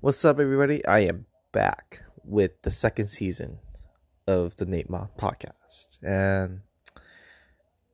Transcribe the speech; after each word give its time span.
What's 0.00 0.24
up, 0.24 0.38
everybody? 0.38 0.86
I 0.86 1.00
am 1.00 1.26
back 1.50 2.02
with 2.22 2.62
the 2.62 2.70
second 2.70 3.08
season 3.08 3.58
of 4.28 4.54
the 4.54 4.64
Nate 4.64 4.88
Ma 4.88 5.08
podcast, 5.18 5.98
and 6.04 6.60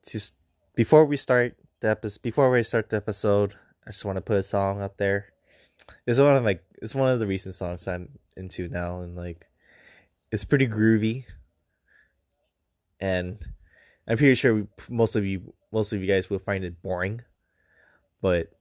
just 0.07 0.35
before 0.75 1.07
we 1.07 1.17
start 1.17 1.57
the 1.81 1.89
episode, 1.89 2.21
before 2.21 2.51
we 2.51 2.63
start 2.63 2.91
the 2.91 2.99
episode, 2.99 3.55
I 3.87 3.93
just 3.93 4.05
want 4.05 4.17
to 4.17 4.21
put 4.21 4.37
a 4.37 4.43
song 4.43 4.83
out 4.83 4.99
there. 4.99 5.33
It's 6.07 6.19
one 6.19 6.37
of 6.37 6.45
like 6.45 6.63
it's 6.83 6.95
one 6.95 7.11
of 7.11 7.21
the 7.21 7.27
recent 7.27 7.55
songs 7.55 7.89
I'm 7.89 8.11
into 8.37 8.69
now, 8.69 9.01
and 9.01 9.17
like 9.17 9.47
it's 10.31 10.45
pretty 10.45 10.69
groovy, 10.69 11.25
and 13.01 13.39
I'm 14.07 14.19
pretty 14.19 14.35
sure 14.35 14.69
most 14.91 15.17
of 15.17 15.25
you, 15.25 15.55
most 15.73 15.95
of 15.95 16.03
you 16.03 16.07
guys 16.07 16.29
will 16.29 16.39
find 16.39 16.65
it 16.65 16.83
boring, 16.83 17.23
but 18.21 18.53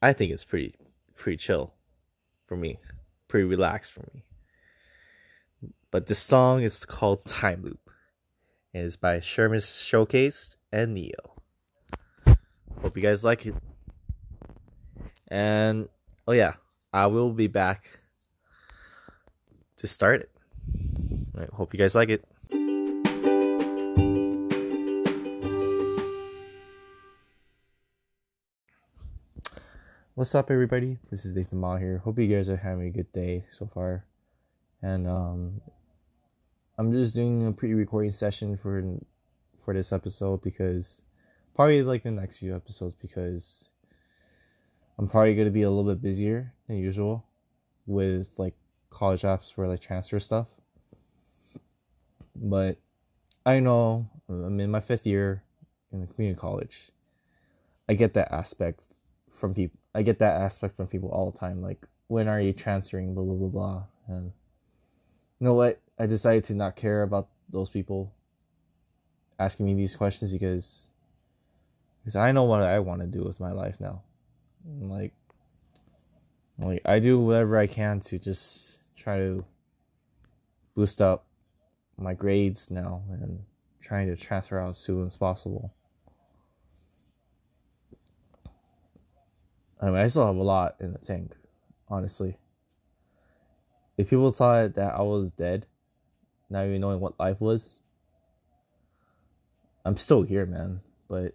I 0.00 0.12
think 0.12 0.30
it's 0.30 0.44
pretty 0.44 0.76
pretty 1.16 1.38
chill 1.38 1.74
for 2.46 2.56
me, 2.56 2.78
pretty 3.32 3.48
relaxed 3.48 3.90
for 3.90 4.06
me. 4.12 4.22
But 5.90 6.04
this 6.04 6.18
song 6.18 6.62
is 6.62 6.84
called 6.84 7.24
Time 7.24 7.62
Loop. 7.62 7.80
And 8.74 8.84
it's 8.84 8.96
by 8.96 9.20
Sherman 9.20 9.60
Showcase 9.60 10.58
and 10.70 10.92
Neo. 10.92 11.40
Hope 12.82 12.94
you 12.94 13.02
guys 13.02 13.24
like 13.24 13.46
it. 13.46 13.54
And 15.28 15.88
oh 16.28 16.32
yeah, 16.32 16.56
I 16.92 17.06
will 17.06 17.32
be 17.32 17.46
back 17.46 18.00
to 19.78 19.86
start 19.86 20.20
it. 20.20 20.30
I 21.34 21.46
hope 21.56 21.72
you 21.72 21.78
guys 21.78 21.94
like 21.94 22.10
it. 22.10 22.26
What's 30.14 30.34
up, 30.34 30.50
everybody? 30.50 30.98
This 31.10 31.24
is 31.24 31.34
Nathan 31.34 31.58
Ma 31.58 31.78
here. 31.78 31.96
Hope 31.96 32.18
you 32.18 32.26
guys 32.26 32.50
are 32.50 32.56
having 32.58 32.86
a 32.86 32.90
good 32.90 33.10
day 33.14 33.44
so 33.50 33.64
far. 33.64 34.04
And 34.82 35.08
um, 35.08 35.62
I'm 36.76 36.92
just 36.92 37.14
doing 37.14 37.46
a 37.46 37.50
pre-recording 37.50 38.12
session 38.12 38.58
for 38.58 38.84
for 39.64 39.72
this 39.72 39.90
episode 39.90 40.42
because 40.42 41.00
probably 41.54 41.82
like 41.82 42.02
the 42.02 42.10
next 42.10 42.36
few 42.36 42.54
episodes 42.54 42.92
because 42.92 43.70
I'm 44.98 45.08
probably 45.08 45.34
gonna 45.34 45.48
be 45.48 45.62
a 45.62 45.70
little 45.70 45.90
bit 45.90 46.02
busier 46.02 46.52
than 46.66 46.76
usual 46.76 47.24
with 47.86 48.28
like 48.36 48.54
college 48.90 49.22
apps 49.22 49.50
for 49.50 49.66
like 49.66 49.80
transfer 49.80 50.20
stuff. 50.20 50.48
But 52.36 52.76
I 53.46 53.60
know 53.60 54.10
I'm 54.28 54.60
in 54.60 54.70
my 54.70 54.80
fifth 54.80 55.06
year 55.06 55.42
in 55.90 56.02
the 56.02 56.06
community 56.06 56.38
college. 56.38 56.90
I 57.88 57.94
get 57.94 58.12
that 58.12 58.30
aspect 58.30 58.84
from 59.32 59.54
people 59.54 59.78
I 59.94 60.02
get 60.02 60.18
that 60.20 60.40
aspect 60.40 60.76
from 60.76 60.86
people 60.86 61.10
all 61.10 61.30
the 61.30 61.38
time. 61.38 61.60
Like, 61.60 61.86
when 62.08 62.28
are 62.28 62.40
you 62.40 62.52
transferring? 62.52 63.14
Blah 63.14 63.24
blah 63.24 63.34
blah 63.34 63.48
blah. 63.48 63.82
And 64.08 64.32
you 65.38 65.46
know 65.46 65.54
what? 65.54 65.80
I 65.98 66.06
decided 66.06 66.44
to 66.44 66.54
not 66.54 66.76
care 66.76 67.02
about 67.02 67.28
those 67.50 67.68
people 67.68 68.12
asking 69.38 69.66
me 69.66 69.74
these 69.74 69.96
questions 69.96 70.32
because 70.32 70.88
because 72.00 72.16
I 72.16 72.32
know 72.32 72.44
what 72.44 72.62
I 72.62 72.78
want 72.78 73.00
to 73.02 73.06
do 73.06 73.22
with 73.22 73.38
my 73.38 73.52
life 73.52 73.80
now. 73.80 74.02
like 74.80 75.12
like 76.58 76.82
I 76.84 76.98
do 76.98 77.20
whatever 77.20 77.58
I 77.58 77.66
can 77.66 78.00
to 78.00 78.18
just 78.18 78.78
try 78.96 79.18
to 79.18 79.44
boost 80.74 81.02
up 81.02 81.26
my 81.98 82.14
grades 82.14 82.70
now 82.70 83.02
and 83.10 83.42
trying 83.80 84.08
to 84.08 84.16
transfer 84.16 84.58
out 84.58 84.70
as 84.70 84.78
soon 84.78 85.06
as 85.06 85.16
possible. 85.16 85.72
I 89.82 89.86
mean, 89.86 89.96
I 89.96 90.06
still 90.06 90.26
have 90.26 90.36
a 90.36 90.42
lot 90.42 90.76
in 90.78 90.92
the 90.92 90.98
tank, 91.00 91.34
honestly. 91.88 92.38
If 93.98 94.10
people 94.10 94.30
thought 94.30 94.74
that 94.74 94.94
I 94.94 95.02
was 95.02 95.32
dead, 95.32 95.66
now 96.48 96.62
you 96.62 96.78
knowing 96.78 97.00
what 97.00 97.18
life 97.18 97.40
was, 97.40 97.80
I'm 99.84 99.96
still 99.96 100.22
here, 100.22 100.46
man. 100.46 100.82
But 101.08 101.34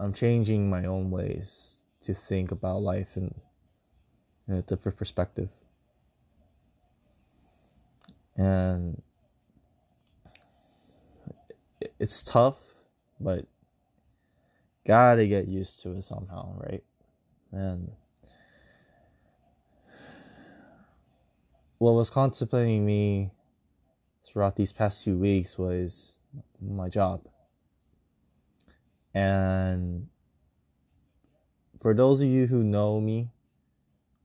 I'm 0.00 0.14
changing 0.14 0.70
my 0.70 0.86
own 0.86 1.10
ways 1.10 1.82
to 2.02 2.14
think 2.14 2.50
about 2.50 2.80
life 2.80 3.18
in, 3.18 3.34
in 4.48 4.54
a 4.54 4.62
different 4.62 4.96
perspective. 4.96 5.50
And 8.34 9.02
it's 12.00 12.22
tough, 12.22 12.56
but 13.20 13.44
gotta 14.86 15.26
get 15.26 15.48
used 15.48 15.82
to 15.82 15.90
it 15.90 16.04
somehow, 16.04 16.54
right? 16.60 16.82
And 17.52 17.92
what 21.78 21.92
was 21.92 22.10
contemplating 22.10 22.84
me 22.84 23.30
throughout 24.24 24.56
these 24.56 24.72
past 24.72 25.04
few 25.04 25.16
weeks 25.16 25.56
was 25.56 26.16
my 26.60 26.88
job. 26.88 27.22
And 29.14 30.08
for 31.80 31.94
those 31.94 32.20
of 32.20 32.28
you 32.28 32.46
who 32.46 32.62
know 32.62 33.00
me, 33.00 33.30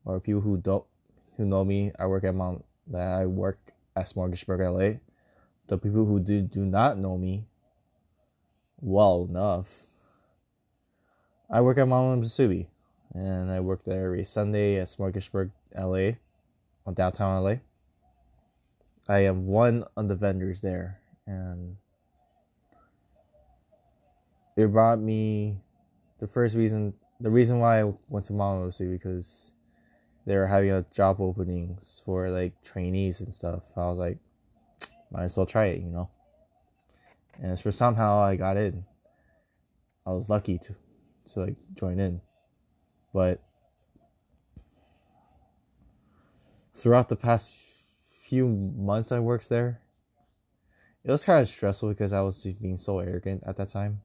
or 0.06 0.20
people 0.20 0.42
who 0.42 0.58
don't 0.58 0.84
who 1.38 1.46
know 1.46 1.64
me, 1.64 1.92
I 1.98 2.06
work 2.06 2.24
at 2.26 2.36
Mount 2.36 2.66
that 2.88 3.08
I 3.08 3.26
work 3.26 3.60
at 3.96 4.06
Smorgasburg 4.06 4.60
LA. 4.60 5.00
The 5.68 5.78
people 5.78 6.06
who 6.06 6.20
do 6.20 6.42
do 6.42 6.66
not 6.66 6.98
know 6.98 7.18
me 7.18 7.46
well 8.82 9.26
enough, 9.30 9.84
I 11.50 11.62
work 11.62 11.78
at 11.78 11.88
Mount 11.88 12.20
Mississippi 12.20 12.70
and 13.14 13.52
I 13.52 13.60
work 13.60 13.84
there 13.84 14.06
every 14.06 14.26
Sunday 14.26 14.80
at 14.80 14.88
Smorgasburg, 14.88 15.52
LA, 15.76 16.18
on 16.86 16.94
downtown 16.94 17.44
LA. 17.44 17.56
I 19.08 19.20
am 19.20 19.48
one 19.48 19.84
of 19.96 20.08
the 20.08 20.16
vendors 20.16 20.62
there, 20.62 21.00
and 21.28 21.76
it 24.56 24.68
brought 24.68 25.00
me 25.00 25.58
the 26.20 26.28
first 26.28 26.56
reason. 26.56 26.94
The 27.20 27.30
reason 27.30 27.60
why 27.60 27.82
I 27.82 27.94
went 28.10 28.26
to 28.26 28.34
Mama 28.34 28.66
was 28.66 28.78
because 28.78 29.52
they 30.26 30.36
were 30.36 30.48
having 30.48 30.72
a 30.72 30.86
job 30.94 31.20
openings 31.20 32.02
for 32.06 32.30
like 32.30 32.54
trainees 32.64 33.22
and 33.22 33.34
stuff. 33.34 33.62
I 33.76 33.88
was 33.88 33.98
like, 33.98 34.18
might 35.12 35.24
as 35.24 35.38
well 35.38 35.46
try 35.46 35.66
it, 35.66 35.82
you 35.82 35.90
know. 35.90 36.10
And 37.42 37.60
for 37.60 37.72
somehow 37.72 38.20
I 38.20 38.36
got 38.36 38.58
in. 38.58 38.86
I 40.06 40.12
was 40.12 40.30
lucky 40.30 40.58
to 40.60 40.76
to 41.34 41.40
like 41.40 41.56
join 41.76 42.00
in. 42.00 42.20
But 43.14 43.40
throughout 46.74 47.10
the 47.10 47.16
past 47.16 47.54
few 48.22 48.48
months 48.48 49.12
I 49.12 49.20
worked 49.20 49.50
there, 49.50 49.80
it 51.04 51.12
was 51.12 51.24
kind 51.24 51.40
of 51.40 51.48
stressful 51.48 51.90
because 51.90 52.14
I 52.14 52.22
was 52.22 52.44
being 52.44 52.78
so 52.78 53.00
arrogant 53.00 53.44
at 53.46 53.58
that 53.58 53.70
time. 53.70 54.02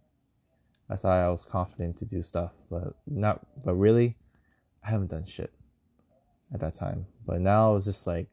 I 0.90 0.96
thought 0.96 1.18
I 1.18 1.28
was 1.30 1.44
confident 1.44 1.98
to 1.98 2.04
do 2.04 2.22
stuff, 2.22 2.52
but 2.70 2.94
not. 3.06 3.46
But 3.64 3.74
really, 3.74 4.16
I 4.84 4.90
haven't 4.90 5.10
done 5.10 5.24
shit 5.24 5.52
at 6.52 6.60
that 6.60 6.74
time. 6.74 7.06
But 7.26 7.40
now 7.40 7.76
it's 7.76 7.84
just 7.84 8.06
like 8.06 8.28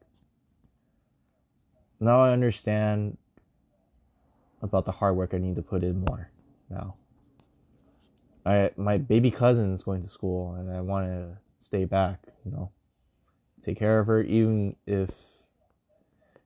now 2.00 2.22
I 2.22 2.32
understand 2.32 3.18
about 4.62 4.86
the 4.86 4.92
hard 4.92 5.16
work 5.16 5.34
I 5.34 5.38
need 5.38 5.56
to 5.56 5.62
put 5.62 5.84
in 5.84 6.00
more 6.00 6.30
now. 6.70 6.96
I 8.46 8.72
my 8.78 8.98
baby 8.98 9.32
cousin 9.32 9.74
is 9.74 9.84
going 9.84 10.02
to 10.02 10.08
school 10.08 10.56
and 10.56 10.72
I 10.72 10.82
want 10.82 11.08
to 11.08 11.38
stay 11.60 11.86
back, 11.86 12.20
you 12.46 12.52
know, 12.52 12.72
take 13.62 13.80
care 13.80 14.00
of 14.00 14.08
her 14.08 14.22
even 14.22 14.76
if 14.86 15.10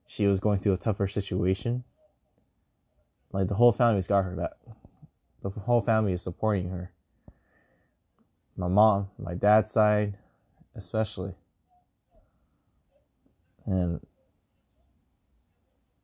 she 0.07 0.25
was 0.25 0.39
going 0.39 0.59
through 0.59 0.73
a 0.73 0.77
tougher 0.77 1.07
situation. 1.07 1.83
Like 3.31 3.47
the 3.47 3.55
whole 3.55 3.71
family's 3.71 4.07
got 4.07 4.23
her 4.23 4.35
back. 4.35 4.51
The 5.41 5.49
whole 5.49 5.81
family 5.81 6.13
is 6.13 6.21
supporting 6.21 6.69
her. 6.69 6.91
My 8.57 8.67
mom, 8.67 9.09
my 9.17 9.35
dad's 9.35 9.71
side, 9.71 10.17
especially. 10.75 11.35
And 13.65 13.99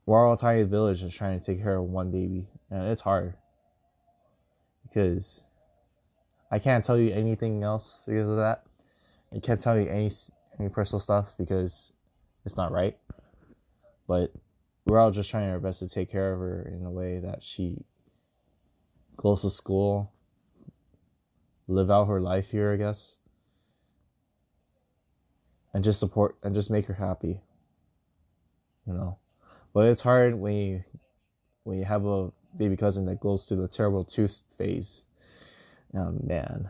we're 0.06 0.26
all 0.26 0.38
tiny 0.38 0.64
village 0.64 1.02
is 1.02 1.14
trying 1.14 1.40
to 1.40 1.46
take 1.46 1.62
care 1.62 1.78
of 1.78 1.86
one 1.86 2.12
baby, 2.12 2.48
and 2.70 2.88
it's 2.88 3.02
hard 3.02 3.34
because 4.84 5.42
I 6.56 6.60
can't 6.60 6.86
tell 6.86 6.98
you 6.98 7.12
anything 7.12 7.64
else 7.64 8.06
because 8.08 8.30
of 8.30 8.38
that. 8.38 8.64
I 9.36 9.40
can't 9.40 9.60
tell 9.60 9.78
you 9.78 9.90
any 9.90 10.10
any 10.58 10.70
personal 10.70 11.02
stuff 11.02 11.36
because 11.38 11.92
it's 12.46 12.56
not 12.56 12.72
right. 12.72 12.98
But 14.08 14.32
we're 14.86 14.98
all 14.98 15.12
just 15.12 15.30
trying 15.30 15.50
our 15.50 15.60
best 15.60 15.80
to 15.80 15.90
take 15.90 16.10
care 16.10 16.32
of 16.32 16.40
her 16.40 16.62
in 16.62 16.86
a 16.86 16.90
way 16.90 17.20
that 17.20 17.44
she 17.44 17.84
goes 19.18 19.42
to 19.42 19.50
school, 19.50 20.14
live 21.68 21.92
out 21.92 22.06
her 22.06 22.22
life 22.22 22.52
here, 22.52 22.72
I 22.72 22.78
guess, 22.78 23.18
and 25.74 25.84
just 25.84 26.00
support 26.00 26.38
and 26.42 26.56
just 26.56 26.72
make 26.72 26.86
her 26.86 26.94
happy. 26.94 27.42
You 28.88 28.94
know, 28.94 29.18
but 29.74 29.90
it's 29.90 30.04
hard 30.04 30.36
when 30.36 30.54
you 30.54 30.84
when 31.66 31.80
you 31.80 31.84
have 31.84 32.06
a 32.06 32.32
baby 32.56 32.78
cousin 32.78 33.08
that 33.08 33.20
goes 33.20 33.44
through 33.44 33.62
the 33.62 33.68
terrible 33.68 34.06
tooth 34.06 34.42
phase 34.58 35.02
Oh 35.96 36.18
man. 36.24 36.70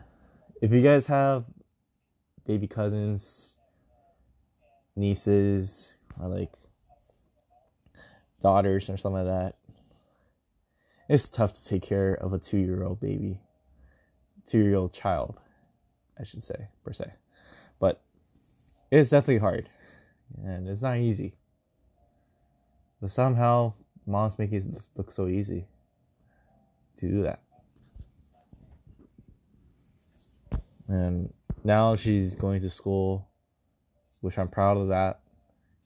If 0.62 0.72
you 0.72 0.80
guys 0.80 1.06
have 1.06 1.44
baby 2.46 2.66
cousins, 2.66 3.56
nieces 4.96 5.92
or 6.20 6.28
like 6.28 6.50
daughters 8.40 8.88
or 8.88 8.96
something 8.96 9.24
like 9.24 9.26
that. 9.26 9.56
It's 11.08 11.28
tough 11.28 11.52
to 11.52 11.64
take 11.64 11.82
care 11.82 12.14
of 12.14 12.32
a 12.32 12.38
two 12.38 12.58
year 12.58 12.82
old 12.82 13.00
baby, 13.00 13.40
two 14.46 14.58
year 14.58 14.76
old 14.76 14.92
child, 14.92 15.38
I 16.18 16.24
should 16.24 16.42
say, 16.42 16.68
per 16.84 16.92
se. 16.92 17.12
But 17.78 18.02
it's 18.90 19.10
definitely 19.10 19.38
hard 19.38 19.68
and 20.44 20.68
it's 20.68 20.82
not 20.82 20.98
easy. 20.98 21.34
But 23.00 23.10
somehow 23.10 23.74
moms 24.06 24.38
make 24.38 24.52
it 24.52 24.64
look 24.96 25.12
so 25.12 25.28
easy 25.28 25.66
to 26.96 27.08
do 27.08 27.22
that. 27.24 27.42
And 30.88 31.32
now 31.64 31.96
she's 31.96 32.34
going 32.34 32.60
to 32.60 32.70
school, 32.70 33.28
which 34.20 34.38
I'm 34.38 34.48
proud 34.48 34.76
of 34.76 34.88
that 34.88 35.20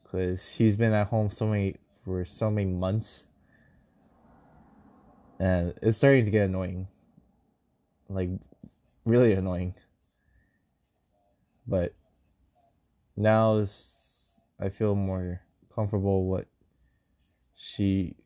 because 0.03 0.53
she's 0.53 0.77
been 0.77 0.93
at 0.93 1.07
home 1.07 1.31
so 1.31 1.47
many 1.47 1.77
for 2.05 2.25
so 2.25 2.51
many 2.51 2.71
months. 2.71 3.27
And 5.39 5.75
it's 5.81 5.99
starting 5.99 6.25
to 6.25 6.31
get 6.31 6.47
annoying. 6.47 6.87
Like 8.09 8.31
really 9.05 9.33
annoying. 9.33 9.75
But 11.67 11.95
now 13.21 13.63
i 14.59 14.69
feel 14.71 14.95
more 14.95 15.43
comfortable 15.75 16.25
what 16.25 16.47
she 17.55 18.17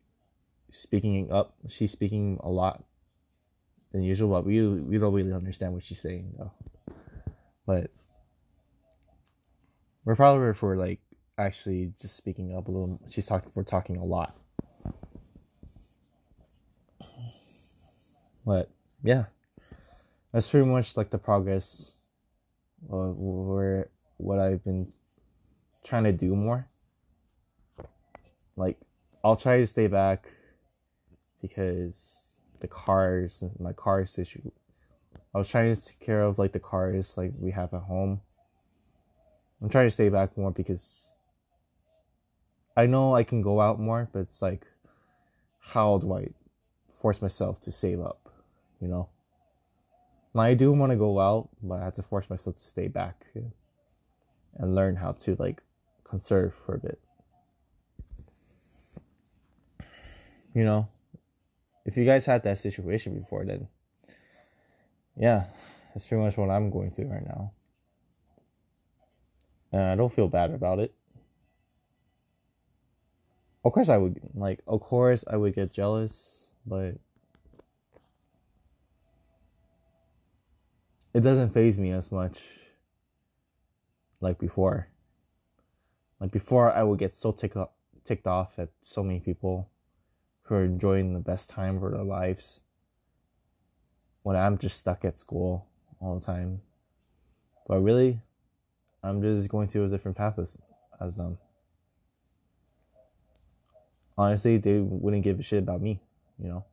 speaking 0.69 1.29
up 1.31 1.53
she's 1.67 1.91
speaking 1.91 2.39
a 2.43 2.49
lot 2.49 2.83
than 3.95 4.03
usual 4.03 4.29
but 4.29 4.45
we 4.45 4.65
we 4.67 4.97
don't 4.97 5.13
really 5.13 5.33
understand 5.33 5.73
what 5.73 5.83
she's 5.83 6.01
saying 6.01 6.31
though 6.37 6.51
but 7.65 7.89
we're 10.05 10.15
probably 10.15 10.53
for 10.53 10.77
like 10.77 10.99
actually 11.37 11.91
just 11.99 12.15
speaking 12.15 12.55
up 12.55 12.67
a 12.67 12.71
little. 12.71 12.99
She's 13.09 13.25
talking. 13.25 13.51
We're 13.55 13.63
talking 13.63 13.97
a 13.97 14.05
lot. 14.05 14.35
But 18.45 18.69
yeah, 19.03 19.25
that's 20.31 20.49
pretty 20.49 20.67
much 20.67 20.95
like 20.95 21.09
the 21.09 21.17
progress 21.17 21.93
of 22.89 23.15
where 23.17 23.89
what 24.17 24.39
I've 24.39 24.63
been 24.63 24.93
trying 25.83 26.03
to 26.03 26.11
do 26.11 26.35
more. 26.35 26.67
Like 28.55 28.77
I'll 29.23 29.35
try 29.35 29.57
to 29.57 29.67
stay 29.67 29.87
back 29.87 30.27
because 31.41 32.24
the 32.59 32.67
cars, 32.67 33.43
my 33.59 33.73
cars 33.73 34.17
issue. 34.17 34.51
I 35.33 35.37
was 35.37 35.47
trying 35.47 35.75
to 35.75 35.81
take 35.81 35.99
care 35.99 36.23
of 36.23 36.39
like 36.39 36.53
the 36.53 36.59
cars 36.59 37.17
like 37.17 37.33
we 37.37 37.51
have 37.51 37.73
at 37.73 37.81
home. 37.81 38.21
I'm 39.61 39.69
trying 39.69 39.87
to 39.87 39.91
stay 39.91 40.09
back 40.09 40.37
more 40.37 40.51
because 40.51 41.15
I 42.77 42.85
know 42.85 43.15
I 43.15 43.23
can 43.23 43.41
go 43.41 43.61
out 43.61 43.79
more, 43.79 44.09
but 44.11 44.19
it's 44.19 44.41
like, 44.41 44.67
how 45.59 45.97
do 45.97 46.13
I 46.13 46.27
force 46.89 47.21
myself 47.21 47.59
to 47.61 47.71
save 47.71 48.01
up? 48.01 48.29
You 48.79 48.87
know? 48.87 49.09
Now, 50.33 50.41
I 50.41 50.53
do 50.53 50.71
want 50.73 50.91
to 50.91 50.97
go 50.97 51.19
out, 51.19 51.49
but 51.63 51.75
I 51.75 51.85
have 51.85 51.93
to 51.95 52.03
force 52.03 52.29
myself 52.29 52.57
to 52.57 52.61
stay 52.61 52.87
back 52.87 53.25
and 54.57 54.75
learn 54.75 54.95
how 54.95 55.13
to 55.13 55.35
like 55.39 55.61
conserve 56.03 56.53
for 56.65 56.75
a 56.75 56.79
bit. 56.79 56.99
You 60.53 60.63
know, 60.63 60.87
if 61.85 61.97
you 61.97 62.05
guys 62.05 62.25
had 62.25 62.43
that 62.43 62.57
situation 62.57 63.17
before, 63.17 63.45
then 63.45 63.67
yeah, 65.17 65.45
that's 65.93 66.05
pretty 66.05 66.23
much 66.23 66.37
what 66.37 66.49
I'm 66.49 66.69
going 66.69 66.91
through 66.91 67.07
right 67.07 67.25
now. 67.25 67.51
And 69.71 69.81
I 69.81 69.95
don't 69.95 70.13
feel 70.13 70.27
bad 70.27 70.51
about 70.51 70.79
it 70.79 70.93
of 73.65 73.73
course 73.73 73.89
I 73.89 73.97
would 73.97 74.21
like 74.35 74.61
of 74.67 74.79
course 74.79 75.25
I 75.27 75.35
would 75.35 75.55
get 75.55 75.73
jealous, 75.73 76.51
but 76.65 76.93
it 81.13 81.21
doesn't 81.21 81.49
phase 81.49 81.79
me 81.79 81.91
as 81.91 82.11
much 82.11 82.41
like 84.21 84.37
before. 84.37 84.87
Like 86.19 86.31
before 86.31 86.71
I 86.71 86.83
would 86.83 86.99
get 86.99 87.13
so 87.13 87.31
ticked 87.31 87.57
off, 87.57 87.69
ticked 88.05 88.27
off 88.27 88.57
at 88.59 88.69
so 88.83 89.03
many 89.03 89.19
people 89.19 89.67
who 90.45 90.55
are 90.55 90.63
enjoying 90.63 91.13
the 91.13 91.19
best 91.19 91.49
time 91.49 91.83
of 91.83 91.91
their 91.91 92.03
lives 92.03 92.61
when 94.23 94.35
I'm 94.35 94.57
just 94.57 94.79
stuck 94.79 95.05
at 95.05 95.19
school 95.19 95.67
all 95.99 96.17
the 96.19 96.25
time. 96.25 96.61
But 97.67 97.81
really, 97.81 98.19
I'm 99.03 99.21
just 99.21 99.49
going 99.49 99.67
through 99.67 99.85
a 99.85 99.89
different 99.89 100.17
path 100.17 100.39
as, 100.39 100.57
as 100.99 101.15
them 101.15 101.37
honestly, 104.17 104.57
they 104.57 104.79
wouldn't 104.79 105.23
give 105.23 105.39
a 105.39 105.43
shit 105.43 105.59
about 105.59 105.81
me, 105.81 105.99
you 106.39 106.47
know, 106.47 106.65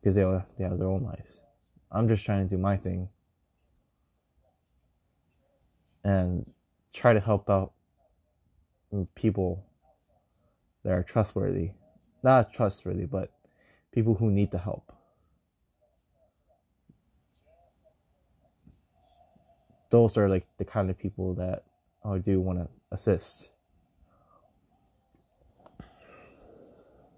because 0.00 0.14
they 0.14 0.22
they 0.56 0.64
have 0.64 0.78
their 0.78 0.88
own 0.88 1.04
lives. 1.04 1.42
I'm 1.90 2.08
just 2.08 2.24
trying 2.24 2.48
to 2.48 2.54
do 2.56 2.60
my 2.60 2.76
thing 2.76 3.08
and 6.02 6.50
try 6.92 7.12
to 7.12 7.20
help 7.20 7.48
out 7.48 7.72
people 9.14 9.64
that 10.84 10.92
are 10.92 11.02
trustworthy, 11.02 11.70
not 12.24 12.52
trustworthy, 12.52 13.04
but 13.04 13.30
people 13.92 14.14
who 14.14 14.30
need 14.30 14.50
the 14.50 14.58
help. 14.58 14.92
Those 19.90 20.18
are 20.18 20.28
like 20.28 20.46
the 20.58 20.64
kind 20.64 20.90
of 20.90 20.98
people 20.98 21.34
that 21.34 21.64
I 22.04 22.18
do 22.18 22.40
want 22.40 22.58
to 22.58 22.68
assist. 22.90 23.50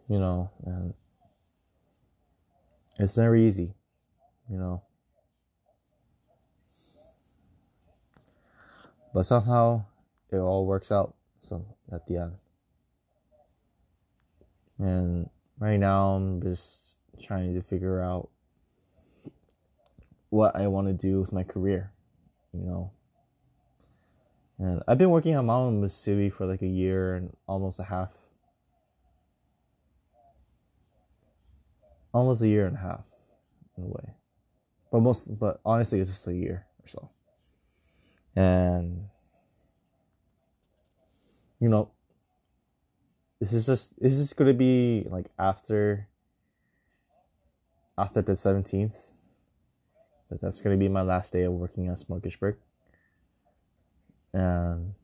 you 0.08 0.18
know, 0.18 0.50
and 0.64 0.94
it's 2.98 3.16
never 3.16 3.36
easy, 3.36 3.74
you 4.48 4.56
know. 4.56 4.82
But 9.12 9.24
somehow 9.24 9.84
it 10.30 10.36
all 10.36 10.66
works 10.66 10.92
out 10.92 11.14
some 11.40 11.64
at 11.90 12.06
the 12.06 12.18
end. 12.18 12.32
And 14.78 15.28
right 15.58 15.78
now 15.78 16.10
I'm 16.10 16.42
just 16.42 16.96
trying 17.20 17.54
to 17.54 17.62
figure 17.62 18.00
out 18.00 18.28
what 20.30 20.56
I 20.56 20.66
want 20.66 20.86
to 20.88 20.92
do 20.92 21.20
with 21.20 21.32
my 21.32 21.42
career, 21.42 21.92
you 22.52 22.60
know. 22.60 22.90
And 24.58 24.82
I've 24.88 24.98
been 24.98 25.10
working 25.10 25.36
on 25.36 25.46
Mount 25.46 25.76
Mississippi 25.76 26.30
for 26.30 26.46
like 26.46 26.62
a 26.62 26.66
year 26.66 27.16
and 27.16 27.36
almost 27.46 27.78
a 27.78 27.84
half 27.84 28.10
almost 32.16 32.40
a 32.40 32.48
year 32.48 32.66
and 32.66 32.76
a 32.76 32.80
half 32.80 33.04
in 33.76 33.84
a 33.84 33.86
way. 33.86 34.14
But 34.90 35.00
most 35.00 35.38
but 35.38 35.60
honestly 35.64 36.00
it's 36.00 36.10
just 36.10 36.26
a 36.26 36.34
year 36.34 36.66
or 36.82 36.88
so. 36.88 37.10
And 38.34 39.08
you 41.60 41.68
know 41.68 41.90
this 43.40 43.52
is 43.52 43.66
just 43.66 43.98
this 44.00 44.14
is 44.14 44.32
gonna 44.32 44.54
be 44.54 45.06
like 45.08 45.26
after 45.38 46.08
after 47.98 48.22
the 48.22 48.32
17th 48.32 48.94
but 50.28 50.40
that's 50.40 50.60
gonna 50.60 50.76
be 50.76 50.88
my 50.88 51.02
last 51.02 51.32
day 51.32 51.42
of 51.42 51.52
working 51.52 51.88
at 51.88 51.98
Smorgasburg. 51.98 52.56
And 54.32 54.94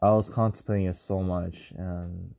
I 0.00 0.10
was 0.10 0.28
contemplating 0.28 0.86
it 0.86 0.96
so 0.96 1.22
much 1.22 1.72
and 1.76 2.34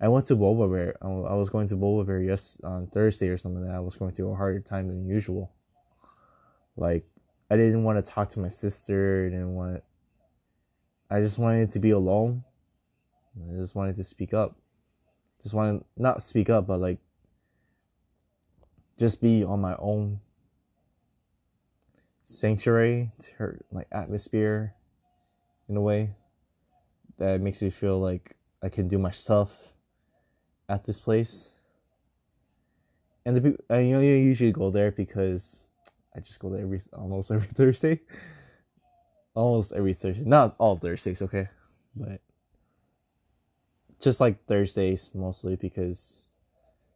I 0.00 0.08
went 0.08 0.26
to 0.26 0.36
Boba. 0.36 0.92
I 1.00 1.34
was 1.34 1.48
going 1.48 1.68
to 1.68 1.76
Boba 1.76 2.06
Bear 2.06 2.20
yes 2.20 2.60
on 2.62 2.88
Thursday 2.88 3.28
or 3.28 3.38
something. 3.38 3.68
I 3.68 3.80
was 3.80 3.96
going 3.96 4.12
to 4.14 4.30
a 4.30 4.34
harder 4.34 4.60
time 4.60 4.88
than 4.88 5.06
usual. 5.06 5.50
Like 6.76 7.06
I 7.50 7.56
didn't 7.56 7.84
want 7.84 8.04
to 8.04 8.12
talk 8.12 8.30
to 8.30 8.40
my 8.40 8.48
sister. 8.48 9.26
I 9.26 9.30
didn't 9.30 9.54
want. 9.54 9.82
I 11.10 11.20
just 11.20 11.38
wanted 11.38 11.70
to 11.70 11.78
be 11.78 11.90
alone. 11.90 12.44
I 13.36 13.56
just 13.56 13.74
wanted 13.74 13.96
to 13.96 14.04
speak 14.04 14.34
up. 14.34 14.56
Just 15.42 15.54
wanted 15.54 15.84
not 15.96 16.22
speak 16.22 16.50
up, 16.50 16.66
but 16.66 16.80
like 16.80 16.98
just 18.98 19.20
be 19.20 19.44
on 19.44 19.60
my 19.60 19.74
own 19.78 20.20
sanctuary, 22.24 23.10
to 23.20 23.58
like 23.72 23.88
atmosphere, 23.92 24.74
in 25.68 25.76
a 25.76 25.80
way 25.80 26.14
that 27.18 27.40
makes 27.40 27.60
me 27.62 27.70
feel 27.70 28.00
like 28.00 28.36
I 28.62 28.68
can 28.68 28.88
do 28.88 28.98
my 28.98 29.10
stuff 29.10 29.50
at 30.68 30.84
this 30.84 31.00
place. 31.00 31.52
And 33.26 33.36
the 33.36 33.40
people, 33.40 33.64
you 33.80 33.94
know, 33.94 34.00
you 34.00 34.14
usually 34.14 34.52
go 34.52 34.70
there 34.70 34.90
because 34.90 35.64
I 36.16 36.20
just 36.20 36.38
go 36.38 36.50
there 36.50 36.62
every 36.62 36.80
almost 36.92 37.30
every 37.30 37.48
Thursday. 37.54 38.00
almost 39.34 39.72
every 39.72 39.94
Thursday, 39.94 40.24
not 40.24 40.54
all 40.58 40.76
Thursdays, 40.76 41.22
okay, 41.22 41.48
but 41.96 42.20
just 44.04 44.20
like 44.20 44.44
Thursdays 44.46 45.10
mostly 45.14 45.56
because 45.56 46.28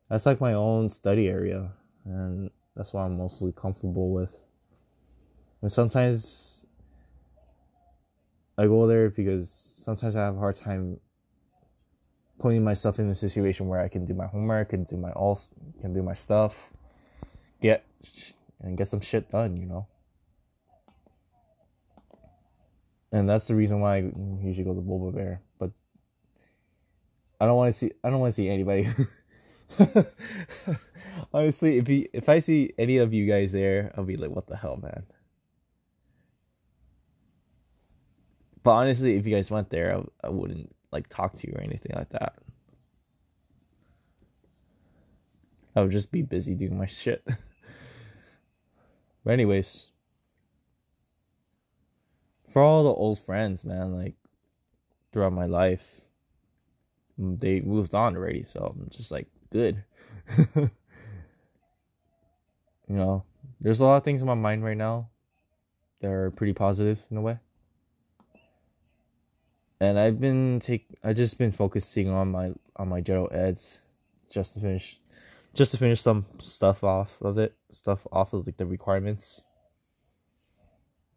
that's 0.09 0.27
like 0.27 0.41
my 0.41 0.55
own 0.55 0.89
study 0.89 1.29
area, 1.29 1.73
and 2.05 2.51
that's 2.77 2.93
what 2.93 3.03
I'm 3.03 3.17
mostly 3.17 3.53
comfortable 3.53 4.13
with. 4.13 4.37
And 5.63 5.73
sometimes 5.73 6.65
I 8.57 8.67
go 8.67 8.87
there 8.87 9.11
because 9.11 9.51
sometimes 9.51 10.17
I 10.17 10.25
have 10.25 10.37
a 10.37 10.39
hard 10.39 10.57
time 10.57 11.01
putting 12.39 12.63
myself 12.63 12.99
in 12.99 13.11
a 13.11 13.15
situation 13.15 13.67
where 13.67 13.81
I 13.81 13.89
can 13.89 14.05
do 14.05 14.15
my 14.15 14.27
homework 14.27 14.73
and 14.73 14.87
do 14.87 14.97
my 14.97 15.11
all 15.13 15.39
can 15.81 15.93
do 15.93 16.03
my 16.03 16.15
stuff, 16.15 16.73
get 17.61 17.85
and 18.61 18.77
get 18.77 18.89
some 18.89 19.01
shit 19.01 19.31
done, 19.31 19.57
you 19.57 19.67
know. 19.67 19.87
And 23.11 23.29
that's 23.29 23.47
the 23.49 23.55
reason 23.55 23.81
why 23.81 23.97
I 23.97 24.13
usually 24.43 24.65
go 24.65 24.75
to 24.75 24.81
Boba 24.81 25.15
Bear. 25.15 25.41
I 27.41 27.47
don't 27.47 27.57
want 27.57 27.73
to 27.73 27.79
see 27.79 27.93
I 28.03 28.11
don't 28.11 28.21
want 28.21 28.33
to 28.33 28.37
see 28.37 28.49
anybody. 28.49 28.89
Honestly, 31.33 31.79
if 31.79 31.89
you 31.89 32.09
if 32.13 32.29
I 32.29 32.39
see 32.39 32.73
any 32.79 32.99
of 32.99 33.13
you 33.13 33.27
guys 33.27 33.53
there, 33.53 33.93
I'll 33.97 34.05
be 34.05 34.17
like, 34.17 34.31
what 34.31 34.47
the 34.47 34.57
hell, 34.57 34.79
man. 34.83 35.05
But 38.63 38.73
honestly, 38.73 39.17
if 39.17 39.27
you 39.27 39.35
guys 39.35 39.51
went 39.51 39.71
there, 39.71 39.97
I, 39.97 40.27
I 40.27 40.31
wouldn't 40.31 40.75
like 40.93 41.09
talk 41.09 41.37
to 41.39 41.47
you 41.47 41.55
or 41.57 41.63
anything 41.63 41.93
like 41.95 42.11
that. 42.11 42.35
I 45.75 45.83
would 45.83 45.93
just 45.93 46.11
be 46.11 46.23
busy 46.23 46.55
doing 46.55 46.77
my 46.77 46.87
shit. 46.87 47.25
but 49.25 49.31
anyways, 49.31 49.93
for 52.49 52.63
all 52.63 52.83
the 52.83 52.91
old 52.91 53.21
friends, 53.21 53.65
man, 53.65 53.95
like 53.95 54.15
throughout 55.13 55.33
my 55.33 55.47
life, 55.47 56.01
Mm, 57.21 57.41
they 57.41 57.61
moved 57.61 57.95
on 57.95 58.17
already, 58.17 58.45
so 58.45 58.75
I'm 58.75 58.89
just 58.91 59.11
like 59.11 59.27
good. 59.51 59.83
you 60.57 60.71
know, 62.89 63.25
there's 63.61 63.81
a 63.81 63.85
lot 63.85 63.97
of 63.97 64.05
things 64.05 64.21
in 64.21 64.29
my 64.29 64.35
mind 64.35 64.65
right 64.65 64.77
now 64.77 65.09
that 66.01 66.11
are 66.11 66.31
pretty 66.31 66.53
positive 66.53 67.05
in 67.11 67.17
a 67.17 67.21
way. 67.21 67.39
And 69.81 69.99
I've 69.99 70.21
been 70.21 70.61
take 70.61 70.87
I 71.05 71.13
just 71.13 71.39
been 71.39 71.53
focusing 71.53 72.09
on 72.09 72.31
my 72.33 72.53
on 72.77 72.89
my 72.89 73.01
general 73.01 73.29
eds 73.33 73.79
just 74.31 74.55
to 74.55 74.61
finish 74.61 74.99
just 75.55 75.71
to 75.73 75.79
finish 75.79 76.01
some 76.01 76.27
stuff 76.41 76.83
off 76.83 77.21
of 77.23 77.39
it 77.39 77.55
stuff 77.71 78.07
off 78.11 78.33
of 78.33 78.47
like 78.47 78.57
the 78.57 78.67
requirements. 78.67 79.43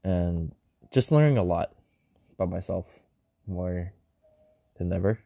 And 0.04 0.54
just 0.92 1.12
learning 1.12 1.38
a 1.38 1.44
lot 1.44 1.74
about 2.34 2.50
myself 2.50 2.86
more 3.48 3.94
than 4.78 4.92
ever 4.94 5.20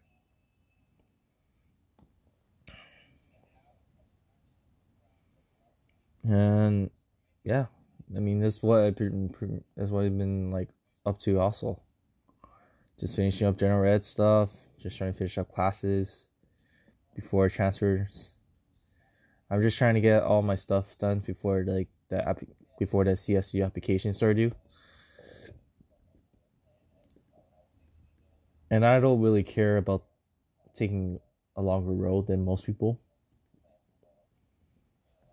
and 6.28 6.90
yeah 7.44 7.66
i 8.16 8.20
mean 8.20 8.40
that's 8.40 8.62
what 8.62 8.82
i've 8.82 8.96
been 8.96 9.34
that's 9.78 9.92
what 9.92 10.04
i've 10.04 10.18
been 10.18 10.52
like 10.52 10.70
up 11.06 11.20
to 11.20 11.40
also 11.40 11.80
just 13.00 13.16
finishing 13.16 13.48
up 13.48 13.58
general 13.58 13.92
ed 13.92 14.06
stuff, 14.06 14.52
just 14.82 14.98
trying 14.98 15.12
to 15.12 15.18
finish 15.18 15.38
up 15.38 15.52
classes 15.52 16.28
before 17.16 17.50
transfers. 17.50 18.32
I'm 19.50 19.62
just 19.62 19.78
trying 19.78 19.96
to 19.96 20.02
get 20.02 20.24
all 20.24 20.42
my 20.42 20.56
stuff 20.56 20.98
done 20.98 21.20
before 21.20 21.64
like 21.68 21.90
the 22.10 22.36
before 22.80 23.04
the 23.04 23.12
CSU 23.12 23.66
application 23.66 24.14
start 24.14 24.38
due. 24.38 24.52
And 28.72 28.86
I 28.86 29.00
don't 29.00 29.22
really 29.22 29.44
care 29.44 29.78
about 29.78 30.06
taking 30.74 31.20
a 31.56 31.62
longer 31.62 31.92
road 31.92 32.28
than 32.28 32.44
most 32.44 32.66
people. 32.66 33.00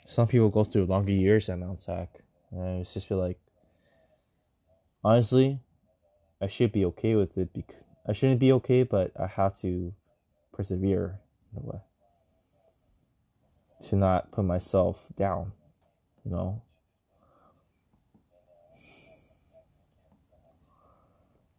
Some 0.05 0.27
people 0.27 0.49
go 0.51 0.65
through 0.65 0.87
longer 0.87 1.13
years 1.13 1.49
at 1.49 1.59
Mount 1.59 1.81
SAC. 1.81 2.09
And 2.51 2.83
it's 2.83 2.93
just 2.93 3.09
feel 3.09 3.19
like 3.19 3.39
honestly, 5.03 5.59
I 6.41 6.47
should 6.47 6.73
be 6.73 6.85
okay 6.87 7.15
with 7.15 7.39
it 7.39 7.53
because 7.53 7.77
I 8.07 8.13
shouldn't 8.13 8.41
be 8.41 8.53
okay, 8.53 8.83
but 8.83 9.13
I 9.19 9.27
have 9.27 9.57
to 9.61 9.93
persevere 10.53 11.21
in 11.53 11.63
a 11.63 11.67
way 11.67 11.81
to 13.89 13.97
not 13.97 14.31
put 14.31 14.45
myself 14.45 15.05
down, 15.17 15.53
you 16.25 16.31
know. 16.31 16.63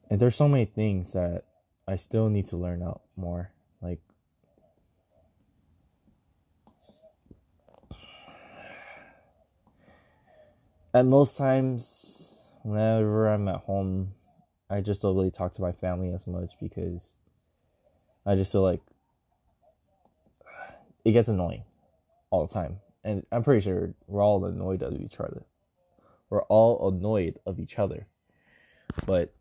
And 0.09 0.19
there's 0.19 0.35
so 0.35 0.47
many 0.47 0.65
things 0.65 1.13
that 1.13 1.45
I 1.87 1.95
still 1.95 2.29
need 2.29 2.45
to 2.47 2.57
learn 2.57 2.83
out 2.83 3.01
more. 3.15 3.51
Like 3.81 3.99
at 10.93 11.05
most 11.05 11.37
times 11.37 12.37
whenever 12.63 13.27
I'm 13.27 13.47
at 13.47 13.61
home 13.61 14.13
I 14.69 14.81
just 14.81 15.01
don't 15.01 15.15
really 15.15 15.31
talk 15.31 15.53
to 15.53 15.61
my 15.61 15.71
family 15.71 16.11
as 16.13 16.25
much 16.25 16.53
because 16.59 17.15
I 18.25 18.35
just 18.35 18.51
feel 18.51 18.63
like 18.63 18.81
it 21.05 21.11
gets 21.11 21.27
annoying 21.27 21.63
all 22.31 22.47
the 22.47 22.53
time. 22.53 22.79
And 23.03 23.23
I'm 23.31 23.43
pretty 23.43 23.61
sure 23.61 23.93
we're 24.07 24.23
all 24.23 24.43
annoyed 24.45 24.81
of 24.81 24.99
each 24.99 25.19
other. 25.19 25.43
We're 26.29 26.43
all 26.43 26.89
annoyed 26.89 27.39
of 27.45 27.59
each 27.59 27.77
other. 27.77 28.07
But 29.05 29.33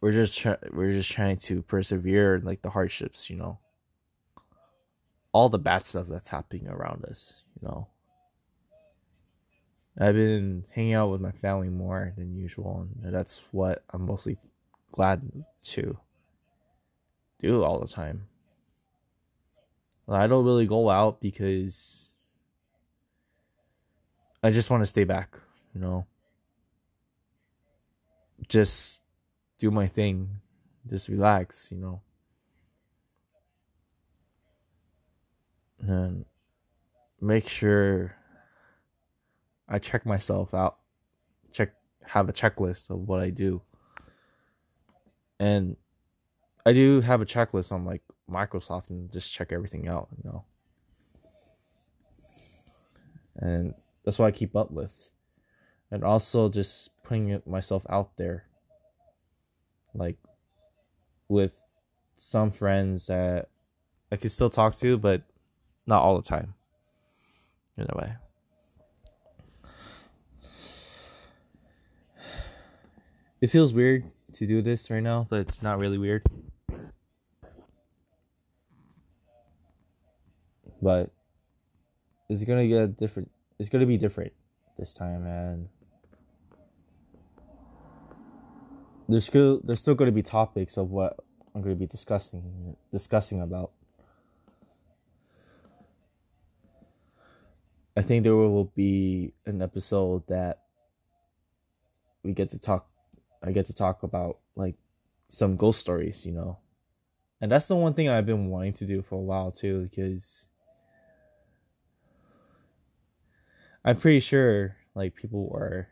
we're 0.00 0.12
just 0.12 0.38
try- 0.38 0.58
we're 0.70 0.92
just 0.92 1.10
trying 1.10 1.38
to 1.38 1.62
persevere 1.62 2.40
like 2.44 2.62
the 2.62 2.70
hardships, 2.70 3.28
you 3.28 3.36
know. 3.36 3.58
All 5.32 5.48
the 5.48 5.58
bad 5.58 5.86
stuff 5.86 6.06
that's 6.08 6.28
happening 6.30 6.68
around 6.68 7.04
us, 7.06 7.42
you 7.60 7.66
know. 7.66 7.88
I've 10.00 10.14
been 10.14 10.64
hanging 10.70 10.94
out 10.94 11.10
with 11.10 11.20
my 11.20 11.32
family 11.32 11.68
more 11.68 12.12
than 12.16 12.36
usual, 12.36 12.86
and 13.02 13.12
that's 13.12 13.42
what 13.50 13.82
I'm 13.90 14.06
mostly 14.06 14.36
glad 14.92 15.22
to 15.62 15.98
do 17.40 17.64
all 17.64 17.80
the 17.80 17.88
time. 17.88 18.28
I 20.08 20.26
don't 20.26 20.44
really 20.44 20.66
go 20.66 20.88
out 20.88 21.20
because 21.20 22.08
I 24.42 24.50
just 24.50 24.70
want 24.70 24.82
to 24.82 24.86
stay 24.86 25.04
back, 25.04 25.36
you 25.74 25.80
know. 25.80 26.06
Just 28.46 29.02
do 29.58 29.70
my 29.70 29.88
thing, 29.88 30.28
just 30.88 31.08
relax, 31.08 31.70
you 31.72 31.78
know. 31.78 32.00
And 35.80 36.24
make 37.20 37.48
sure 37.48 38.17
I 39.68 39.78
check 39.78 40.06
myself 40.06 40.54
out, 40.54 40.78
check 41.52 41.74
have 42.04 42.28
a 42.28 42.32
checklist 42.32 42.90
of 42.90 43.06
what 43.06 43.20
I 43.20 43.30
do. 43.30 43.60
And 45.38 45.76
I 46.64 46.72
do 46.72 47.00
have 47.00 47.20
a 47.20 47.26
checklist 47.26 47.70
on 47.70 47.84
like 47.84 48.02
Microsoft 48.30 48.90
and 48.90 49.10
just 49.10 49.32
check 49.32 49.52
everything 49.52 49.88
out, 49.88 50.08
you 50.16 50.30
know. 50.30 50.44
And 53.36 53.74
that's 54.04 54.18
what 54.18 54.26
I 54.26 54.30
keep 54.30 54.56
up 54.56 54.70
with. 54.70 54.92
And 55.90 56.02
also 56.02 56.48
just 56.48 56.90
putting 57.04 57.40
myself 57.46 57.84
out 57.88 58.16
there. 58.16 58.44
Like 59.94 60.16
with 61.28 61.60
some 62.16 62.50
friends 62.50 63.06
that 63.06 63.48
I 64.10 64.16
can 64.16 64.30
still 64.30 64.50
talk 64.50 64.76
to, 64.76 64.98
but 64.98 65.22
not 65.86 66.02
all 66.02 66.16
the 66.16 66.28
time. 66.28 66.54
In 67.76 67.86
a 67.88 67.96
way. 67.96 68.14
It 73.40 73.50
feels 73.50 73.72
weird 73.72 74.04
to 74.34 74.46
do 74.46 74.62
this 74.62 74.90
right 74.90 75.02
now, 75.02 75.26
but 75.28 75.40
it's 75.40 75.62
not 75.62 75.78
really 75.78 75.98
weird. 75.98 76.24
But 80.82 81.10
it's 82.28 82.44
gonna 82.44 82.66
get 82.66 82.96
different. 82.96 83.30
It's 83.58 83.68
gonna 83.68 83.86
be 83.86 83.96
different 83.96 84.32
this 84.78 84.92
time, 84.92 85.26
and 85.26 85.68
There's 89.08 89.24
still 89.24 89.60
there's 89.64 89.80
still 89.80 89.94
gonna 89.94 90.12
be 90.12 90.22
topics 90.22 90.76
of 90.76 90.90
what 90.90 91.18
I'm 91.54 91.62
gonna 91.62 91.74
be 91.74 91.86
discussing 91.86 92.76
discussing 92.92 93.40
about. 93.40 93.72
I 97.96 98.02
think 98.02 98.22
there 98.22 98.36
will 98.36 98.70
be 98.76 99.32
an 99.46 99.62
episode 99.62 100.24
that 100.28 100.64
we 102.22 102.32
get 102.32 102.50
to 102.50 102.58
talk 102.58 102.86
I 103.42 103.52
get 103.52 103.66
to 103.66 103.72
talk 103.72 104.02
about 104.02 104.38
like 104.56 104.76
some 105.28 105.56
ghost 105.56 105.78
stories, 105.78 106.26
you 106.26 106.32
know. 106.32 106.58
And 107.40 107.50
that's 107.50 107.66
the 107.66 107.76
one 107.76 107.94
thing 107.94 108.08
I've 108.08 108.26
been 108.26 108.48
wanting 108.48 108.72
to 108.74 108.84
do 108.84 109.02
for 109.02 109.14
a 109.14 109.22
while 109.22 109.52
too, 109.52 109.82
because 109.82 110.46
I'm 113.84 113.96
pretty 113.96 114.20
sure 114.20 114.76
like 114.94 115.14
people 115.14 115.48
were 115.48 115.88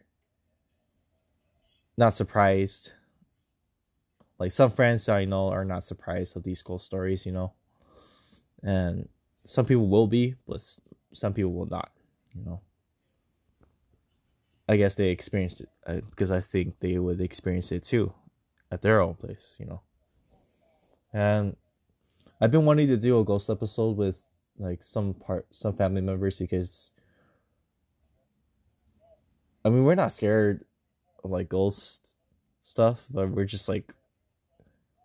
not 1.97 2.15
surprised. 2.15 2.93
Like 4.39 4.53
some 4.53 4.71
friends 4.71 5.09
I 5.09 5.25
know 5.25 5.49
are 5.49 5.65
not 5.65 5.85
surprised 5.85 6.37
of 6.37 6.43
these 6.43 6.63
ghost 6.63 6.85
stories, 6.85 7.25
you 7.25 7.33
know. 7.33 7.53
And 8.63 9.09
some 9.45 9.65
people 9.65 9.89
will 9.89 10.07
be, 10.07 10.35
but 10.47 10.61
some 11.13 11.33
people 11.33 11.53
will 11.53 11.67
not, 11.67 11.91
you 12.35 12.45
know. 12.45 12.61
I 14.69 14.77
guess 14.77 14.95
they 14.95 15.09
experienced 15.09 15.61
it 15.61 15.69
because 16.11 16.31
uh, 16.31 16.37
I 16.37 16.41
think 16.41 16.81
they 16.81 16.99
would 16.99 17.21
experience 17.21 17.71
it 17.73 17.85
too 17.85 18.13
at 18.71 18.83
their 18.83 19.01
own 19.01 19.15
place, 19.15 19.57
you 19.61 19.67
know. 19.67 19.81
And 21.13 21.57
I've 22.41 22.51
been 22.51 22.65
wanting 22.65 22.89
to 22.89 22.97
do 22.97 23.21
a 23.21 23.25
ghost 23.25 23.49
episode 23.49 23.97
with 23.97 24.23
like 24.59 24.83
some 24.83 25.15
part 25.15 25.47
some 25.51 25.75
family 25.75 26.01
members 26.01 26.39
because 26.39 26.91
I 29.65 29.69
mean 29.69 29.85
we're 29.85 29.95
not 29.95 30.13
scared 30.13 30.65
of 31.23 31.31
like 31.31 31.49
ghost 31.49 32.09
stuff, 32.63 33.05
but 33.11 33.31
we're 33.31 33.45
just 33.45 33.69
like 33.69 33.95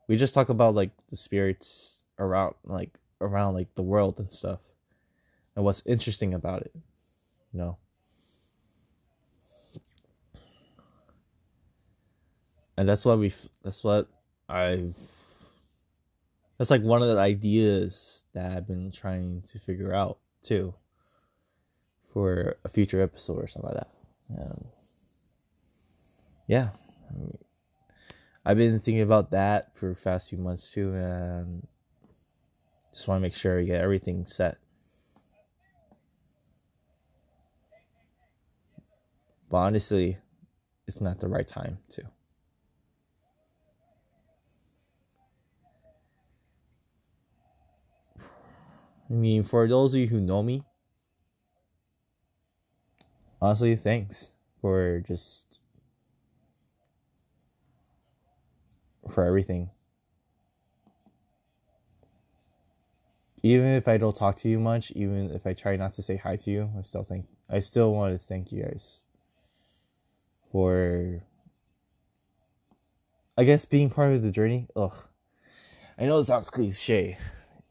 we 0.08 0.18
just 0.18 0.34
talk 0.34 0.50
about 0.50 0.76
like 0.76 0.92
the 1.10 1.18
spirits 1.18 2.04
around 2.20 2.56
like 2.66 2.92
around 3.22 3.54
like 3.54 3.74
the 3.76 3.84
world 3.84 4.20
and 4.20 4.32
stuff 4.32 4.60
and 5.56 5.64
what's 5.64 5.84
interesting 5.86 6.34
about 6.34 6.62
it 6.62 6.72
you 7.54 7.60
know 7.60 7.78
and 12.78 12.88
that's 12.88 13.06
what 13.06 13.20
we 13.20 13.34
that's 13.64 13.84
what 13.84 14.08
i've 14.50 14.96
that's 16.58 16.72
like 16.72 16.82
one 16.82 17.02
of 17.02 17.08
the 17.08 17.18
ideas 17.18 18.24
that 18.34 18.58
i've 18.58 18.68
been 18.68 18.92
trying 18.92 19.42
to 19.42 19.60
figure 19.60 19.94
out 19.94 20.18
too 20.44 20.74
for 22.14 22.58
a 22.66 22.70
future 22.70 23.02
episode 23.02 23.42
or 23.42 23.48
something 23.48 23.72
like 23.72 23.80
that. 23.80 24.42
Um, 24.42 24.66
yeah 26.48 26.70
i've 28.46 28.58
been 28.58 28.80
thinking 28.80 29.02
about 29.02 29.32
that 29.32 29.76
for 29.76 29.94
past 29.96 30.30
few 30.30 30.38
months 30.38 30.72
too 30.72 30.94
and 30.94 31.68
just 32.94 33.08
want 33.08 33.20
to 33.20 33.22
make 33.22 33.36
sure 33.36 33.60
you 33.60 33.68
get 33.68 33.82
everything 33.82 34.26
set. 34.26 34.58
But 39.50 39.58
honestly 39.58 40.18
it's 40.88 41.00
not 41.00 41.20
the 41.20 41.28
right 41.28 41.48
time 41.48 41.78
to 41.92 42.04
I 49.12 49.14
mean, 49.14 49.44
for 49.44 49.68
those 49.68 49.94
of 49.94 50.00
you 50.00 50.08
who 50.08 50.22
know 50.22 50.42
me, 50.42 50.64
honestly, 53.42 53.76
thanks 53.76 54.32
for 54.62 55.04
just 55.06 55.60
for 59.10 59.26
everything. 59.26 59.70
Even 63.44 63.74
if 63.74 63.90
I 63.90 63.98
don't 63.98 64.16
talk 64.16 64.38
to 64.38 64.50
you 64.50 64.62
much, 64.62 64.92
even 64.92 65.30
if 65.32 65.46
I 65.46 65.54
try 65.54 65.76
not 65.76 65.94
to 65.96 66.02
say 66.02 66.16
hi 66.16 66.38
to 66.38 66.50
you, 66.52 66.72
I 66.80 66.82
still 66.84 67.04
think 67.04 67.26
I 67.50 67.60
still 67.60 67.92
want 67.94 68.18
to 68.18 68.26
thank 68.26 68.54
you 68.54 68.64
guys 68.64 69.00
for 70.54 71.22
I 73.38 73.44
guess 73.44 73.66
being 73.66 73.90
part 73.90 74.14
of 74.14 74.22
the 74.22 74.32
journey. 74.32 74.70
Ugh. 74.74 74.96
I 75.98 76.06
know 76.06 76.20
it 76.20 76.26
sounds 76.26 76.50
cliche. 76.50 77.18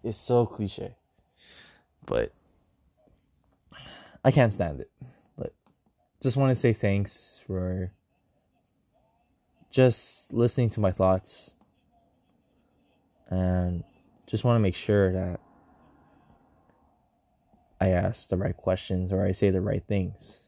It's 0.05 0.19
so 0.19 0.45
cliche 0.45 0.97
but 2.07 2.33
I 4.25 4.31
can't 4.31 4.53
stand 4.53 4.81
it. 4.81 4.91
But 5.37 5.55
just 6.23 6.37
want 6.37 6.51
to 6.51 6.61
say 6.61 6.73
thanks 6.73 7.41
for 7.47 7.93
just 9.71 10.33
listening 10.33 10.71
to 10.71 10.81
my 10.81 10.91
thoughts 10.91 11.55
and 13.29 13.85
just 14.27 14.45
want 14.45 14.57
to 14.57 14.61
make 14.61 14.75
sure 14.75 15.13
that 15.13 15.41
I 17.81 17.91
ask 17.91 18.29
the 18.29 18.37
right 18.37 18.57
questions 18.57 19.13
or 19.13 19.25
I 19.25 19.33
say 19.33 19.51
the 19.51 19.61
right 19.61 19.83
things 19.87 20.43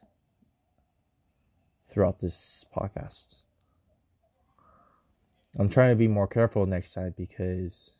throughout 1.88 2.18
this 2.18 2.66
podcast. 2.76 3.36
I'm 5.58 5.68
trying 5.68 5.90
to 5.90 5.96
be 5.96 6.08
more 6.08 6.26
careful 6.26 6.66
next 6.66 6.94
time 6.94 7.14
because 7.16 7.92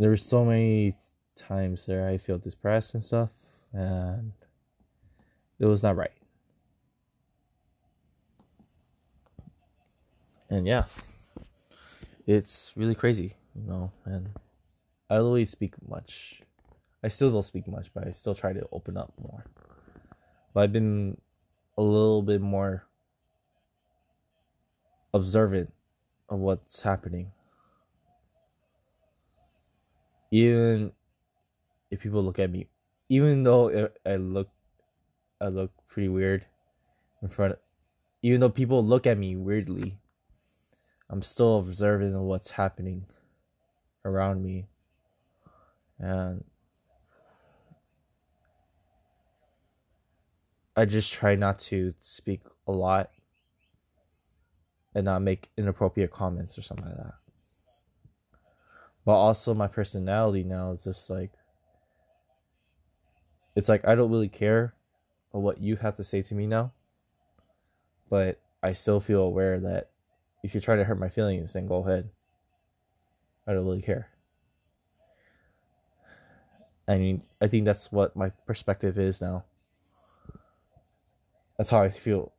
there 0.00 0.08
were 0.08 0.16
so 0.16 0.46
many 0.46 0.96
times 1.36 1.84
there 1.84 2.08
I 2.08 2.16
feel 2.16 2.38
depressed 2.38 2.94
and 2.94 3.02
stuff, 3.02 3.28
and 3.74 4.32
it 5.58 5.66
was 5.66 5.82
not 5.82 5.94
right. 5.94 6.10
And 10.48 10.66
yeah, 10.66 10.84
it's 12.26 12.72
really 12.76 12.94
crazy, 12.94 13.34
you 13.54 13.66
know. 13.70 13.92
And 14.06 14.30
I 15.10 15.16
don't 15.16 15.26
really 15.26 15.44
speak 15.44 15.74
much. 15.86 16.40
I 17.04 17.08
still 17.08 17.30
don't 17.30 17.42
speak 17.42 17.68
much, 17.68 17.92
but 17.92 18.06
I 18.06 18.10
still 18.10 18.34
try 18.34 18.54
to 18.54 18.66
open 18.72 18.96
up 18.96 19.12
more. 19.20 19.44
But 20.54 20.62
I've 20.62 20.72
been 20.72 21.20
a 21.76 21.82
little 21.82 22.22
bit 22.22 22.40
more 22.40 22.86
observant 25.12 25.70
of 26.30 26.38
what's 26.38 26.80
happening 26.80 27.32
even 30.30 30.92
if 31.90 32.00
people 32.00 32.22
look 32.22 32.38
at 32.38 32.50
me, 32.50 32.68
even 33.08 33.42
though 33.42 33.88
I 34.06 34.16
look, 34.16 34.48
I 35.40 35.48
look 35.48 35.72
pretty 35.88 36.08
weird 36.08 36.44
in 37.22 37.28
front. 37.28 37.52
Of, 37.52 37.58
even 38.22 38.40
though 38.40 38.50
people 38.50 38.84
look 38.84 39.06
at 39.06 39.18
me 39.18 39.36
weirdly, 39.36 39.98
I'm 41.08 41.22
still 41.22 41.58
observing 41.58 42.18
what's 42.20 42.50
happening 42.50 43.06
around 44.04 44.42
me, 44.42 44.66
and 45.98 46.44
I 50.76 50.84
just 50.84 51.12
try 51.12 51.34
not 51.34 51.58
to 51.60 51.94
speak 52.00 52.42
a 52.66 52.72
lot 52.72 53.10
and 54.94 55.04
not 55.04 55.22
make 55.22 55.50
inappropriate 55.56 56.10
comments 56.10 56.56
or 56.56 56.62
something 56.62 56.86
like 56.86 56.96
that 56.96 57.19
but 59.04 59.12
also 59.12 59.54
my 59.54 59.66
personality 59.66 60.42
now 60.42 60.72
is 60.72 60.84
just 60.84 61.10
like 61.10 61.30
it's 63.56 63.68
like 63.68 63.86
I 63.86 63.94
don't 63.94 64.10
really 64.10 64.28
care 64.28 64.74
what 65.32 65.60
you 65.60 65.76
have 65.76 65.96
to 65.96 66.04
say 66.04 66.22
to 66.22 66.34
me 66.34 66.46
now, 66.46 66.72
but 68.08 68.40
I 68.62 68.72
still 68.72 69.00
feel 69.00 69.22
aware 69.22 69.58
that 69.60 69.90
if 70.42 70.54
you 70.54 70.60
try 70.60 70.76
to 70.76 70.84
hurt 70.84 70.98
my 70.98 71.08
feelings, 71.08 71.52
then 71.52 71.66
go 71.66 71.84
ahead. 71.84 72.08
I 73.46 73.52
don't 73.52 73.64
really 73.64 73.82
care. 73.82 74.08
I 76.88 76.96
mean, 76.96 77.22
I 77.40 77.46
think 77.46 77.64
that's 77.64 77.92
what 77.92 78.16
my 78.16 78.30
perspective 78.46 78.98
is 78.98 79.20
now. 79.20 79.44
That's 81.56 81.70
how 81.70 81.82
I 81.82 81.90
feel 81.90 82.32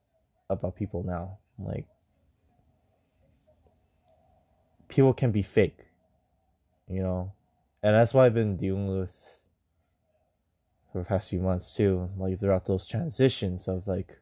about 0.49 0.75
people 0.75 1.03
now. 1.03 1.37
Like, 1.57 1.85
people 4.89 5.13
can 5.13 5.31
be 5.31 5.41
fake 5.41 5.85
you 6.87 7.01
know, 7.01 7.31
and 7.83 7.95
that's 7.95 8.13
what 8.13 8.25
I've 8.25 8.33
been 8.33 8.57
dealing 8.57 8.87
with 8.87 9.45
for 10.91 10.99
the 10.99 11.05
past 11.05 11.29
few 11.29 11.39
months 11.39 11.75
too. 11.75 12.09
Like 12.17 12.39
throughout 12.39 12.65
those 12.65 12.85
transitions 12.85 13.67
of 13.67 13.87
like 13.87 14.19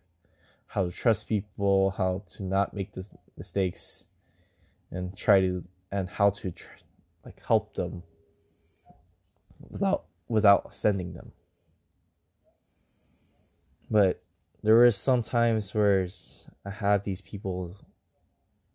how 0.67 0.85
to 0.85 0.91
trust 0.91 1.27
people, 1.27 1.91
how 1.91 2.23
to 2.29 2.43
not 2.43 2.73
make 2.73 2.93
the 2.93 3.05
mistakes, 3.37 4.05
and 4.91 5.15
try 5.17 5.39
to 5.41 5.63
and 5.91 6.07
how 6.07 6.29
to 6.29 6.51
tr- 6.51 6.69
like 7.25 7.43
help 7.45 7.73
them 7.73 8.03
without 9.69 10.05
without 10.27 10.63
offending 10.65 11.13
them. 11.13 11.31
But 13.91 14.21
there 14.61 14.85
is 14.85 14.95
some 14.95 15.23
times 15.23 15.73
where 15.73 16.07
I 16.65 16.69
have 16.69 17.03
these 17.03 17.21
people, 17.21 17.75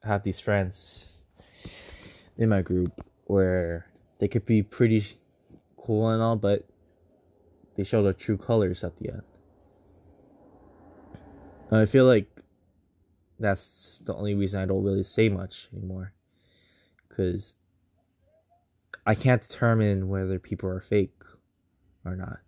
I 0.02 0.08
have 0.08 0.24
these 0.24 0.40
friends 0.40 1.10
in 2.36 2.48
my 2.48 2.62
group 2.62 2.92
where 3.24 3.86
they 4.18 4.28
could 4.28 4.46
be 4.46 4.62
pretty 4.62 5.02
cool 5.76 6.08
and 6.08 6.22
all, 6.22 6.36
but 6.36 6.66
they 7.76 7.84
show 7.84 8.02
their 8.02 8.12
true 8.12 8.36
colors 8.36 8.84
at 8.84 8.96
the 8.98 9.10
end. 9.10 9.22
And 11.70 11.80
I 11.80 11.86
feel 11.86 12.04
like 12.04 12.28
that's 13.40 14.00
the 14.04 14.14
only 14.14 14.34
reason 14.34 14.60
I 14.60 14.66
don't 14.66 14.84
really 14.84 15.02
say 15.02 15.28
much 15.28 15.68
anymore. 15.72 16.12
Because 17.08 17.54
I 19.06 19.14
can't 19.14 19.42
determine 19.42 20.08
whether 20.08 20.38
people 20.38 20.68
are 20.68 20.80
fake 20.80 21.20
or 22.04 22.16
not. 22.16 22.38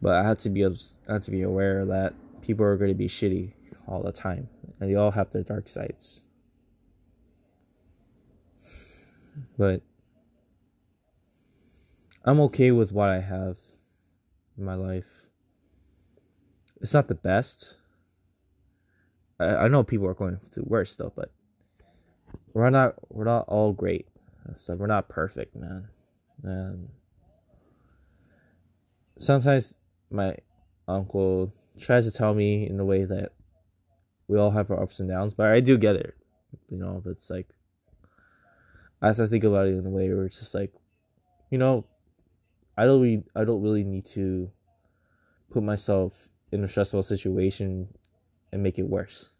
But 0.00 0.16
I 0.16 0.24
had 0.24 0.38
to 0.40 0.50
be 0.50 0.64
I 0.64 1.12
had 1.12 1.22
to 1.24 1.30
be 1.30 1.42
aware 1.42 1.84
that 1.86 2.14
people 2.42 2.64
are 2.64 2.76
going 2.76 2.90
to 2.90 2.94
be 2.94 3.08
shitty 3.08 3.52
all 3.86 4.02
the 4.02 4.12
time, 4.12 4.48
and 4.80 4.90
they 4.90 4.94
all 4.94 5.10
have 5.10 5.30
their 5.30 5.42
dark 5.42 5.68
sides. 5.68 6.24
But 9.58 9.82
I'm 12.24 12.40
okay 12.40 12.70
with 12.70 12.92
what 12.92 13.08
I 13.08 13.20
have 13.20 13.56
in 14.56 14.64
my 14.64 14.74
life. 14.74 15.06
It's 16.80 16.94
not 16.94 17.08
the 17.08 17.14
best. 17.14 17.76
I, 19.38 19.64
I 19.64 19.68
know 19.68 19.82
people 19.82 20.06
are 20.06 20.14
going 20.14 20.38
through 20.50 20.64
worse 20.66 20.96
though, 20.96 21.12
but 21.14 21.30
we're 22.52 22.70
not 22.70 22.94
we're 23.08 23.24
not 23.24 23.46
all 23.48 23.72
great. 23.72 24.06
So 24.54 24.74
we're 24.74 24.86
not 24.86 25.08
perfect, 25.08 25.54
man. 25.54 25.88
And 26.42 26.88
sometimes 29.16 29.74
my 30.10 30.36
uncle 30.88 31.52
tries 31.80 32.04
to 32.04 32.10
tell 32.10 32.34
me 32.34 32.68
in 32.68 32.78
a 32.80 32.84
way 32.84 33.04
that 33.04 33.32
we 34.28 34.38
all 34.38 34.50
have 34.50 34.70
our 34.70 34.82
ups 34.82 35.00
and 35.00 35.08
downs, 35.08 35.34
but 35.34 35.46
I 35.46 35.60
do 35.60 35.78
get 35.78 35.96
it. 35.96 36.14
You 36.68 36.78
know, 36.78 37.00
but 37.02 37.10
it's 37.10 37.30
like 37.30 37.48
I 39.02 39.08
have 39.08 39.16
to 39.16 39.26
think 39.26 39.42
about 39.42 39.66
it 39.66 39.74
in 39.74 39.84
a 39.84 39.90
way 39.90 40.08
where 40.08 40.26
it's 40.26 40.38
just 40.38 40.54
like, 40.54 40.72
you 41.50 41.58
know, 41.58 41.84
I 42.78 42.84
don't 42.84 43.02
really, 43.02 43.24
I 43.34 43.44
don't 43.44 43.60
really 43.60 43.82
need 43.82 44.06
to 44.06 44.48
put 45.50 45.64
myself 45.64 46.28
in 46.52 46.62
a 46.62 46.68
stressful 46.68 47.02
situation 47.02 47.88
and 48.52 48.62
make 48.62 48.78
it 48.78 48.88
worse. 48.88 49.30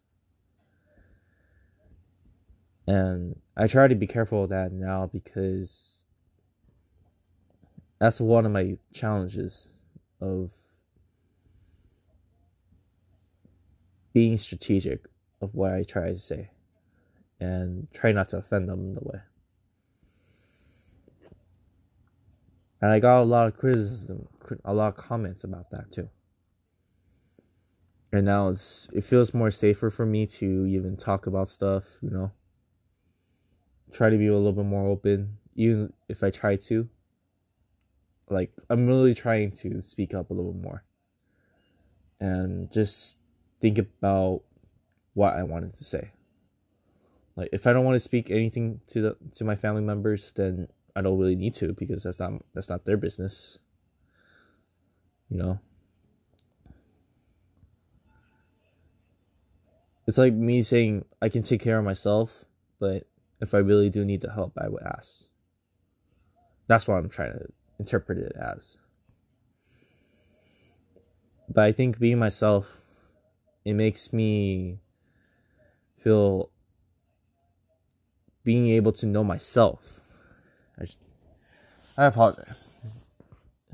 And 2.89 3.39
I 3.57 3.69
try 3.69 3.87
to 3.87 3.95
be 3.95 4.09
careful 4.09 4.43
of 4.43 4.51
that 4.51 4.73
now 4.73 5.09
because 5.13 6.05
that's 8.01 8.21
one 8.21 8.45
of 8.45 8.51
my 8.51 8.77
challenges 8.93 9.77
of 10.21 10.51
being 14.13 14.37
strategic 14.37 15.07
of 15.41 15.55
what 15.55 15.73
I 15.73 15.85
try 15.85 16.09
to 16.09 16.19
say 16.19 16.51
and 17.39 17.87
try 17.93 18.11
not 18.11 18.31
to 18.31 18.39
offend 18.39 18.69
them 18.69 18.81
in 18.81 18.95
the 18.95 19.01
way. 19.01 19.21
And 22.83 22.91
I 22.91 22.99
got 22.99 23.23
a 23.23 23.25
lot 23.25 23.47
of 23.47 23.57
criticism, 23.57 24.27
a 24.65 24.75
lot 24.75 24.89
of 24.89 24.97
comments 24.97 25.45
about 25.45 25.71
that 25.71 25.93
too. 25.93 26.09
And 28.13 28.27
now 28.27 28.49
it's 28.49 28.89
it 28.93 29.05
feels 29.05 29.33
more 29.33 29.53
safer 29.53 29.89
for 29.89 30.05
me 30.05 30.27
to 30.27 30.67
even 30.67 30.97
talk 30.97 31.27
about 31.27 31.49
stuff, 31.49 31.85
you 32.03 32.11
know. 32.11 32.33
Try 33.93 34.11
to 34.11 34.19
be 34.19 34.27
a 34.27 34.35
little 34.35 34.53
bit 34.53 34.65
more 34.65 34.87
open, 34.87 35.39
even 35.55 35.93
if 36.09 36.25
I 36.25 36.31
try 36.31 36.57
to. 36.57 36.89
Like 38.29 38.53
I'm 38.69 38.87
really 38.87 39.15
trying 39.15 39.53
to 39.63 39.81
speak 39.81 40.13
up 40.13 40.31
a 40.31 40.35
little 40.35 40.53
more. 40.53 40.83
And 42.19 42.71
just 42.73 43.19
think 43.61 43.79
about 43.79 44.43
what 45.15 45.35
I 45.35 45.45
wanted 45.45 45.73
to 45.73 45.85
say. 45.85 46.11
Like 47.37 47.51
if 47.53 47.67
I 47.67 47.73
don't 47.73 47.85
want 47.85 47.95
to 47.95 48.01
speak 48.01 48.31
anything 48.31 48.81
to 48.89 49.03
the 49.03 49.17
to 49.37 49.45
my 49.45 49.55
family 49.55 49.83
members, 49.83 50.33
then 50.33 50.69
I 50.95 51.01
don't 51.01 51.19
really 51.19 51.37
need 51.37 51.55
to 51.55 51.73
because 51.73 52.03
that's 52.03 52.19
not 52.19 52.33
that's 52.55 52.69
not 52.69 52.85
their 52.85 52.97
business. 52.97 53.59
You 55.29 55.39
know. 55.39 55.59
It's 60.07 60.19
like 60.19 60.35
me 60.35 60.63
saying 60.63 61.05
I 61.23 61.29
can 61.29 61.43
take 61.43 61.63
care 61.63 61.79
of 61.79 61.85
myself, 61.85 62.45
but 62.81 63.07
if 63.41 63.55
I 63.55 63.59
really 63.59 63.89
do 63.89 64.05
need 64.05 64.21
the 64.21 64.33
help, 64.33 64.53
I 64.59 64.69
would 64.69 64.83
ask. 64.83 65.29
That's 66.67 66.87
what 66.87 66.97
I'm 66.97 67.09
trying 67.09 67.33
to 67.33 67.47
interpret 67.79 68.19
it 68.19 68.33
as. 68.37 68.79
But 71.49 71.65
I 71.65 71.73
think 71.73 71.99
being 71.99 72.19
myself, 72.19 72.81
it 73.65 73.75
makes 73.75 74.13
me 74.13 74.81
feel 75.99 76.51
being 78.45 78.69
able 78.69 78.93
to 78.93 79.07
know 79.07 79.23
myself 79.23 80.02
I, 80.83 82.03
I 82.03 82.07
apologize. 82.07 82.69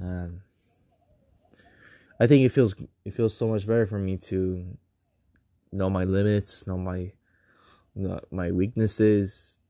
Um, 0.00 0.42
I 2.20 2.26
think 2.26 2.44
it 2.44 2.50
feels 2.50 2.74
it 3.04 3.14
feels 3.14 3.36
so 3.36 3.48
much 3.48 3.66
better 3.66 3.86
for 3.86 3.98
me 3.98 4.16
to 4.28 4.64
know 5.72 5.88
my 5.88 6.04
limits, 6.04 6.66
know 6.66 6.76
my 6.76 7.12
know 7.94 8.20
my 8.30 8.50
weaknesses, 8.50 9.60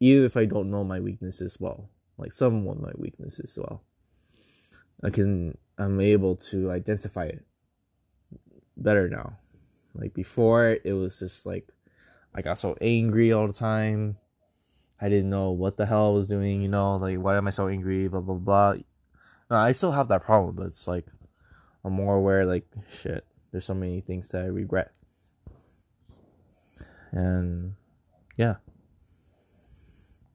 even 0.00 0.24
if 0.24 0.36
I 0.36 0.44
don't 0.44 0.70
know 0.70 0.84
my 0.84 1.00
weaknesses 1.00 1.58
well. 1.58 1.88
Like 2.18 2.32
some 2.32 2.66
of 2.66 2.80
my 2.80 2.92
weaknesses 2.96 3.58
well, 3.60 3.82
I 5.02 5.10
can 5.10 5.56
I'm 5.78 6.00
able 6.00 6.36
to 6.50 6.70
identify 6.70 7.26
it 7.26 7.44
better 8.76 9.08
now. 9.08 9.38
Like 9.94 10.14
before, 10.14 10.76
it 10.84 10.92
was 10.92 11.18
just 11.18 11.46
like 11.46 11.68
I 12.34 12.42
got 12.42 12.58
so 12.58 12.76
angry 12.80 13.32
all 13.32 13.46
the 13.46 13.52
time. 13.52 14.18
I 15.00 15.08
didn't 15.08 15.30
know 15.30 15.50
what 15.50 15.76
the 15.76 15.86
hell 15.86 16.08
I 16.08 16.10
was 16.10 16.28
doing, 16.28 16.62
you 16.62 16.68
know, 16.68 16.96
like 16.96 17.18
why 17.18 17.36
am 17.36 17.46
I 17.46 17.50
so 17.50 17.68
angry, 17.68 18.08
blah 18.08 18.20
blah 18.20 18.34
blah. 18.36 18.74
No, 19.50 19.56
I 19.56 19.72
still 19.72 19.92
have 19.92 20.08
that 20.08 20.24
problem, 20.24 20.56
but 20.56 20.66
it's 20.66 20.88
like 20.88 21.06
I'm 21.84 21.92
more 21.92 22.16
aware 22.16 22.46
like 22.46 22.66
shit, 22.90 23.24
there's 23.52 23.64
so 23.64 23.74
many 23.74 24.00
things 24.00 24.28
that 24.28 24.42
I 24.42 24.46
regret. 24.46 24.92
And 27.12 27.74
yeah. 28.36 28.56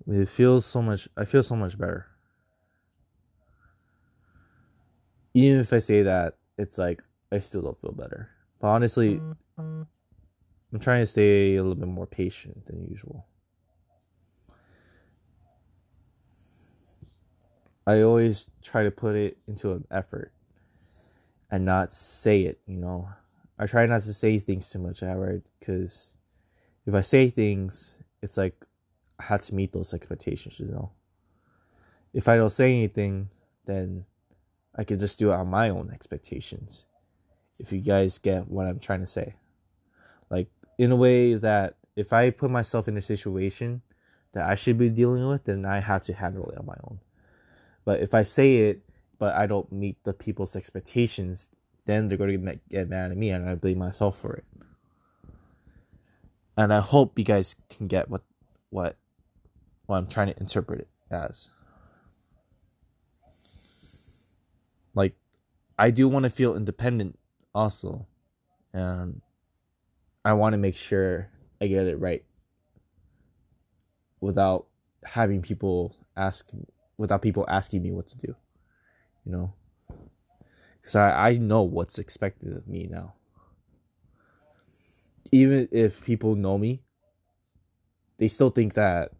It 0.07 0.29
feels 0.29 0.65
so 0.65 0.81
much 0.81 1.07
I 1.17 1.25
feel 1.25 1.43
so 1.43 1.55
much 1.55 1.77
better. 1.77 2.07
Even 5.33 5.59
if 5.59 5.71
I 5.71 5.79
say 5.79 6.03
that, 6.03 6.37
it's 6.57 6.77
like 6.77 7.01
I 7.31 7.39
still 7.39 7.61
don't 7.61 7.79
feel 7.79 7.93
better. 7.93 8.29
But 8.59 8.67
honestly, 8.67 9.21
I'm 9.57 9.87
trying 10.79 11.01
to 11.01 11.05
stay 11.05 11.55
a 11.55 11.61
little 11.63 11.75
bit 11.75 11.87
more 11.87 12.07
patient 12.07 12.65
than 12.65 12.85
usual. 12.85 13.25
I 17.85 18.01
always 18.01 18.45
try 18.61 18.83
to 18.83 18.91
put 18.91 19.15
it 19.15 19.37
into 19.47 19.71
an 19.71 19.85
effort 19.89 20.31
and 21.49 21.65
not 21.65 21.91
say 21.91 22.41
it, 22.43 22.59
you 22.67 22.77
know. 22.77 23.09
I 23.57 23.65
try 23.65 23.85
not 23.85 24.03
to 24.03 24.13
say 24.13 24.39
things 24.39 24.69
too 24.69 24.79
much 24.79 25.03
outright 25.03 25.41
because 25.59 26.15
if 26.85 26.93
I 26.93 27.01
say 27.01 27.29
things, 27.29 27.99
it's 28.21 28.37
like 28.37 28.55
I 29.19 29.23
had 29.23 29.43
to 29.43 29.55
meet 29.55 29.73
those 29.73 29.93
expectations, 29.93 30.59
you 30.59 30.67
know. 30.67 30.91
If 32.13 32.27
I 32.27 32.35
don't 32.35 32.49
say 32.49 32.71
anything, 32.71 33.29
then 33.65 34.05
I 34.75 34.83
can 34.83 34.99
just 34.99 35.19
do 35.19 35.31
it 35.31 35.35
on 35.35 35.47
my 35.47 35.69
own 35.69 35.91
expectations. 35.91 36.85
If 37.59 37.71
you 37.71 37.79
guys 37.79 38.17
get 38.17 38.47
what 38.47 38.67
I'm 38.67 38.79
trying 38.79 39.01
to 39.01 39.07
say. 39.07 39.35
Like, 40.29 40.49
in 40.77 40.91
a 40.91 40.95
way 40.95 41.35
that 41.35 41.75
if 41.95 42.13
I 42.13 42.29
put 42.29 42.49
myself 42.49 42.87
in 42.87 42.97
a 42.97 43.01
situation 43.01 43.81
that 44.33 44.49
I 44.49 44.55
should 44.55 44.77
be 44.77 44.89
dealing 44.89 45.27
with, 45.27 45.43
then 45.43 45.65
I 45.65 45.79
have 45.79 46.03
to 46.03 46.13
handle 46.13 46.49
it 46.49 46.57
on 46.57 46.65
my 46.65 46.77
own. 46.83 46.99
But 47.85 48.01
if 48.01 48.13
I 48.13 48.23
say 48.23 48.69
it, 48.69 48.81
but 49.17 49.35
I 49.35 49.45
don't 49.47 49.71
meet 49.71 50.03
the 50.03 50.13
people's 50.13 50.55
expectations, 50.55 51.49
then 51.85 52.07
they're 52.07 52.17
going 52.17 52.45
to 52.45 52.59
get 52.69 52.89
mad 52.89 53.11
at 53.11 53.17
me, 53.17 53.29
and 53.29 53.47
I 53.49 53.55
blame 53.55 53.79
myself 53.79 54.17
for 54.19 54.33
it. 54.33 54.45
And 56.57 56.73
I 56.73 56.79
hope 56.79 57.17
you 57.17 57.25
guys 57.25 57.55
can 57.69 57.87
get 57.87 58.09
what 58.09 58.21
what 58.69 58.97
what 59.85 59.97
I'm 59.97 60.07
trying 60.07 60.33
to 60.33 60.39
interpret 60.39 60.81
it 60.81 60.89
as. 61.09 61.49
Like, 64.93 65.15
I 65.79 65.91
do 65.91 66.07
want 66.07 66.23
to 66.23 66.29
feel 66.29 66.55
independent, 66.55 67.17
also, 67.55 68.05
and 68.73 69.21
I 70.23 70.33
want 70.33 70.53
to 70.53 70.57
make 70.57 70.75
sure 70.75 71.29
I 71.61 71.67
get 71.67 71.87
it 71.87 71.99
right 71.99 72.23
without 74.19 74.67
having 75.03 75.41
people 75.41 75.95
ask 76.15 76.49
without 77.01 77.21
people 77.21 77.45
asking 77.49 77.81
me 77.81 77.91
what 77.91 78.07
to 78.07 78.17
do. 78.17 78.35
You 79.25 79.31
know? 79.31 79.53
Because 80.79 80.95
I, 80.95 81.29
I 81.29 81.33
know 81.33 81.63
what's 81.63 81.99
expected 81.99 82.55
of 82.55 82.67
me 82.67 82.87
now. 82.89 83.13
Even 85.31 85.67
if 85.71 86.03
people 86.05 86.35
know 86.35 86.57
me, 86.57 86.81
they 88.17 88.27
still 88.27 88.51
think 88.51 88.75
that 88.75 89.11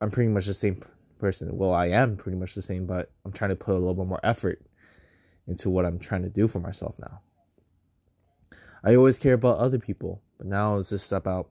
I'm 0.00 0.10
pretty 0.10 0.28
much 0.28 0.46
the 0.46 0.54
same 0.54 0.82
person. 1.18 1.56
Well, 1.56 1.72
I 1.72 1.86
am 1.86 2.16
pretty 2.16 2.36
much 2.36 2.54
the 2.54 2.62
same, 2.62 2.86
but 2.86 3.10
I'm 3.24 3.32
trying 3.32 3.50
to 3.50 3.56
put 3.56 3.72
a 3.72 3.78
little 3.78 3.94
bit 3.94 4.06
more 4.06 4.20
effort 4.22 4.60
into 5.46 5.70
what 5.70 5.86
I'm 5.86 5.98
trying 5.98 6.22
to 6.22 6.28
do 6.28 6.46
for 6.46 6.60
myself 6.60 6.96
now. 7.00 7.20
I 8.82 8.96
always 8.96 9.18
care 9.18 9.34
about 9.34 9.58
other 9.58 9.78
people, 9.78 10.20
but 10.36 10.46
now 10.46 10.76
it's 10.76 10.90
just 10.90 11.12
about 11.12 11.48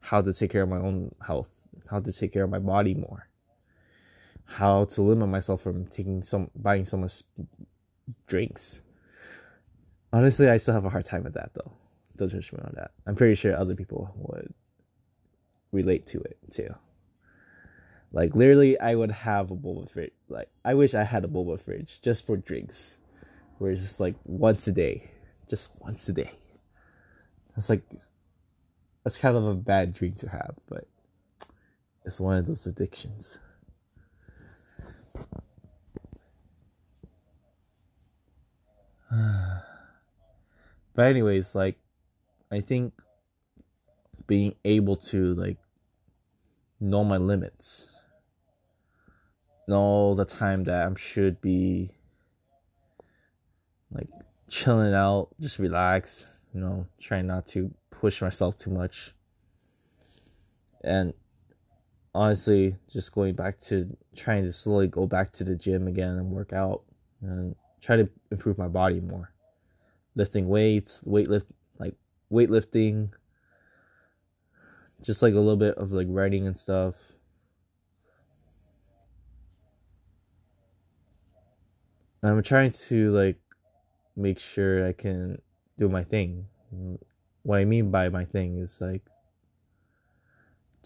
how 0.00 0.20
to 0.20 0.32
take 0.32 0.50
care 0.50 0.62
of 0.62 0.68
my 0.68 0.76
own 0.76 1.14
health, 1.26 1.50
how 1.90 2.00
to 2.00 2.12
take 2.12 2.32
care 2.32 2.44
of 2.44 2.50
my 2.50 2.58
body 2.58 2.94
more 2.94 3.26
how 4.44 4.84
to 4.84 5.02
limit 5.02 5.28
myself 5.28 5.62
from 5.62 5.86
taking 5.86 6.22
some 6.22 6.50
buying 6.54 6.84
so 6.84 6.96
much 6.96 7.22
drinks. 8.26 8.82
Honestly, 10.12 10.48
I 10.48 10.58
still 10.58 10.74
have 10.74 10.84
a 10.84 10.90
hard 10.90 11.04
time 11.04 11.24
with 11.24 11.34
that 11.34 11.50
though. 11.54 11.72
Don't 12.16 12.28
judge 12.28 12.52
me 12.52 12.60
on 12.62 12.72
that. 12.76 12.92
I'm 13.06 13.16
pretty 13.16 13.34
sure 13.34 13.56
other 13.56 13.74
people 13.74 14.12
would 14.16 14.52
relate 15.72 16.06
to 16.06 16.20
it 16.20 16.38
too. 16.50 16.74
Like 18.12 18.36
literally, 18.36 18.78
I 18.78 18.94
would 18.94 19.10
have 19.10 19.50
a 19.50 19.56
boba 19.56 19.90
fridge. 19.90 20.12
Like 20.28 20.48
I 20.64 20.74
wish 20.74 20.94
I 20.94 21.02
had 21.02 21.24
a 21.24 21.28
boba 21.28 21.58
fridge 21.58 22.00
just 22.00 22.24
for 22.24 22.36
drinks, 22.36 22.98
where 23.58 23.72
it's 23.72 23.80
just 23.80 23.98
like 23.98 24.14
once 24.24 24.68
a 24.68 24.72
day, 24.72 25.10
just 25.48 25.70
once 25.80 26.08
a 26.08 26.12
day. 26.12 26.30
That's 27.56 27.68
like 27.68 27.82
that's 29.02 29.18
kind 29.18 29.36
of 29.36 29.44
a 29.46 29.54
bad 29.54 29.94
drink 29.94 30.16
to 30.16 30.28
have, 30.28 30.54
but 30.68 30.86
it's 32.04 32.20
one 32.20 32.36
of 32.36 32.46
those 32.46 32.66
addictions. 32.66 33.38
but 40.94 41.06
anyways, 41.06 41.54
like 41.54 41.78
I 42.50 42.60
think 42.60 42.92
being 44.26 44.54
able 44.64 44.96
to 44.96 45.34
like 45.34 45.58
know 46.80 47.04
my 47.04 47.16
limits, 47.16 47.88
know 49.68 50.14
the 50.14 50.24
time 50.24 50.64
that 50.64 50.86
I 50.86 50.94
should 50.96 51.40
be 51.40 51.90
like 53.92 54.08
chilling 54.48 54.94
out, 54.94 55.28
just 55.40 55.58
relax, 55.58 56.26
you 56.52 56.60
know, 56.60 56.86
trying 57.00 57.26
not 57.26 57.46
to 57.48 57.72
push 57.90 58.22
myself 58.22 58.56
too 58.56 58.70
much. 58.70 59.14
And 60.82 61.14
honestly, 62.14 62.76
just 62.92 63.12
going 63.12 63.34
back 63.34 63.58
to 63.60 63.96
trying 64.14 64.44
to 64.44 64.52
slowly 64.52 64.86
go 64.86 65.06
back 65.06 65.32
to 65.32 65.44
the 65.44 65.54
gym 65.54 65.86
again 65.88 66.10
and 66.10 66.30
work 66.30 66.52
out 66.52 66.82
and 67.22 67.56
try 67.84 67.96
to 67.96 68.08
improve 68.30 68.56
my 68.56 68.68
body 68.68 69.00
more. 69.00 69.30
Lifting 70.16 70.48
weights, 70.48 71.02
weight 71.04 71.28
lift 71.28 71.46
like 71.78 71.94
weightlifting, 72.32 73.10
just 75.02 75.22
like 75.22 75.34
a 75.34 75.38
little 75.38 75.56
bit 75.56 75.74
of 75.76 75.92
like 75.92 76.06
writing 76.08 76.46
and 76.46 76.56
stuff. 76.56 76.94
I'm 82.22 82.42
trying 82.42 82.72
to 82.88 83.10
like 83.10 83.36
make 84.16 84.38
sure 84.38 84.86
I 84.86 84.92
can 84.92 85.42
do 85.78 85.90
my 85.90 86.04
thing. 86.04 86.46
What 87.42 87.58
I 87.58 87.66
mean 87.66 87.90
by 87.90 88.08
my 88.08 88.24
thing 88.24 88.56
is 88.58 88.80
like 88.80 89.02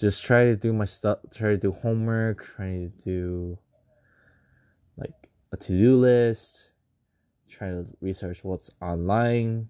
just 0.01 0.25
try 0.25 0.45
to 0.45 0.57
do 0.57 0.73
my 0.73 0.85
stuff, 0.85 1.19
try 1.33 1.51
to 1.51 1.57
do 1.57 1.71
homework, 1.71 2.45
try 2.45 2.71
to 2.71 2.93
do 3.05 3.59
like 4.97 5.15
a 5.53 5.57
to-do 5.57 5.97
list, 5.97 6.68
try 7.49 7.69
to 7.69 7.87
research 8.01 8.45
what's 8.45 8.71
online 8.81 9.69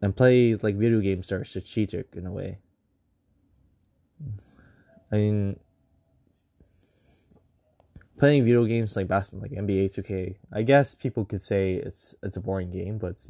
and 0.00 0.16
play 0.16 0.54
like 0.56 0.76
video 0.76 1.00
games 1.00 1.28
that 1.28 1.36
are 1.36 1.44
strategic 1.44 2.08
in 2.14 2.26
a 2.26 2.32
way. 2.32 2.58
I 5.10 5.16
mean 5.16 5.58
playing 8.22 8.44
video 8.44 8.64
games 8.64 8.94
like 8.94 9.08
basketball, 9.08 9.42
like 9.42 9.58
NBA 9.58 9.92
2K. 9.92 10.36
I 10.52 10.62
guess 10.62 10.94
people 10.94 11.24
could 11.24 11.42
say 11.42 11.74
it's 11.74 12.14
it's 12.22 12.36
a 12.36 12.40
boring 12.40 12.70
game, 12.70 12.98
but 12.98 13.10
it's, 13.12 13.28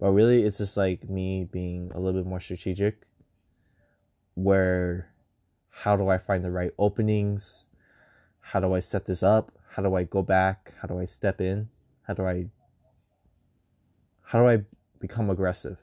but 0.00 0.12
really 0.12 0.44
it's 0.44 0.56
just 0.56 0.78
like 0.78 1.06
me 1.10 1.44
being 1.44 1.92
a 1.94 2.00
little 2.00 2.18
bit 2.18 2.26
more 2.26 2.40
strategic. 2.40 3.02
Where, 4.32 5.12
how 5.68 5.94
do 5.96 6.08
I 6.08 6.16
find 6.16 6.42
the 6.42 6.50
right 6.50 6.70
openings? 6.78 7.66
How 8.40 8.60
do 8.60 8.72
I 8.72 8.78
set 8.78 9.04
this 9.04 9.22
up? 9.22 9.57
How 9.70 9.82
do 9.82 9.94
I 9.94 10.04
go 10.04 10.22
back? 10.22 10.74
How 10.80 10.88
do 10.88 10.98
I 10.98 11.04
step 11.04 11.40
in? 11.40 11.68
How 12.02 12.14
do 12.14 12.26
I 12.26 12.46
how 14.22 14.40
do 14.40 14.48
I 14.48 14.64
become 14.98 15.30
aggressive? 15.30 15.78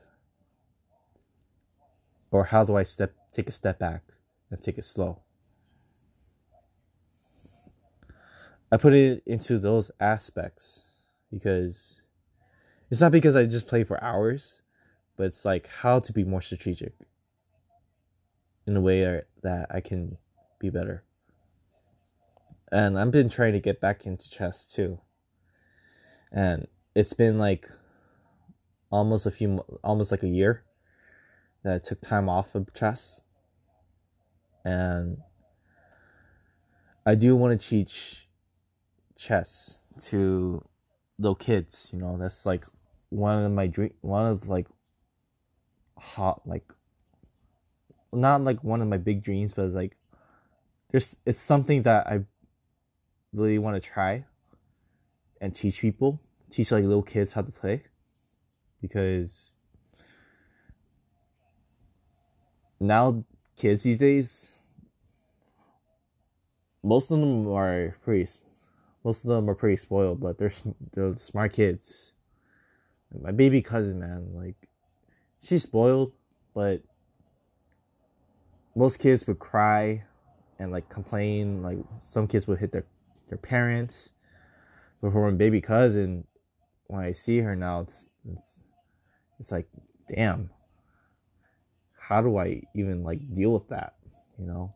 Or 2.32 2.44
how 2.44 2.64
do 2.64 2.76
I 2.76 2.84
step 2.84 3.14
take 3.32 3.48
a 3.48 3.52
step 3.52 3.80
back 3.80 4.04
and 4.52 4.62
take 4.62 4.78
it 4.78 4.86
slow? 4.86 5.22
I 8.72 8.78
put 8.78 8.94
it 8.94 9.24
into 9.26 9.58
those 9.58 9.92
aspects 10.00 10.84
because 11.32 12.02
it's 12.90 13.02
not 13.02 13.12
because 13.12 13.36
I 13.36 13.46
just 13.46 13.68
play 13.68 13.84
for 13.84 14.04
hours, 14.04 14.62
but 15.18 15.28
it's 15.28 15.46
like 15.46 15.68
how 15.68 16.00
to 16.00 16.14
be 16.14 16.24
more 16.24 16.42
strategic 16.42 16.94
in 18.68 18.76
a 18.76 18.82
way 18.82 19.22
that 19.44 19.68
I 19.70 19.80
can 19.80 20.18
be 20.60 20.70
better. 20.70 21.04
And 22.72 23.00
I've 23.00 23.12
been 23.12 23.30
trying 23.30 23.54
to 23.54 23.60
get 23.60 23.80
back 23.80 24.06
into 24.06 24.30
chess 24.30 24.66
too. 24.66 25.00
And 26.32 26.68
it's 26.96 27.14
been 27.14 27.38
like 27.38 27.70
almost 28.92 29.26
a 29.26 29.32
few 29.32 29.64
almost 29.84 30.12
like 30.12 30.24
a 30.24 30.28
year 30.28 30.64
that 31.64 31.76
I 31.76 31.80
took 31.80 32.02
time 32.02 32.30
off 32.30 32.56
of 32.56 32.74
chess. 32.74 33.22
And 34.64 35.18
I 37.06 37.16
do 37.16 37.36
want 37.36 37.60
to 37.60 37.68
teach 37.68 38.28
chess 39.16 39.80
to 40.06 40.64
little 41.20 41.36
kids. 41.36 41.92
You 41.94 42.00
know, 42.00 42.18
that's 42.18 42.46
like 42.46 42.66
one 43.10 43.44
of 43.44 43.52
my 43.52 43.68
dream, 43.68 43.94
one 44.02 44.26
of 44.26 44.50
like 44.50 44.68
hot 45.98 46.42
like 46.46 46.66
not 48.12 48.44
like 48.44 48.64
one 48.64 48.82
of 48.82 48.88
my 48.88 48.98
big 48.98 49.24
dreams, 49.24 49.54
but 49.54 49.66
it's 49.66 49.76
like 49.76 49.98
there's 50.92 51.16
it's 51.26 51.40
something 51.40 51.84
that 51.84 52.08
I 52.08 52.22
really 53.36 53.58
want 53.58 53.82
to 53.82 53.90
try 53.90 54.26
and 55.42 55.56
teach 55.56 55.82
people, 55.82 56.20
teach 56.50 56.72
like 56.72 56.84
little 56.84 57.04
kids 57.04 57.34
how 57.34 57.42
to 57.42 57.52
play 57.52 57.84
because 58.82 59.52
now 62.80 63.24
kids 63.56 63.84
these 63.84 63.98
days 63.98 64.56
most 66.86 67.10
of 67.10 67.20
them 67.20 67.48
are 67.48 67.98
pretty 68.04 68.30
most 69.04 69.24
of 69.24 69.30
them 69.30 69.50
are 69.50 69.56
pretty 69.56 69.78
spoiled, 69.78 70.20
but 70.20 70.38
they're 70.38 70.52
they're 70.94 71.18
smart 71.18 71.54
kids. 71.54 72.14
my 73.22 73.32
baby 73.32 73.62
cousin, 73.62 74.00
man, 74.00 74.34
like 74.34 74.56
she's 75.42 75.64
spoiled, 75.64 76.12
but 76.54 76.82
most 78.76 79.00
kids 79.00 79.26
would 79.28 79.40
cry 79.40 80.04
and 80.60 80.72
like 80.72 80.88
complain. 80.90 81.64
Like 81.64 81.80
some 82.02 82.28
kids 82.28 82.48
would 82.48 82.60
hit 82.60 82.72
their 82.72 82.86
their 83.30 83.38
parents. 83.38 84.12
But 85.02 85.12
for 85.12 85.30
my 85.30 85.38
baby 85.38 85.62
cousin, 85.62 86.26
when 86.88 87.02
I 87.02 87.12
see 87.12 87.40
her 87.40 87.56
now, 87.56 87.82
it's 87.82 88.08
it's 88.30 88.60
it's 89.40 89.52
like, 89.52 89.68
damn. 90.08 90.50
How 92.00 92.22
do 92.22 92.38
I 92.38 92.62
even 92.76 93.04
like 93.04 93.34
deal 93.34 93.52
with 93.52 93.68
that? 93.70 93.96
You 94.38 94.46
know. 94.46 94.74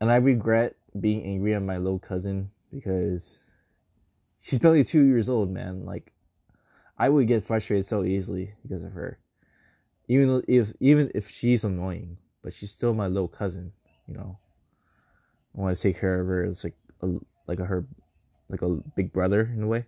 And 0.00 0.10
I 0.10 0.16
regret 0.16 0.76
being 0.98 1.24
angry 1.24 1.54
at 1.54 1.62
my 1.62 1.78
little 1.78 1.98
cousin 1.98 2.50
because 2.72 3.38
she's 4.40 4.58
barely 4.58 4.84
two 4.84 5.04
years 5.04 5.28
old, 5.28 5.50
man. 5.50 5.84
Like, 5.84 6.12
I 6.98 7.08
would 7.08 7.26
get 7.26 7.44
frustrated 7.44 7.86
so 7.86 8.04
easily 8.04 8.52
because 8.62 8.82
of 8.82 8.92
her. 8.92 9.18
Even 10.08 10.42
if 10.46 10.72
even 10.80 11.10
if 11.14 11.30
she's 11.30 11.64
annoying, 11.64 12.18
but 12.42 12.52
she's 12.54 12.70
still 12.70 12.94
my 12.94 13.08
little 13.08 13.28
cousin, 13.28 13.72
you 14.06 14.14
know. 14.14 14.38
I 15.56 15.60
want 15.60 15.76
to 15.76 15.82
take 15.82 15.98
care 15.98 16.20
of 16.20 16.26
her 16.26 16.44
as 16.44 16.64
like 16.64 16.74
a 17.02 17.08
like 17.46 17.60
a 17.60 17.64
her 17.64 17.86
like 18.48 18.62
a 18.62 18.68
big 18.94 19.12
brother 19.12 19.50
in 19.54 19.62
a 19.62 19.66
way. 19.66 19.84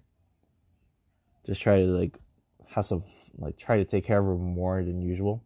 Just 1.47 1.63
try 1.63 1.79
to 1.79 1.87
like 1.87 2.19
have 2.67 2.87
some 2.87 3.05
like 3.39 3.57
try 3.57 3.77
to 3.77 3.85
take 3.85 4.05
care 4.05 4.19
of 4.19 4.25
her 4.27 4.37
more 4.37 4.83
than 4.83 5.01
usual. 5.01 5.45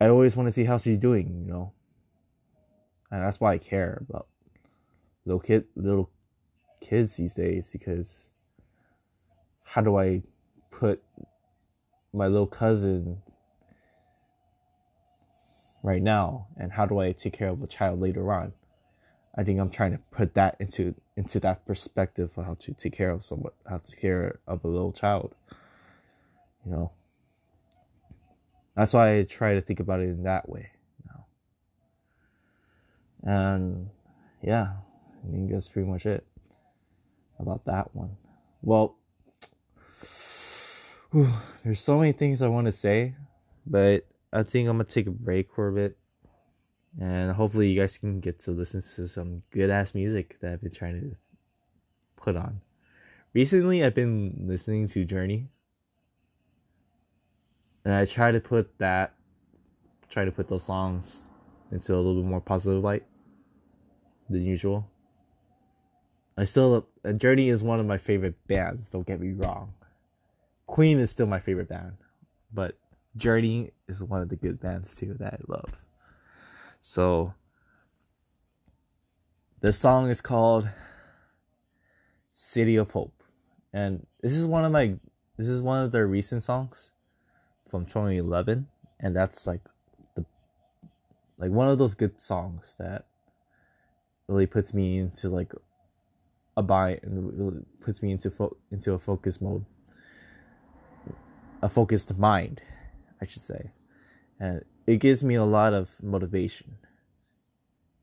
I 0.00 0.08
always 0.08 0.36
want 0.36 0.46
to 0.46 0.52
see 0.52 0.64
how 0.64 0.78
she's 0.78 0.98
doing, 0.98 1.44
you 1.44 1.52
know 1.52 1.72
and 3.10 3.22
that's 3.22 3.40
why 3.40 3.54
I 3.54 3.58
care 3.58 4.02
about 4.08 4.26
little 5.24 5.40
kid 5.40 5.64
little 5.76 6.10
kids 6.80 7.16
these 7.16 7.34
days 7.34 7.70
because 7.72 8.32
how 9.64 9.80
do 9.80 9.98
I 9.98 10.22
put 10.70 11.02
my 12.12 12.26
little 12.26 12.46
cousin 12.46 13.20
right 15.82 16.02
now 16.02 16.46
and 16.56 16.72
how 16.72 16.86
do 16.86 16.98
I 16.98 17.12
take 17.12 17.34
care 17.34 17.48
of 17.48 17.62
a 17.62 17.66
child 17.66 18.00
later 18.00 18.32
on? 18.32 18.52
I 19.36 19.44
think 19.44 19.60
I'm 19.60 19.70
trying 19.70 19.92
to 19.92 20.00
put 20.10 20.34
that 20.34 20.56
into 20.58 20.94
into 21.16 21.40
that 21.40 21.64
perspective 21.66 22.30
of 22.36 22.44
how 22.44 22.54
to 22.60 22.74
take 22.74 22.92
care 22.92 23.10
of 23.10 23.24
someone, 23.24 23.52
how 23.68 23.78
to 23.78 23.96
care 23.96 24.38
of 24.46 24.64
a 24.64 24.68
little 24.68 24.92
child. 24.92 25.34
You 26.64 26.72
know, 26.72 26.90
that's 28.74 28.92
why 28.92 29.18
I 29.18 29.22
try 29.22 29.54
to 29.54 29.60
think 29.60 29.80
about 29.80 30.00
it 30.00 30.08
in 30.08 30.24
that 30.24 30.48
way. 30.48 30.70
And 33.22 33.90
yeah, 34.42 34.72
I 35.26 35.30
think 35.30 35.50
that's 35.50 35.68
pretty 35.68 35.88
much 35.88 36.06
it 36.06 36.24
about 37.38 37.64
that 37.66 37.94
one. 37.94 38.16
Well, 38.62 38.96
whew, 41.10 41.28
there's 41.64 41.80
so 41.80 41.98
many 41.98 42.12
things 42.12 42.42
I 42.42 42.48
want 42.48 42.66
to 42.66 42.72
say, 42.72 43.14
but 43.66 44.06
I 44.32 44.42
think 44.42 44.68
I'm 44.68 44.76
gonna 44.76 44.84
take 44.84 45.06
a 45.06 45.10
break 45.10 45.52
for 45.52 45.68
a 45.68 45.72
bit, 45.72 45.96
and 47.00 47.32
hopefully 47.32 47.70
you 47.70 47.80
guys 47.80 47.98
can 47.98 48.20
get 48.20 48.40
to 48.40 48.50
listen 48.50 48.82
to 48.96 49.08
some 49.08 49.42
good 49.50 49.70
ass 49.70 49.94
music 49.94 50.38
that 50.40 50.52
I've 50.52 50.62
been 50.62 50.70
trying 50.70 51.00
to 51.00 51.16
put 52.16 52.36
on. 52.36 52.60
Recently, 53.32 53.84
I've 53.84 53.94
been 53.94 54.44
listening 54.46 54.88
to 54.88 55.04
Journey, 55.04 55.48
and 57.84 57.94
I 57.94 58.04
try 58.04 58.30
to 58.32 58.40
put 58.40 58.78
that, 58.78 59.14
try 60.10 60.24
to 60.24 60.32
put 60.32 60.48
those 60.48 60.64
songs 60.64 61.28
into 61.70 61.94
a 61.94 61.96
little 61.96 62.22
bit 62.22 62.28
more 62.28 62.40
positive 62.40 62.82
light 62.82 63.04
than 64.28 64.44
usual. 64.44 64.90
I 66.36 66.44
still 66.44 66.86
uh, 67.04 67.12
Journey 67.12 67.48
is 67.48 67.62
one 67.62 67.80
of 67.80 67.86
my 67.86 67.98
favorite 67.98 68.46
bands. 68.46 68.88
Don't 68.88 69.06
get 69.06 69.20
me 69.20 69.32
wrong. 69.32 69.72
Queen 70.66 70.98
is 70.98 71.10
still 71.10 71.26
my 71.26 71.40
favorite 71.40 71.68
band, 71.68 71.96
but 72.52 72.78
Journey 73.16 73.72
is 73.88 74.02
one 74.02 74.22
of 74.22 74.28
the 74.28 74.36
good 74.36 74.60
bands 74.60 74.94
too 74.94 75.14
that 75.18 75.34
I 75.34 75.38
love. 75.48 75.84
So 76.80 77.34
the 79.60 79.72
song 79.72 80.08
is 80.08 80.20
called 80.20 80.68
City 82.32 82.76
of 82.76 82.90
Hope, 82.90 83.22
and 83.72 84.06
this 84.22 84.32
is 84.32 84.46
one 84.46 84.64
of 84.64 84.72
my 84.72 84.94
this 85.36 85.48
is 85.48 85.62
one 85.62 85.84
of 85.84 85.92
their 85.92 86.06
recent 86.06 86.42
songs 86.42 86.92
from 87.68 87.84
2011, 87.86 88.66
and 89.00 89.16
that's 89.16 89.46
like 89.46 89.62
the 90.14 90.24
like 91.38 91.50
one 91.50 91.68
of 91.68 91.78
those 91.78 91.94
good 91.94 92.20
songs 92.20 92.76
that 92.78 93.06
really 94.28 94.46
puts 94.46 94.74
me 94.74 94.98
into 94.98 95.28
like 95.28 95.52
a 96.56 96.62
bind 96.62 97.00
and 97.02 97.64
puts 97.80 98.02
me 98.02 98.12
into 98.12 98.30
fo- 98.30 98.56
into 98.70 98.92
a 98.92 98.98
focus 98.98 99.40
mode, 99.40 99.64
a 101.62 101.68
focused 101.68 102.16
mind, 102.18 102.60
I 103.20 103.26
should 103.26 103.42
say, 103.42 103.72
and 104.40 104.64
it 104.86 104.98
gives 104.98 105.22
me 105.22 105.34
a 105.34 105.44
lot 105.44 105.74
of 105.74 105.90
motivation 106.02 106.76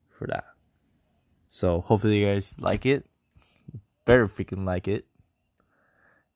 for 0.09 0.27
that. 0.27 0.45
So 1.49 1.81
hopefully 1.81 2.19
you 2.19 2.25
guys 2.25 2.55
like 2.59 2.85
it. 2.85 3.05
Better 4.05 4.27
freaking 4.27 4.65
like 4.65 4.87
it. 4.87 5.05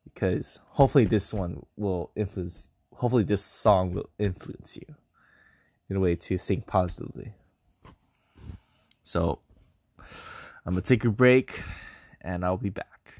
Because 0.05 0.59
hopefully 0.65 1.05
this 1.05 1.33
one 1.33 1.65
will 1.77 2.11
influence 2.15 2.69
hopefully 2.93 3.23
this 3.23 3.43
song 3.43 3.93
will 3.93 4.09
influence 4.19 4.75
you 4.75 4.95
in 5.89 5.95
a 5.95 5.99
way 5.99 6.15
to 6.15 6.37
think 6.37 6.65
positively. 6.65 7.33
So 9.03 9.39
I'm 10.65 10.73
gonna 10.73 10.81
take 10.81 11.05
a 11.05 11.09
break 11.09 11.63
and 12.21 12.43
I'll 12.43 12.57
be 12.57 12.69
back. 12.69 13.13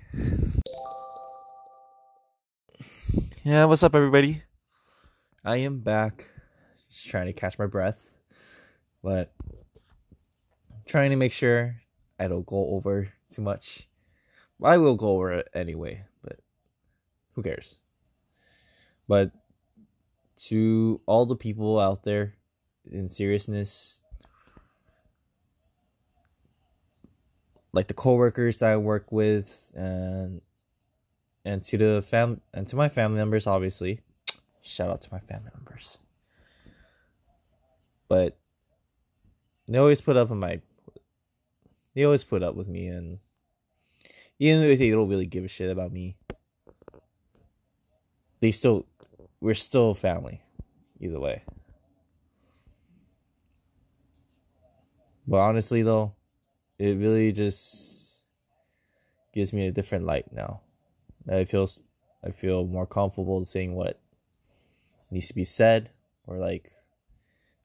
Yeah, 3.43 3.65
what's 3.65 3.84
up 3.84 3.95
everybody? 3.95 4.43
I 5.43 5.58
am 5.58 5.80
back. 5.80 6.28
Just 6.91 7.08
trying 7.08 7.28
to 7.28 7.34
catch 7.34 7.58
my 7.58 7.67
breath. 7.67 8.10
But 9.04 9.34
trying 10.86 11.12
to 11.12 11.15
make 11.15 11.32
sure 11.32 11.75
I 12.19 12.28
don't 12.28 12.45
go 12.45 12.71
over 12.71 13.10
too 13.34 13.41
much. 13.41 13.88
I 14.62 14.78
will 14.78 14.95
go 14.95 15.12
over 15.12 15.34
it 15.34 15.49
anyway, 15.54 16.04
but 16.21 16.39
who 17.34 17.43
cares? 17.43 17.78
But 19.08 19.32
to 20.47 20.99
all 21.06 21.25
the 21.25 21.36
people 21.36 21.80
out 21.80 22.04
there 22.04 22.36
in 22.91 23.08
seriousness, 23.08 24.02
like 27.71 27.88
the 27.88 27.93
coworkers 27.93 28.58
that 28.58 28.71
I 28.71 28.78
work 28.78 29.12
with 29.12 29.71
and 29.75 30.41
and 31.45 31.63
to 31.65 31.78
the 31.78 32.02
fam 32.02 32.41
and 32.54 32.67
to 32.67 32.75
my 32.75 32.89
family 32.89 33.17
members 33.17 33.47
obviously. 33.47 34.02
Shout 34.62 34.89
out 34.89 35.02
to 35.02 35.10
my 35.12 35.19
family 35.19 35.52
members. 35.56 36.00
But 38.08 38.38
they 39.69 39.78
always 39.78 40.02
put 40.02 40.17
up 40.17 40.30
with 40.30 40.39
my 40.39 40.60
they 41.93 42.04
always 42.04 42.24
put 42.24 42.43
up 42.43 42.56
with 42.56 42.67
me 42.67 42.88
and 42.88 43.19
even 44.39 44.63
if 44.63 44.80
they 44.80 44.89
don't 44.89 45.10
really 45.10 45.26
give 45.26 45.43
a 45.43 45.48
shit 45.48 45.69
about 45.69 45.91
me 45.91 46.15
they 48.39 48.52
still 48.52 48.86
we're 49.41 49.54
still 49.54 49.93
family 49.93 50.41
either 51.00 51.19
way 51.19 51.43
but 55.28 55.38
honestly 55.38 55.84
though 55.84 56.13
it 56.80 56.98
really 56.98 57.32
just 57.32 58.24
gives 59.34 59.54
me 59.54 59.67
a 59.67 59.72
different 59.72 60.06
light 60.06 60.26
now 60.34 60.62
i 61.32 61.43
feel 61.43 61.69
i 62.26 62.32
feel 62.32 62.65
more 62.65 62.88
comfortable 62.88 63.45
saying 63.45 63.76
what 63.76 64.00
needs 65.12 65.28
to 65.28 65.36
be 65.36 65.43
said 65.43 65.89
or 66.28 66.38
like 66.38 66.72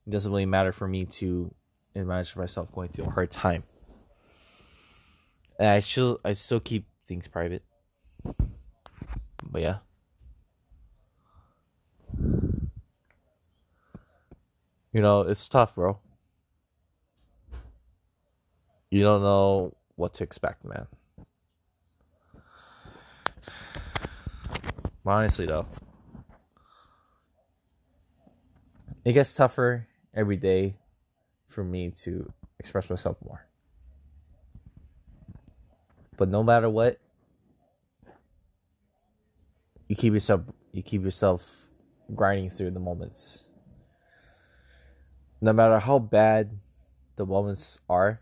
it 0.06 0.10
doesn't 0.10 0.32
really 0.32 0.46
matter 0.46 0.72
for 0.72 0.88
me 0.88 1.04
to 1.04 1.52
imagine 1.94 2.40
myself 2.40 2.72
going 2.72 2.88
through 2.88 3.06
a 3.06 3.10
hard 3.10 3.30
time 3.30 3.62
and 5.58 5.68
I 5.68 5.80
still 5.80 6.20
I 6.24 6.32
still 6.32 6.60
keep 6.60 6.86
things 7.06 7.28
private. 7.28 7.62
But 9.42 9.62
yeah. 9.62 9.78
You 14.92 15.02
know, 15.02 15.22
it's 15.22 15.48
tough, 15.48 15.74
bro. 15.74 15.98
You 18.90 19.02
don't 19.02 19.22
know 19.22 19.76
what 19.96 20.14
to 20.14 20.24
expect, 20.24 20.64
man. 20.64 20.86
Honestly, 25.04 25.46
though, 25.46 25.66
it 29.04 29.12
gets 29.12 29.34
tougher 29.34 29.86
every 30.14 30.36
day 30.36 30.76
for 31.48 31.62
me 31.62 31.90
to 31.90 32.32
express 32.58 32.88
myself 32.88 33.16
more. 33.24 33.46
But 36.16 36.28
no 36.28 36.42
matter 36.42 36.70
what, 36.70 36.98
you 39.88 39.96
keep 39.96 40.12
yourself 40.12 40.42
you 40.72 40.82
keep 40.82 41.02
yourself 41.02 41.68
grinding 42.14 42.50
through 42.50 42.70
the 42.70 42.80
moments. 42.80 43.44
No 45.40 45.52
matter 45.52 45.78
how 45.78 45.98
bad 45.98 46.58
the 47.16 47.26
moments 47.26 47.80
are, 47.88 48.20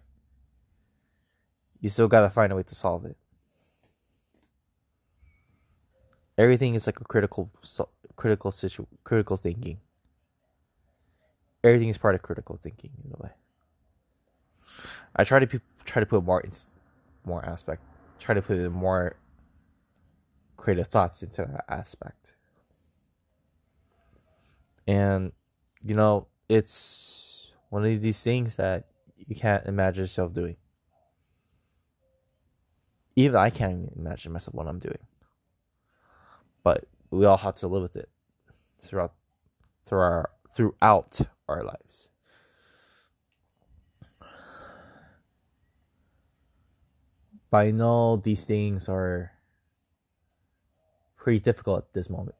you 1.81 1.89
still 1.89 2.09
gotta 2.09 2.31
find 2.31 2.53
a 2.53 2.57
way 2.57 2.63
to 2.65 2.75
solve 2.75 3.05
it. 3.05 3.17
Everything 6.39 6.75
is 6.75 6.87
like 6.87 7.01
a 7.01 7.05
critical, 7.05 7.51
critical 8.17 8.51
situ, 8.51 8.87
critical 9.05 9.37
thinking. 9.37 9.79
Everything 11.65 11.89
is 11.89 11.99
part 11.99 12.15
of 12.15 12.23
critical 12.23 12.59
thinking 12.61 12.91
in 13.05 13.13
a 13.13 13.23
way. 13.23 13.31
I 15.17 15.25
try 15.25 15.39
to 15.39 15.61
try 15.85 16.01
to 16.01 16.07
put 16.07 16.25
more 16.25 16.43
more 17.25 17.45
aspect. 17.45 17.83
Try 18.19 18.35
to 18.35 18.43
put 18.43 18.71
more 18.73 19.17
creative 20.57 20.89
thoughts 20.89 21.23
into 21.23 21.43
that 21.43 21.65
aspect. 21.69 22.35
And 24.87 25.33
you 25.85 25.95
know, 25.95 26.27
it's 26.49 27.53
one 27.71 27.85
of 27.85 28.03
these 28.03 28.23
things 28.23 28.57
that 28.57 28.87
you 29.17 29.37
can't 29.37 29.65
imagine 29.67 30.03
yourself 30.03 30.33
doing. 30.33 30.57
Even 33.17 33.37
I 33.37 33.51
can't 33.51 33.93
imagine 33.97 34.33
myself 34.33 34.55
what 34.55 34.67
I'm 34.67 34.79
doing. 34.79 34.99
But 36.65 36.85
we 37.11 37.27
all 37.27 37.37
have 37.37 37.57
to 37.57 37.69
live 37.69 37.83
with 37.83 37.97
it 37.97 38.09
throughout 38.81 39.13
through 39.85 39.99
our 39.99 40.31
throughout 40.51 41.21
our 41.49 41.65
lives. 41.65 42.09
But 47.51 47.67
I 47.67 47.71
know 47.71 48.17
these 48.17 48.47
things 48.47 48.89
are 48.89 49.31
pretty 51.17 51.41
difficult 51.41 51.85
at 51.85 51.93
this 51.93 52.09
moment. 52.09 52.37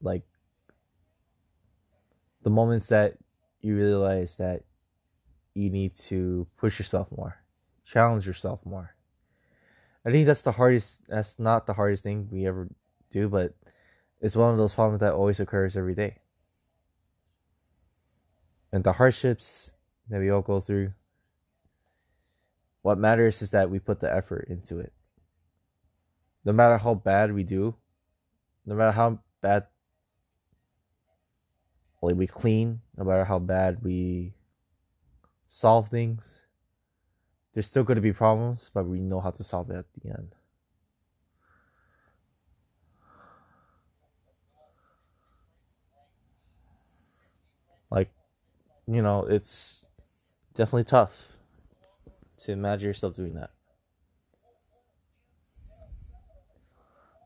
Like 0.00 0.22
the 2.42 2.50
moments 2.50 2.86
that 2.86 3.14
you 3.60 3.76
realize 3.76 4.36
that 4.36 4.62
you 5.54 5.70
need 5.70 5.94
to 5.96 6.46
push 6.56 6.78
yourself 6.78 7.08
more, 7.10 7.42
challenge 7.84 8.26
yourself 8.26 8.64
more. 8.64 8.94
I 10.06 10.10
think 10.10 10.26
that's 10.26 10.42
the 10.42 10.52
hardest. 10.52 11.08
That's 11.08 11.38
not 11.38 11.66
the 11.66 11.74
hardest 11.74 12.04
thing 12.04 12.28
we 12.30 12.46
ever 12.46 12.68
do, 13.10 13.28
but 13.28 13.54
it's 14.20 14.36
one 14.36 14.52
of 14.52 14.58
those 14.58 14.74
problems 14.74 15.00
that 15.00 15.14
always 15.14 15.40
occurs 15.40 15.76
every 15.76 15.94
day. 15.94 16.18
And 18.72 18.84
the 18.84 18.92
hardships 18.92 19.72
that 20.08 20.20
we 20.20 20.30
all 20.30 20.42
go 20.42 20.60
through, 20.60 20.92
what 22.82 22.98
matters 22.98 23.42
is 23.42 23.50
that 23.50 23.70
we 23.70 23.78
put 23.78 24.00
the 24.00 24.14
effort 24.14 24.46
into 24.48 24.78
it. 24.78 24.92
No 26.44 26.52
matter 26.52 26.78
how 26.78 26.94
bad 26.94 27.32
we 27.32 27.42
do, 27.42 27.74
no 28.66 28.74
matter 28.74 28.92
how 28.92 29.18
bad 29.40 29.66
like 32.00 32.14
we 32.14 32.26
clean, 32.26 32.80
no 32.96 33.04
matter 33.04 33.24
how 33.24 33.38
bad 33.38 33.82
we 33.82 34.32
solve 35.48 35.88
things, 35.88 36.46
there's 37.52 37.66
still 37.66 37.82
going 37.82 37.96
to 37.96 38.02
be 38.02 38.12
problems, 38.12 38.70
but 38.72 38.86
we 38.86 39.00
know 39.00 39.20
how 39.20 39.30
to 39.30 39.42
solve 39.42 39.70
it 39.70 39.76
at 39.76 39.86
the 40.00 40.10
end. 40.10 40.34
Like, 47.90 48.10
you 48.88 49.02
know, 49.02 49.26
it's 49.26 49.84
definitely 50.54 50.84
tough 50.84 51.12
to 52.38 52.52
imagine 52.52 52.86
yourself 52.86 53.14
doing 53.14 53.34
that. 53.34 53.50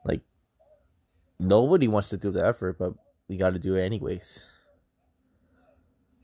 Like, 0.05 0.23
nobody 1.39 1.87
wants 1.87 2.09
to 2.11 2.17
do 2.17 2.33
the 2.33 2.45
effort, 2.45 2.79
but 2.79 2.95
we 3.29 3.37
got 3.37 3.53
to 3.53 3.61
do 3.61 3.77
it 3.77 3.85
anyways. 3.85 4.45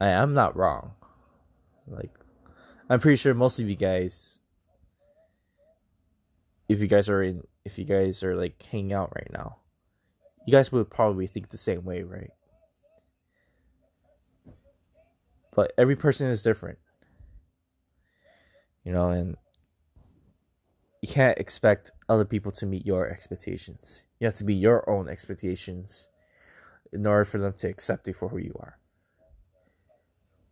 I 0.00 0.08
am 0.08 0.34
not 0.34 0.56
wrong. 0.56 0.92
Like, 1.86 2.10
I'm 2.90 2.98
pretty 2.98 3.16
sure 3.16 3.32
most 3.32 3.60
of 3.60 3.68
you 3.68 3.76
guys, 3.76 4.40
if 6.68 6.80
you 6.80 6.88
guys 6.88 7.08
are 7.08 7.22
in, 7.22 7.42
if 7.64 7.78
you 7.78 7.84
guys 7.84 8.22
are 8.24 8.34
like 8.34 8.60
hanging 8.64 8.92
out 8.92 9.12
right 9.14 9.30
now, 9.32 9.58
you 10.46 10.50
guys 10.50 10.72
would 10.72 10.90
probably 10.90 11.26
think 11.28 11.48
the 11.48 11.58
same 11.58 11.84
way, 11.84 12.02
right? 12.02 12.30
But 15.58 15.72
every 15.76 15.96
person 15.96 16.28
is 16.28 16.44
different 16.44 16.78
you 18.84 18.92
know, 18.92 19.10
and 19.10 19.36
you 21.02 21.08
can't 21.08 21.36
expect 21.36 21.90
other 22.08 22.24
people 22.24 22.52
to 22.52 22.64
meet 22.64 22.86
your 22.86 23.10
expectations. 23.10 24.04
You 24.18 24.28
have 24.28 24.36
to 24.36 24.44
be 24.44 24.54
your 24.54 24.88
own 24.88 25.08
expectations 25.08 26.08
in 26.92 27.04
order 27.06 27.24
for 27.24 27.38
them 27.38 27.52
to 27.54 27.68
accept 27.68 28.06
you 28.06 28.14
for 28.14 28.28
who 28.28 28.38
you 28.38 28.54
are. 28.60 28.78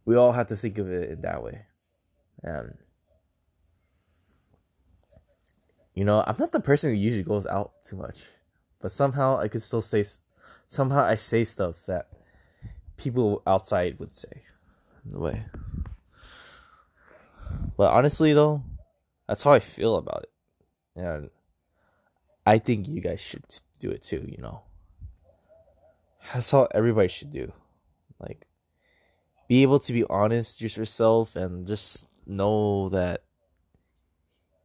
We 0.05 0.17
all 0.17 0.33
have 0.33 0.49
to 0.49 0.57
think 0.57 0.77
of 0.79 0.93
it 0.93 1.09
in 1.11 1.21
that 1.23 1.43
way. 1.43 1.65
And 2.43 2.77
You 5.95 6.05
know, 6.05 6.23
I'm 6.27 6.37
not 6.39 6.53
the 6.53 6.61
person 6.61 6.91
who 6.91 6.97
usually 6.97 7.23
goes 7.23 7.47
out 7.47 7.73
too 7.85 7.97
much, 7.97 8.25
but 8.83 8.93
somehow 8.93 9.39
I 9.39 9.49
could 9.49 9.63
still 9.63 9.81
say, 9.81 10.05
somehow 10.67 11.05
I 11.05 11.17
say 11.17 11.45
stuff 11.45 11.77
that 11.87 12.09
people 12.99 13.43
outside 13.47 13.99
would 13.99 14.15
say. 14.15 14.43
A 15.15 15.19
way. 15.19 15.45
But 17.77 17.93
honestly, 17.93 18.33
though, 18.33 18.63
that's 19.29 19.43
how 19.43 19.53
I 19.53 19.61
feel 19.61 19.97
about 19.97 20.25
it, 20.25 21.01
and 21.01 21.31
I 22.47 22.59
think 22.59 22.89
you 22.89 23.01
guys 23.01 23.21
should 23.21 23.45
do 23.79 23.91
it 23.91 24.03
too. 24.03 24.25
You 24.27 24.43
know, 24.43 24.63
that's 26.33 26.51
how 26.51 26.69
everybody 26.75 27.09
should 27.09 27.31
do. 27.31 27.53
Like, 28.19 28.47
be 29.49 29.63
able 29.63 29.79
to 29.81 29.93
be 29.93 30.05
honest 30.09 30.63
with 30.63 30.77
yourself 30.77 31.37
and 31.37 31.67
just 31.67 32.07
know 32.27 32.89
that 32.91 33.23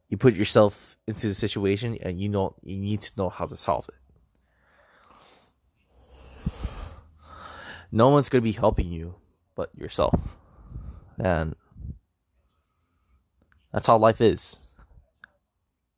you 0.08 0.16
put 0.16 0.34
yourself 0.34 0.96
into 1.06 1.28
the 1.28 1.34
situation 1.34 1.96
and 2.02 2.20
you 2.20 2.28
know 2.28 2.54
you 2.62 2.76
need 2.78 3.00
to 3.00 3.12
know 3.16 3.28
how 3.28 3.46
to 3.46 3.56
solve 3.56 3.88
it. 3.88 3.98
No 7.90 8.08
one's 8.08 8.28
gonna 8.28 8.42
be 8.42 8.52
helping 8.52 8.90
you 8.90 9.14
but 9.54 9.76
yourself. 9.76 10.18
And 11.18 11.54
that's 13.72 13.86
how 13.86 13.98
life 13.98 14.20
is. 14.20 14.58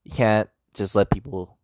You 0.05 0.11
can't 0.13 0.49
just 0.75 0.95
let 0.95 1.11
people 1.11 1.59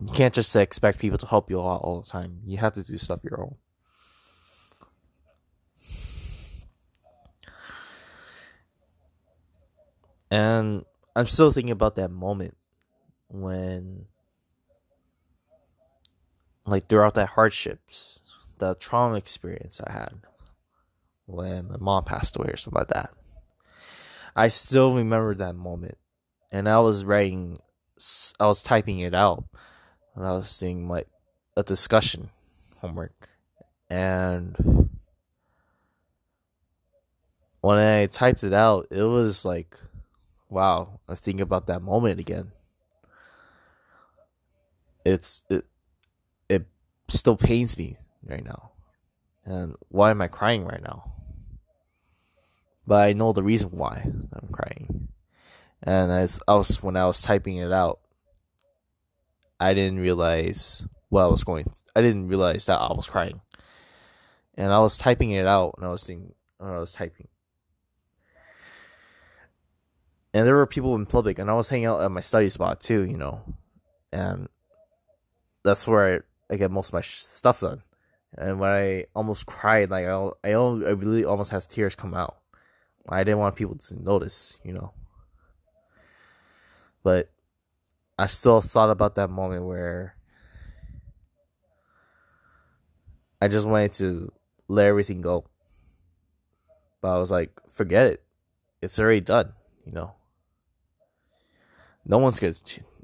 you 0.00 0.12
can't 0.12 0.34
just 0.34 0.54
expect 0.56 0.98
people 0.98 1.18
to 1.18 1.26
help 1.26 1.50
you 1.50 1.60
all, 1.60 1.78
all 1.78 2.00
the 2.00 2.08
time. 2.08 2.40
You 2.44 2.58
have 2.58 2.74
to 2.74 2.82
do 2.82 2.98
stuff 2.98 3.20
your 3.22 3.40
own. 3.40 3.54
And 10.30 10.84
I'm 11.14 11.26
still 11.26 11.52
thinking 11.52 11.70
about 11.70 11.96
that 11.96 12.10
moment 12.10 12.56
when, 13.28 14.06
like, 16.66 16.88
throughout 16.88 17.14
that 17.14 17.28
hardships, 17.28 18.23
the 18.58 18.74
trauma 18.74 19.16
experience 19.16 19.80
I 19.80 19.92
had 19.92 20.14
when 21.26 21.68
my 21.68 21.76
mom 21.78 22.04
passed 22.04 22.36
away 22.36 22.48
or 22.48 22.56
something 22.56 22.78
like 22.78 22.88
that. 22.88 23.10
I 24.36 24.48
still 24.48 24.94
remember 24.94 25.34
that 25.34 25.54
moment. 25.54 25.96
And 26.50 26.68
I 26.68 26.78
was 26.80 27.04
writing, 27.04 27.58
I 28.38 28.46
was 28.46 28.62
typing 28.62 29.00
it 29.00 29.14
out 29.14 29.44
when 30.14 30.26
I 30.26 30.32
was 30.32 30.56
doing 30.58 30.86
my 30.86 31.04
a 31.56 31.62
discussion 31.62 32.30
homework. 32.80 33.28
And 33.88 34.88
when 37.60 37.78
I 37.78 38.06
typed 38.06 38.44
it 38.44 38.52
out, 38.52 38.88
it 38.90 39.02
was 39.02 39.44
like 39.44 39.78
wow, 40.54 41.00
I 41.08 41.16
think 41.16 41.40
about 41.40 41.66
that 41.66 41.82
moment 41.82 42.20
again. 42.20 42.52
It's 45.04 45.42
it 45.50 45.66
it 46.48 46.66
still 47.08 47.36
pains 47.36 47.76
me 47.76 47.96
right 48.26 48.44
now. 48.44 48.72
And 49.44 49.74
why 49.88 50.10
am 50.10 50.22
I 50.22 50.28
crying 50.28 50.64
right 50.64 50.82
now? 50.82 51.12
But 52.86 53.02
I 53.02 53.12
know 53.12 53.32
the 53.32 53.42
reason 53.42 53.70
why 53.70 54.02
I'm 54.32 54.48
crying. 54.52 55.08
And 55.82 56.10
as 56.10 56.40
I 56.48 56.54
was 56.54 56.82
when 56.82 56.96
I 56.96 57.06
was 57.06 57.20
typing 57.20 57.58
it 57.58 57.72
out, 57.72 58.00
I 59.60 59.74
didn't 59.74 60.00
realize 60.00 60.86
what 61.08 61.24
I 61.24 61.28
was 61.28 61.44
going. 61.44 61.70
I 61.94 62.02
didn't 62.02 62.28
realize 62.28 62.66
that 62.66 62.80
I 62.80 62.92
was 62.92 63.06
crying, 63.06 63.40
and 64.54 64.72
I 64.72 64.78
was 64.80 64.98
typing 64.98 65.30
it 65.30 65.46
out, 65.46 65.74
and 65.76 65.86
I 65.86 65.90
was 65.90 66.04
thinking, 66.04 66.34
I 66.58 66.78
was 66.78 66.92
typing, 66.92 67.28
and 70.32 70.46
there 70.46 70.56
were 70.56 70.66
people 70.66 70.94
in 70.96 71.06
public, 71.06 71.38
and 71.38 71.48
I 71.48 71.54
was 71.54 71.68
hanging 71.68 71.86
out 71.86 72.02
at 72.02 72.10
my 72.10 72.20
study 72.20 72.48
spot 72.48 72.80
too, 72.80 73.04
you 73.04 73.16
know, 73.16 73.42
and 74.12 74.48
that's 75.62 75.86
where 75.86 76.16
I, 76.50 76.52
I 76.52 76.56
get 76.56 76.70
most 76.70 76.88
of 76.88 76.94
my 76.94 77.00
stuff 77.02 77.60
done. 77.60 77.82
And 78.36 78.58
when 78.58 78.70
I 78.70 79.06
almost 79.14 79.46
cried, 79.46 79.90
like 79.90 80.06
I, 80.06 80.30
I, 80.44 80.50
I 80.50 80.90
really 80.90 81.24
almost 81.24 81.50
has 81.52 81.66
tears 81.66 81.94
come 81.94 82.14
out. 82.14 82.36
I 83.08 83.22
didn't 83.22 83.38
want 83.38 83.56
people 83.56 83.76
to 83.76 84.02
notice, 84.02 84.58
you 84.64 84.72
know. 84.72 84.92
But 87.02 87.30
I 88.18 88.26
still 88.26 88.60
thought 88.60 88.90
about 88.90 89.16
that 89.16 89.28
moment 89.30 89.66
where 89.66 90.16
I 93.40 93.48
just 93.48 93.66
wanted 93.66 93.92
to 93.94 94.32
let 94.68 94.86
everything 94.86 95.20
go. 95.20 95.44
But 97.02 97.14
I 97.14 97.18
was 97.18 97.30
like, 97.30 97.50
forget 97.68 98.06
it. 98.06 98.22
It's 98.80 98.98
already 98.98 99.20
done, 99.20 99.52
you 99.84 99.92
know 99.92 100.14
no 102.04 102.18
one's 102.18 102.38
gonna 102.38 102.54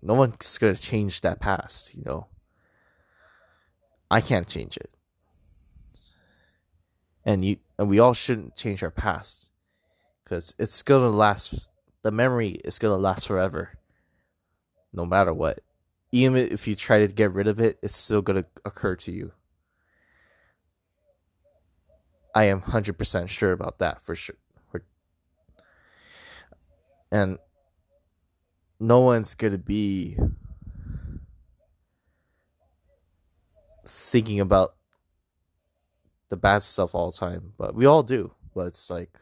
no 0.03 0.15
one's 0.15 0.59
gonna 0.59 0.75
change 0.75 1.21
that 1.23 1.41
past 1.41 1.95
you 1.95 2.03
know 2.05 2.27
i 4.11 4.21
can't 4.21 4.49
change 4.49 4.77
it 4.77 4.91
and 7.25 7.45
you 7.45 7.57
and 7.79 7.89
we 7.89 7.99
all 7.99 8.15
shouldn't 8.15 8.57
change 8.57 8.83
our 8.83 8.91
past 8.91 9.51
because 10.25 10.55
it's 10.59 10.83
gonna 10.83 11.09
last 11.09 11.71
the 12.03 12.11
memory 12.11 12.61
is 12.65 12.79
gonna 12.79 12.97
last 12.97 13.27
forever 13.27 13.71
no 14.93 15.07
matter 15.07 15.33
what. 15.33 15.61
Even 16.13 16.37
if 16.37 16.67
you 16.67 16.75
try 16.75 16.99
to 16.99 17.07
get 17.07 17.33
rid 17.33 17.47
of 17.49 17.61
it 17.61 17.79
it's 17.83 17.97
still 17.97 18.23
gonna 18.23 18.45
occur 18.65 18.97
to 18.97 19.13
you. 19.13 19.33
I 22.35 22.45
am 22.45 22.61
100% 22.61 23.29
sure 23.29 23.53
about 23.53 23.79
that 23.79 24.03
for 24.03 24.15
sure 24.15 24.37
and 27.13 27.39
no 28.79 29.01
one's 29.01 29.35
gonna 29.35 29.59
be 29.59 30.17
thinking 33.87 34.41
about 34.41 34.75
the 36.31 36.37
bad 36.37 36.63
stuff 36.63 36.95
all 36.95 37.11
the 37.11 37.17
time, 37.17 37.53
but 37.59 37.75
we 37.75 37.85
all 37.85 38.03
do. 38.03 38.33
But 38.55 38.69
it's 38.69 38.89
like 38.91 39.13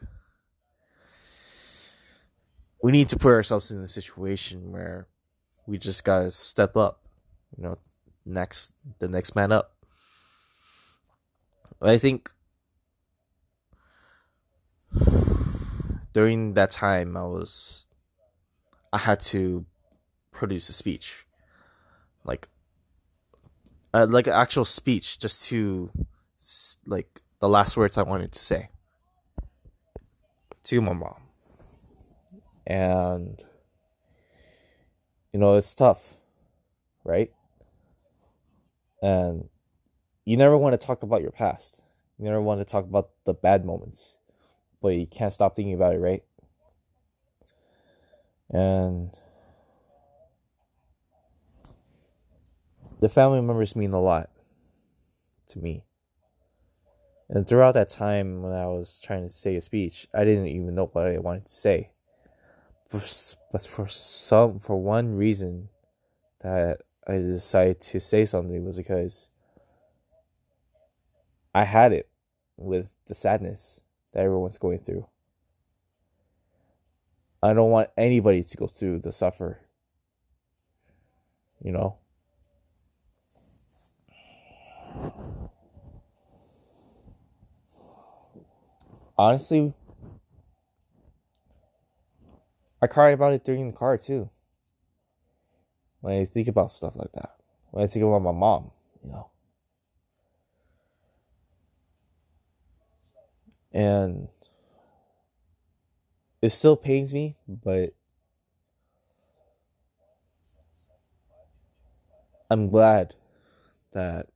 we 2.81 2.91
need 2.91 3.09
to 3.09 3.17
put 3.17 3.33
ourselves 3.33 3.71
in 3.71 3.79
a 3.79 3.87
situation 3.87 4.71
where 4.71 5.07
we 5.67 5.77
just 5.77 6.03
gotta 6.03 6.31
step 6.31 6.77
up. 6.77 7.01
You 7.57 7.63
know, 7.63 7.77
next 8.25 8.71
the 8.99 9.09
next 9.09 9.35
man 9.35 9.51
up. 9.51 9.75
I 11.81 11.97
think 11.97 12.31
during 16.13 16.53
that 16.53 16.71
time 16.71 17.17
I 17.17 17.23
was 17.23 17.87
I 18.91 18.97
had 18.97 19.19
to 19.19 19.65
produce 20.31 20.69
a 20.69 20.73
speech, 20.73 21.25
like, 22.23 22.47
uh, 23.93 24.07
like 24.09 24.27
an 24.27 24.33
actual 24.33 24.65
speech, 24.65 25.19
just 25.19 25.47
to, 25.49 25.91
like, 26.85 27.21
the 27.39 27.49
last 27.49 27.77
words 27.77 27.97
I 27.97 28.03
wanted 28.03 28.33
to 28.33 28.39
say 28.39 28.69
to 30.63 30.81
my 30.81 30.93
mom, 30.93 31.21
and 32.67 33.41
you 35.31 35.39
know 35.39 35.55
it's 35.55 35.73
tough, 35.73 36.15
right? 37.05 37.31
And 39.01 39.47
you 40.25 40.35
never 40.35 40.57
want 40.57 40.79
to 40.79 40.85
talk 40.85 41.03
about 41.03 41.21
your 41.21 41.31
past. 41.31 41.81
You 42.17 42.25
never 42.25 42.41
want 42.41 42.59
to 42.59 42.65
talk 42.65 42.83
about 42.83 43.11
the 43.23 43.33
bad 43.33 43.63
moments, 43.63 44.17
but 44.81 44.89
you 44.89 45.07
can't 45.07 45.31
stop 45.31 45.55
thinking 45.55 45.75
about 45.75 45.95
it, 45.95 45.99
right? 45.99 46.23
And 48.49 49.11
the 52.99 53.07
family 53.07 53.41
members 53.41 53.75
mean 53.75 53.93
a 53.93 54.01
lot 54.01 54.29
to 55.47 55.59
me. 55.59 55.85
And 57.29 57.47
throughout 57.47 57.73
that 57.73 57.89
time 57.89 58.41
when 58.41 58.53
I 58.53 58.65
was 58.65 58.99
trying 58.99 59.23
to 59.23 59.33
say 59.33 59.55
a 59.55 59.61
speech, 59.61 60.07
I 60.13 60.23
didn't 60.23 60.47
even 60.47 60.73
know 60.73 60.87
what 60.87 61.05
I 61.05 61.19
wanted 61.19 61.45
to 61.45 61.51
say. 61.51 61.91
But 62.91 63.61
for 63.61 63.87
some, 63.87 64.57
for 64.57 64.81
one 64.81 65.15
reason, 65.15 65.69
that 66.41 66.81
I 67.05 67.17
decided 67.17 67.81
to 67.81 67.99
say 67.99 68.25
something 68.25 68.65
was 68.65 68.77
because 68.77 69.29
I 71.53 71.63
had 71.63 71.93
it 71.93 72.09
with 72.57 72.91
the 73.05 73.13
sadness 73.13 73.81
that 74.13 74.23
everyone's 74.23 74.57
going 74.57 74.79
through. 74.79 75.05
I 77.43 77.53
don't 77.53 77.69
want 77.69 77.89
anybody 77.95 78.43
to 78.43 78.57
go 78.57 78.67
through 78.67 78.99
the 78.99 79.11
suffer. 79.11 79.59
You 81.63 81.73
know? 81.73 81.97
Honestly, 89.19 89.73
I 92.81 92.87
cry 92.87 93.09
about 93.09 93.33
it 93.33 93.43
during 93.43 93.67
the 93.69 93.75
car 93.75 93.97
too. 93.97 94.29
When 95.99 96.17
I 96.17 96.23
think 96.23 96.47
about 96.47 96.71
stuff 96.71 96.95
like 96.95 97.11
that. 97.15 97.35
When 97.71 97.83
I 97.83 97.87
think 97.87 98.05
about 98.05 98.21
my 98.21 98.31
mom, 98.31 98.71
you 99.03 99.11
know. 99.11 99.29
And 103.73 104.29
it 106.41 106.47
still 106.51 106.77
pains 106.77 107.13
me, 107.13 107.35
but 107.45 107.89
I'm 112.49 112.69
glad 112.69 113.15
that 113.91 114.27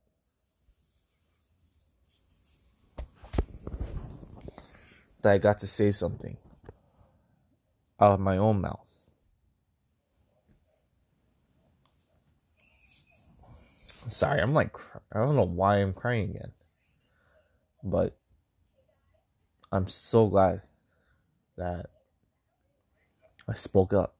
that 5.24 5.32
I 5.32 5.38
got 5.38 5.58
to 5.58 5.66
say 5.66 5.90
something 5.90 6.36
out 7.98 8.12
of 8.12 8.20
my 8.20 8.36
own 8.36 8.60
mouth. 8.60 8.84
Sorry, 14.08 14.40
I'm 14.40 14.52
like 14.52 14.76
I 15.10 15.20
don't 15.20 15.34
know 15.34 15.46
why 15.46 15.76
I'm 15.76 15.94
crying 15.94 16.30
again. 16.30 16.52
But 17.82 18.16
I'm 19.72 19.88
so 19.88 20.26
glad 20.26 20.60
that 21.56 21.86
I 23.48 23.54
spoke 23.54 23.94
up. 23.94 24.16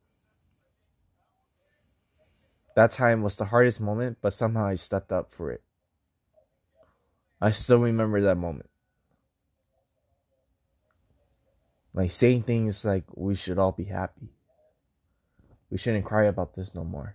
That 2.76 2.92
time 2.92 3.22
was 3.22 3.36
the 3.36 3.44
hardest 3.44 3.80
moment, 3.80 4.18
but 4.22 4.32
somehow 4.32 4.66
I 4.66 4.76
stepped 4.76 5.12
up 5.12 5.30
for 5.30 5.52
it. 5.52 5.62
I 7.42 7.50
still 7.50 7.78
remember 7.78 8.22
that 8.22 8.36
moment. 8.36 8.70
Like 11.94 12.10
saying 12.10 12.42
things 12.42 12.84
like 12.84 13.04
we 13.14 13.36
should 13.36 13.58
all 13.58 13.72
be 13.72 13.84
happy. 13.84 14.28
We 15.70 15.78
shouldn't 15.78 16.04
cry 16.04 16.24
about 16.24 16.54
this 16.54 16.74
no 16.74 16.84
more. 16.84 17.14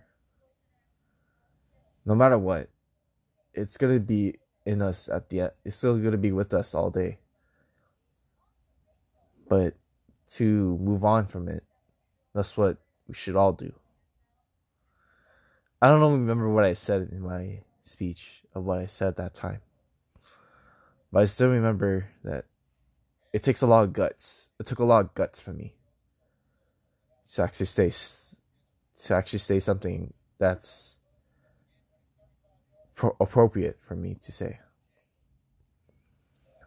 No 2.06 2.14
matter 2.14 2.38
what, 2.38 2.70
it's 3.52 3.76
gonna 3.76 4.00
be 4.00 4.38
in 4.64 4.80
us 4.80 5.08
at 5.08 5.28
the 5.28 5.40
end. 5.40 5.50
It's 5.64 5.76
still 5.76 5.98
gonna 5.98 6.16
be 6.16 6.32
with 6.32 6.54
us 6.54 6.74
all 6.74 6.90
day. 6.90 7.18
But 9.48 9.74
to 10.32 10.78
move 10.80 11.04
on 11.04 11.26
from 11.26 11.48
it, 11.48 11.64
that's 12.34 12.56
what 12.56 12.78
we 13.06 13.14
should 13.14 13.36
all 13.36 13.52
do. 13.52 13.72
I 15.82 15.88
don't 15.88 16.12
remember 16.12 16.48
what 16.48 16.64
I 16.64 16.74
said 16.74 17.08
in 17.12 17.20
my 17.20 17.60
speech 17.84 18.42
of 18.54 18.64
what 18.64 18.78
I 18.78 18.86
said 18.86 19.16
that 19.16 19.34
time. 19.34 19.60
But 21.12 21.22
I 21.22 21.24
still 21.24 21.48
remember 21.48 22.08
that 22.24 22.44
it 23.32 23.42
takes 23.42 23.62
a 23.62 23.66
lot 23.66 23.84
of 23.84 23.92
guts. 23.92 24.48
It 24.58 24.66
took 24.66 24.80
a 24.80 24.84
lot 24.84 25.04
of 25.04 25.14
guts 25.14 25.40
for 25.40 25.52
me 25.52 25.74
to 27.34 27.42
actually 27.42 27.66
say 27.66 27.92
to 29.04 29.14
actually 29.14 29.38
say 29.38 29.60
something 29.60 30.12
that's 30.38 30.96
pro- 32.94 33.16
appropriate 33.20 33.78
for 33.86 33.94
me 33.94 34.16
to 34.22 34.32
say. 34.32 34.58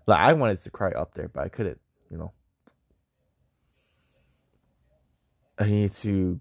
Like 0.05 0.19
I 0.19 0.33
wanted 0.33 0.61
to 0.61 0.71
cry 0.71 0.91
up 0.91 1.13
there, 1.13 1.27
but 1.27 1.43
I 1.43 1.49
couldn't. 1.49 1.79
You 2.09 2.17
know, 2.17 2.33
I 5.57 5.65
need 5.65 5.93
to 5.93 6.39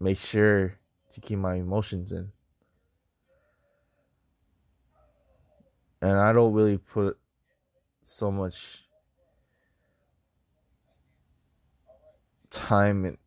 make 0.00 0.18
sure 0.18 0.78
to 1.12 1.20
keep 1.20 1.38
my 1.38 1.54
emotions 1.54 2.12
in. 2.12 2.30
And 6.02 6.18
I 6.18 6.32
don't 6.32 6.52
really 6.52 6.78
put 6.78 7.16
so 8.02 8.30
much 8.30 8.84
time 12.54 13.04
and 13.04 13.18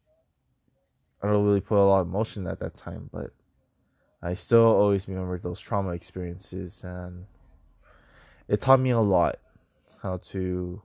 I 1.21 1.27
don't 1.27 1.45
really 1.45 1.61
put 1.61 1.77
a 1.77 1.83
lot 1.83 2.01
of 2.01 2.07
emotion 2.07 2.47
at 2.47 2.59
that 2.59 2.75
time, 2.75 3.09
but 3.11 3.31
I 4.21 4.33
still 4.33 4.65
always 4.65 5.07
remember 5.07 5.37
those 5.37 5.59
trauma 5.59 5.91
experiences 5.91 6.83
and 6.83 7.25
it 8.47 8.61
taught 8.61 8.79
me 8.79 8.91
a 8.91 8.99
lot 8.99 9.37
how 10.01 10.17
to 10.17 10.81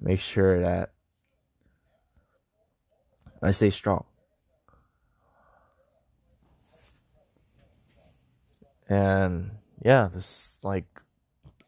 make 0.00 0.20
sure 0.20 0.60
that 0.60 0.92
I 3.42 3.50
stay 3.50 3.70
strong. 3.70 4.04
And 8.88 9.50
yeah, 9.82 10.08
this 10.12 10.58
like 10.62 10.86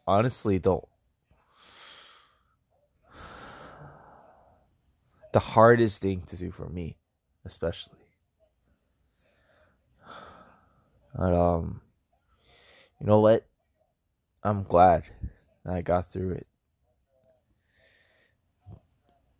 honestly 0.07 0.57
the 0.57 0.79
the 5.33 5.39
hardest 5.39 6.01
thing 6.01 6.21
to 6.27 6.37
do 6.37 6.51
for 6.51 6.69
me, 6.69 6.97
especially. 7.45 7.97
But 11.15 11.33
um 11.33 11.81
you 12.99 13.07
know 13.07 13.19
what? 13.19 13.45
I'm 14.43 14.63
glad 14.63 15.03
I 15.65 15.81
got 15.81 16.11
through 16.11 16.31
it. 16.31 16.47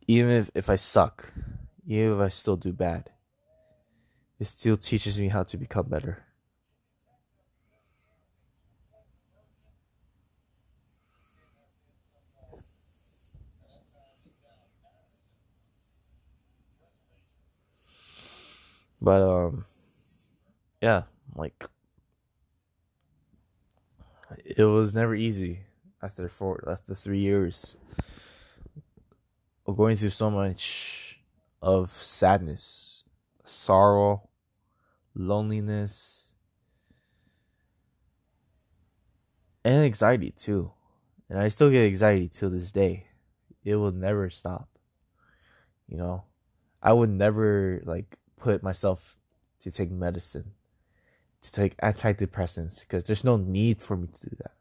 Even 0.07 0.31
if, 0.31 0.49
if 0.55 0.69
I 0.69 0.75
suck, 0.75 1.33
even 1.85 2.13
if 2.13 2.19
I 2.19 2.29
still 2.29 2.55
do 2.55 2.71
bad, 2.71 3.09
it 4.39 4.45
still 4.45 4.77
teaches 4.77 5.19
me 5.19 5.27
how 5.27 5.43
to 5.43 5.57
become 5.57 5.87
better. 5.87 6.26
But 19.01 19.21
um 19.21 19.65
yeah, 20.81 21.03
like 21.35 21.63
it 24.45 24.63
was 24.63 24.93
never 24.93 25.15
easy 25.15 25.59
after 26.01 26.27
four 26.29 26.63
after 26.67 26.93
three 26.93 27.19
years 27.19 27.77
of 29.65 29.77
going 29.77 29.95
through 29.95 30.09
so 30.09 30.29
much 30.29 31.19
of 31.61 31.91
sadness, 31.91 33.03
sorrow, 33.43 34.29
loneliness, 35.15 36.27
and 39.63 39.83
anxiety 39.83 40.31
too. 40.31 40.71
And 41.29 41.39
I 41.39 41.49
still 41.49 41.69
get 41.69 41.85
anxiety 41.87 42.29
till 42.29 42.49
this 42.49 42.71
day. 42.71 43.07
It 43.63 43.75
will 43.75 43.91
never 43.91 44.29
stop. 44.29 44.69
You 45.87 45.97
know, 45.97 46.23
I 46.81 46.93
would 46.93 47.09
never 47.09 47.81
like 47.85 48.16
put 48.37 48.63
myself 48.63 49.17
to 49.61 49.71
take 49.71 49.91
medicine, 49.91 50.51
to 51.41 51.51
take 51.51 51.77
antidepressants, 51.77 52.81
because 52.81 53.03
there's 53.03 53.23
no 53.23 53.37
need 53.37 53.81
for 53.81 53.97
me 53.97 54.07
to 54.07 54.29
do 54.29 54.35
that. 54.37 54.53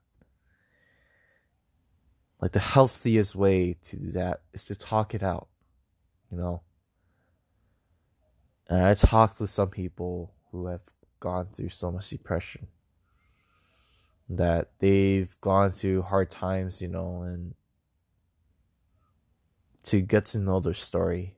Like 2.40 2.52
the 2.52 2.58
healthiest 2.58 3.34
way 3.34 3.76
to 3.84 3.96
do 3.96 4.10
that 4.12 4.40
is 4.52 4.66
to 4.66 4.76
talk 4.76 5.14
it 5.14 5.22
out, 5.22 5.48
you 6.30 6.38
know. 6.38 6.62
And 8.68 8.84
I 8.84 8.94
talked 8.94 9.40
with 9.40 9.50
some 9.50 9.70
people 9.70 10.34
who 10.50 10.66
have 10.66 10.82
gone 11.20 11.48
through 11.54 11.70
so 11.70 11.90
much 11.90 12.10
depression 12.10 12.66
that 14.28 14.70
they've 14.80 15.34
gone 15.40 15.70
through 15.70 16.02
hard 16.02 16.30
times, 16.30 16.82
you 16.82 16.88
know, 16.88 17.22
and 17.22 17.54
to 19.84 20.00
get 20.00 20.26
to 20.26 20.38
know 20.38 20.58
their 20.58 20.74
story 20.74 21.36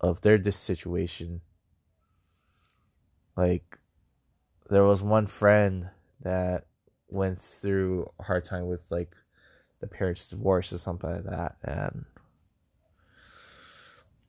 of 0.00 0.20
their 0.22 0.38
this 0.38 0.56
situation. 0.56 1.40
Like 3.36 3.78
there 4.68 4.84
was 4.84 5.02
one 5.02 5.26
friend 5.26 5.88
that 6.22 6.66
went 7.08 7.40
through 7.40 8.10
a 8.18 8.22
hard 8.22 8.44
time 8.44 8.66
with 8.66 8.82
like 8.90 9.14
the 9.80 9.86
parents' 9.86 10.28
divorce 10.28 10.72
or 10.72 10.78
something 10.78 11.10
like 11.10 11.24
that, 11.24 11.56
and 11.64 12.04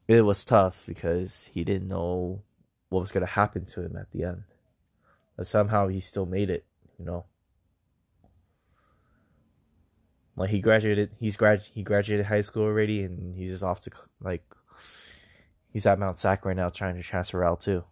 it 0.07 0.21
was 0.21 0.43
tough 0.45 0.83
because 0.87 1.49
he 1.53 1.63
didn't 1.63 1.87
know 1.87 2.41
what 2.89 3.01
was 3.01 3.11
gonna 3.11 3.25
happen 3.25 3.65
to 3.65 3.81
him 3.81 3.95
at 3.95 4.11
the 4.11 4.23
end. 4.23 4.43
But 5.37 5.47
somehow 5.47 5.87
he 5.87 5.99
still 5.99 6.25
made 6.25 6.49
it, 6.49 6.65
you 6.99 7.05
know. 7.05 7.25
Like 10.35 10.49
he 10.49 10.59
graduated, 10.59 11.11
he's 11.19 11.37
grad, 11.37 11.61
he 11.61 11.83
graduated 11.83 12.25
high 12.25 12.41
school 12.41 12.63
already, 12.63 13.03
and 13.03 13.35
he's 13.35 13.51
just 13.51 13.63
off 13.63 13.81
to 13.81 13.91
like 14.21 14.43
he's 15.71 15.85
at 15.85 15.99
Mount 15.99 16.19
Sac 16.19 16.45
right 16.45 16.55
now 16.55 16.69
trying 16.69 16.95
to 16.95 17.01
transfer 17.01 17.43
out 17.43 17.61
too. 17.61 17.83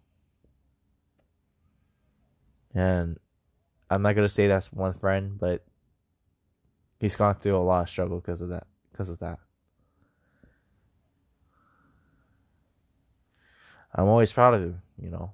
And 2.76 3.18
I'm 3.90 4.02
not 4.02 4.16
gonna 4.16 4.30
say 4.30 4.48
that's 4.48 4.72
one 4.72 4.94
friend, 4.94 5.40
but 5.40 5.66
he's 7.00 7.16
gone 7.16 7.36
through 7.36 7.58
a 7.58 7.60
lot 7.60 7.84
of 7.84 7.90
struggle 7.90 8.20
because 8.20 8.42
of 8.42 8.50
that. 8.50 8.68
Because 8.92 9.10
of 9.10 9.20
that. 9.20 9.40
I'm 13.96 14.08
always 14.08 14.32
proud 14.32 14.54
of 14.54 14.62
him, 14.62 14.82
you 15.02 15.10
know. 15.10 15.34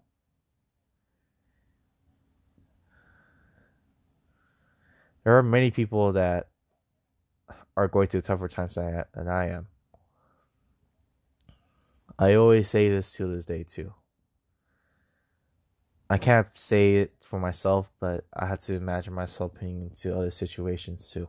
There 5.24 5.38
are 5.38 5.44
many 5.44 5.72
people 5.72 6.14
that 6.14 6.48
are 7.76 7.88
going 7.88 8.08
through 8.08 8.22
tougher 8.22 8.48
times 8.48 8.76
than 8.76 9.00
I, 9.00 9.04
than 9.14 9.28
I 9.28 9.50
am. 9.50 9.68
I 12.18 12.36
always 12.36 12.70
say 12.70 12.90
this 12.90 13.12
to 13.14 13.28
this 13.28 13.46
day 13.46 13.64
too. 13.64 13.94
I 16.10 16.18
can't 16.18 16.48
say 16.56 16.96
it 16.96 17.14
for 17.22 17.40
myself, 17.40 17.92
but 18.00 18.26
I 18.34 18.46
had 18.46 18.62
to 18.62 18.76
imagine 18.76 19.14
myself 19.14 19.54
being 19.60 19.84
into 19.84 20.16
other 20.16 20.32
situations 20.32 21.10
too. 21.10 21.28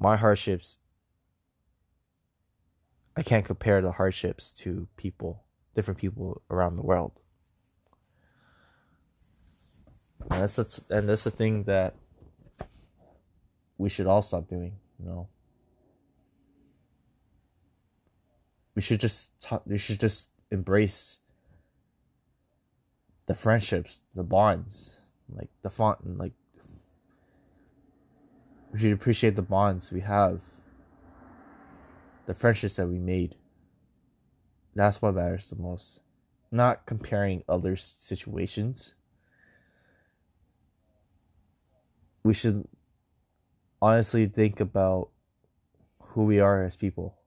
my 0.00 0.16
hardships 0.16 0.78
I 3.16 3.22
can't 3.22 3.44
compare 3.44 3.82
the 3.82 3.92
hardships 3.92 4.52
to 4.62 4.88
people, 4.96 5.42
different 5.74 5.98
people 5.98 6.40
around 6.48 6.74
the 6.74 6.82
world. 6.82 7.12
And 10.30 10.42
that's 10.42 10.58
a, 10.58 10.96
and 10.96 11.08
that's 11.08 11.24
the 11.24 11.30
thing 11.30 11.64
that 11.64 11.96
we 13.76 13.88
should 13.88 14.06
all 14.06 14.22
stop 14.22 14.48
doing, 14.48 14.76
you 14.98 15.06
know. 15.06 15.28
We 18.80 18.82
should 18.82 19.00
just 19.02 19.38
talk, 19.42 19.64
we 19.66 19.76
should 19.76 20.00
just 20.00 20.30
embrace 20.50 21.18
the 23.26 23.34
friendships, 23.34 24.00
the 24.14 24.22
bonds, 24.22 24.96
like 25.28 25.50
the 25.60 25.68
font, 25.68 26.00
and 26.00 26.18
like 26.18 26.32
we 28.72 28.78
should 28.78 28.92
appreciate 28.92 29.36
the 29.36 29.42
bonds 29.42 29.92
we 29.92 30.00
have, 30.00 30.40
the 32.24 32.32
friendships 32.32 32.76
that 32.76 32.86
we 32.86 32.98
made. 32.98 33.34
That's 34.74 35.02
what 35.02 35.14
matters 35.14 35.50
the 35.50 35.56
most. 35.56 36.00
Not 36.50 36.86
comparing 36.86 37.44
other 37.50 37.76
situations. 37.76 38.94
We 42.24 42.32
should 42.32 42.66
honestly 43.82 44.24
think 44.24 44.60
about 44.60 45.10
who 46.00 46.24
we 46.24 46.40
are 46.40 46.64
as 46.64 46.76
people, 46.76 47.19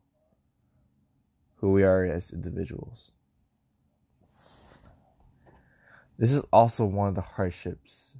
who 1.64 1.72
we 1.72 1.84
are 1.84 2.04
as 2.04 2.34
individuals. 2.34 3.14
This 6.20 6.34
is 6.34 6.42
also 6.52 6.84
one 6.84 7.08
of 7.08 7.16
the 7.16 7.22
hardships 7.22 8.18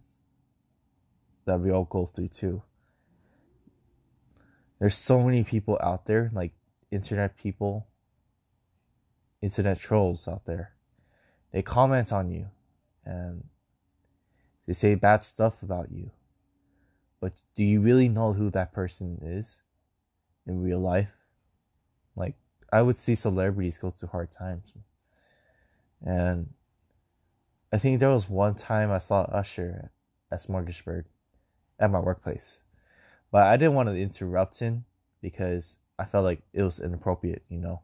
that 1.44 1.60
we 1.60 1.70
all 1.70 1.84
go 1.84 2.06
through 2.06 2.30
too. 2.30 2.64
There's 4.80 4.96
so 4.96 5.22
many 5.22 5.44
people 5.44 5.78
out 5.84 6.06
there, 6.06 6.32
like 6.32 6.54
internet 6.90 7.36
people, 7.36 7.86
internet 9.42 9.78
trolls 9.78 10.26
out 10.26 10.46
there. 10.46 10.72
They 11.52 11.64
comment 11.64 12.14
on 12.14 12.32
you 12.32 12.46
and 13.04 13.44
they 14.68 14.74
say 14.74 14.96
bad 14.96 15.22
stuff 15.22 15.62
about 15.64 15.92
you. 15.92 16.12
But 17.20 17.34
do 17.56 17.66
you 17.66 17.82
really 17.82 18.08
know 18.08 18.32
who 18.32 18.52
that 18.52 18.72
person 18.72 19.20
is 19.22 19.60
in 20.48 20.62
real 20.62 20.80
life? 20.80 21.12
Like, 22.16 22.36
I 22.74 22.82
would 22.82 22.98
see 22.98 23.14
celebrities 23.14 23.78
go 23.78 23.92
through 23.92 24.10
hard 24.10 24.32
times. 24.32 24.74
And 26.02 26.50
I 27.72 27.78
think 27.78 28.00
there 28.00 28.10
was 28.10 28.28
one 28.28 28.56
time 28.56 28.92
I 28.92 28.98
saw 28.98 29.22
Usher 29.22 29.92
at 30.32 30.42
Smorgasburg 30.42 31.06
at 31.80 31.92
my 31.92 32.00
workplace. 32.00 32.62
But 33.32 33.44
I 33.44 33.58
didn't 33.58 33.76
want 33.76 33.90
to 33.90 33.96
interrupt 33.96 34.58
him 34.58 34.86
because 35.22 35.78
I 36.00 36.06
felt 36.06 36.24
like 36.24 36.42
it 36.52 36.64
was 36.64 36.80
inappropriate, 36.80 37.44
you 37.48 37.60
know, 37.60 37.82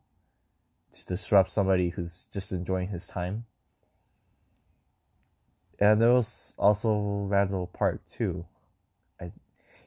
to 0.91 1.05
disrupt 1.05 1.51
somebody 1.51 1.89
who's 1.89 2.25
just 2.33 2.51
enjoying 2.51 2.87
his 2.87 3.05
time. 3.05 3.45
And 5.77 6.01
there 6.01 6.13
was 6.13 6.55
also 6.57 7.27
Randall 7.29 7.67
Park 7.67 8.01
too. 8.07 8.43
I, 9.21 9.31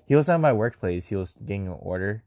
he 0.06 0.14
was 0.14 0.28
at 0.28 0.38
my 0.38 0.52
workplace. 0.52 1.08
He 1.08 1.16
was 1.16 1.32
getting 1.44 1.66
an 1.66 1.76
order, 1.80 2.22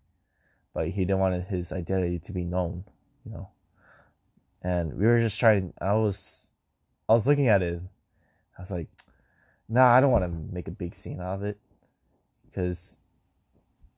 but 0.76 0.90
he 0.90 1.06
didn't 1.06 1.20
want 1.20 1.48
his 1.48 1.72
identity 1.72 2.20
to 2.20 2.32
be 2.32 2.44
known, 2.44 2.84
you 3.26 3.32
know. 3.32 3.50
And 4.62 4.94
we 4.94 5.08
were 5.08 5.20
just 5.20 5.40
trying. 5.40 5.74
I 5.82 5.94
was, 5.94 6.52
I 7.10 7.14
was 7.14 7.26
looking 7.26 7.48
at 7.48 7.64
it. 7.64 7.82
I 8.58 8.62
was 8.62 8.70
like, 8.70 8.90
Nah, 9.68 9.88
I 9.88 10.00
don't 10.00 10.12
want 10.12 10.24
to 10.24 10.54
make 10.54 10.68
a 10.68 10.72
big 10.72 10.94
scene 10.94 11.20
of 11.20 11.44
it, 11.44 11.58
because 12.46 12.98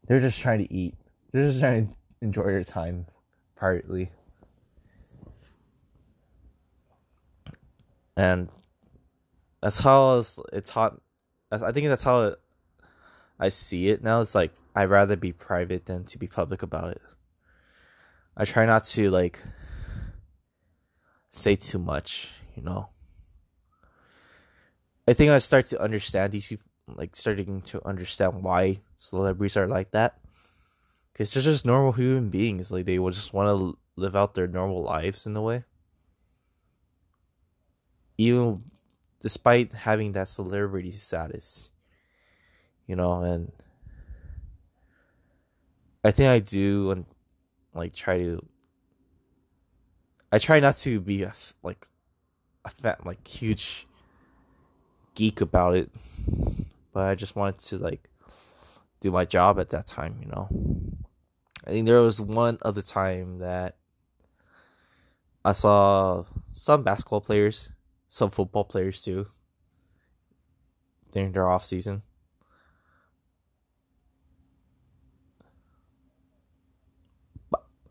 they're 0.08 0.22
just 0.22 0.40
trying 0.40 0.60
to 0.60 0.74
eat. 0.74 0.96
They're 1.32 1.48
just 1.48 1.60
trying 1.60 1.88
to 1.88 1.94
enjoy 2.22 2.44
their 2.44 2.64
time 2.64 3.06
privately. 3.56 4.10
And 8.16 8.50
that's 9.62 9.80
how 9.80 10.14
it's 10.14 10.40
taught. 10.66 11.00
I 11.52 11.72
think 11.72 11.88
that's 11.88 12.04
how 12.04 12.24
it, 12.24 12.40
I 13.40 13.50
see 13.50 13.90
it 13.90 14.04
now. 14.04 14.22
It's 14.22 14.36
like 14.36 14.52
I'd 14.76 14.90
rather 14.90 15.16
be 15.16 15.32
private 15.32 15.86
than 15.86 16.06
to 16.06 16.18
be 16.18 16.28
public 16.28 16.64
about 16.64 16.92
it. 16.92 17.02
I 18.36 18.46
try 18.46 18.66
not 18.66 18.86
to 18.86 19.10
like 19.10 19.42
say 21.32 21.56
too 21.56 21.80
much, 21.80 22.32
you 22.56 22.64
know. 22.64 22.90
I 25.08 25.14
think 25.14 25.32
I 25.32 25.38
start 25.38 25.68
to 25.68 25.82
understand 25.82 26.34
these 26.34 26.48
people 26.48 26.66
like 26.96 27.16
starting 27.16 27.62
to 27.62 27.86
understand 27.86 28.44
why 28.44 28.80
celebrities 28.98 29.58
are 29.58 29.68
like 29.68 29.92
that. 29.92 30.20
Because 31.12 31.34
they're 31.34 31.44
just 31.44 31.66
normal 31.66 31.92
human 31.92 32.30
beings. 32.30 32.72
Like 32.72 32.86
they 32.86 33.00
will 33.00 33.12
just 33.12 33.34
want 33.34 33.50
to 33.50 33.78
live 33.96 34.16
out 34.16 34.34
their 34.34 34.48
normal 34.48 34.84
lives 34.84 35.26
in 35.26 35.36
a 35.36 35.42
way. 35.42 35.64
Even 38.18 38.64
despite 39.22 39.74
having 39.74 40.14
that 40.14 40.28
celebrity 40.28 40.92
status. 40.92 41.72
You 42.88 42.96
know, 42.96 43.22
and 43.22 43.52
I 46.04 46.12
think 46.12 46.30
I 46.30 46.40
do 46.40 46.92
and 46.92 47.06
like 47.74 47.94
try 47.94 48.20
to 48.20 48.46
I 50.32 50.40
try 50.40 50.60
not 50.60 50.78
to 50.78 51.00
be 51.00 51.24
a, 51.24 51.34
like 51.64 51.88
a 52.66 52.70
fat 52.70 53.06
like 53.06 53.26
huge 53.28 53.88
geek 55.16 55.42
about 55.42 55.76
it 55.76 55.90
but 56.98 57.06
I 57.06 57.16
just 57.16 57.36
wanted 57.36 57.60
to 57.60 57.78
like 57.78 58.10
do 59.02 59.12
my 59.12 59.24
job 59.24 59.60
at 59.60 59.70
that 59.70 59.86
time, 59.86 60.18
you 60.20 60.28
know. 60.30 60.48
I 61.66 61.70
think 61.70 61.86
there 61.86 62.02
was 62.02 62.20
one 62.20 62.58
other 62.64 62.82
time 62.82 63.38
that 63.40 63.76
I 65.46 65.52
saw 65.52 66.24
some 66.50 66.82
basketball 66.82 67.22
players, 67.22 67.72
some 68.08 68.32
football 68.32 68.64
players 68.64 69.04
too, 69.04 69.28
during 71.12 71.32
their 71.32 71.48
off 71.48 71.66
season. 71.66 72.02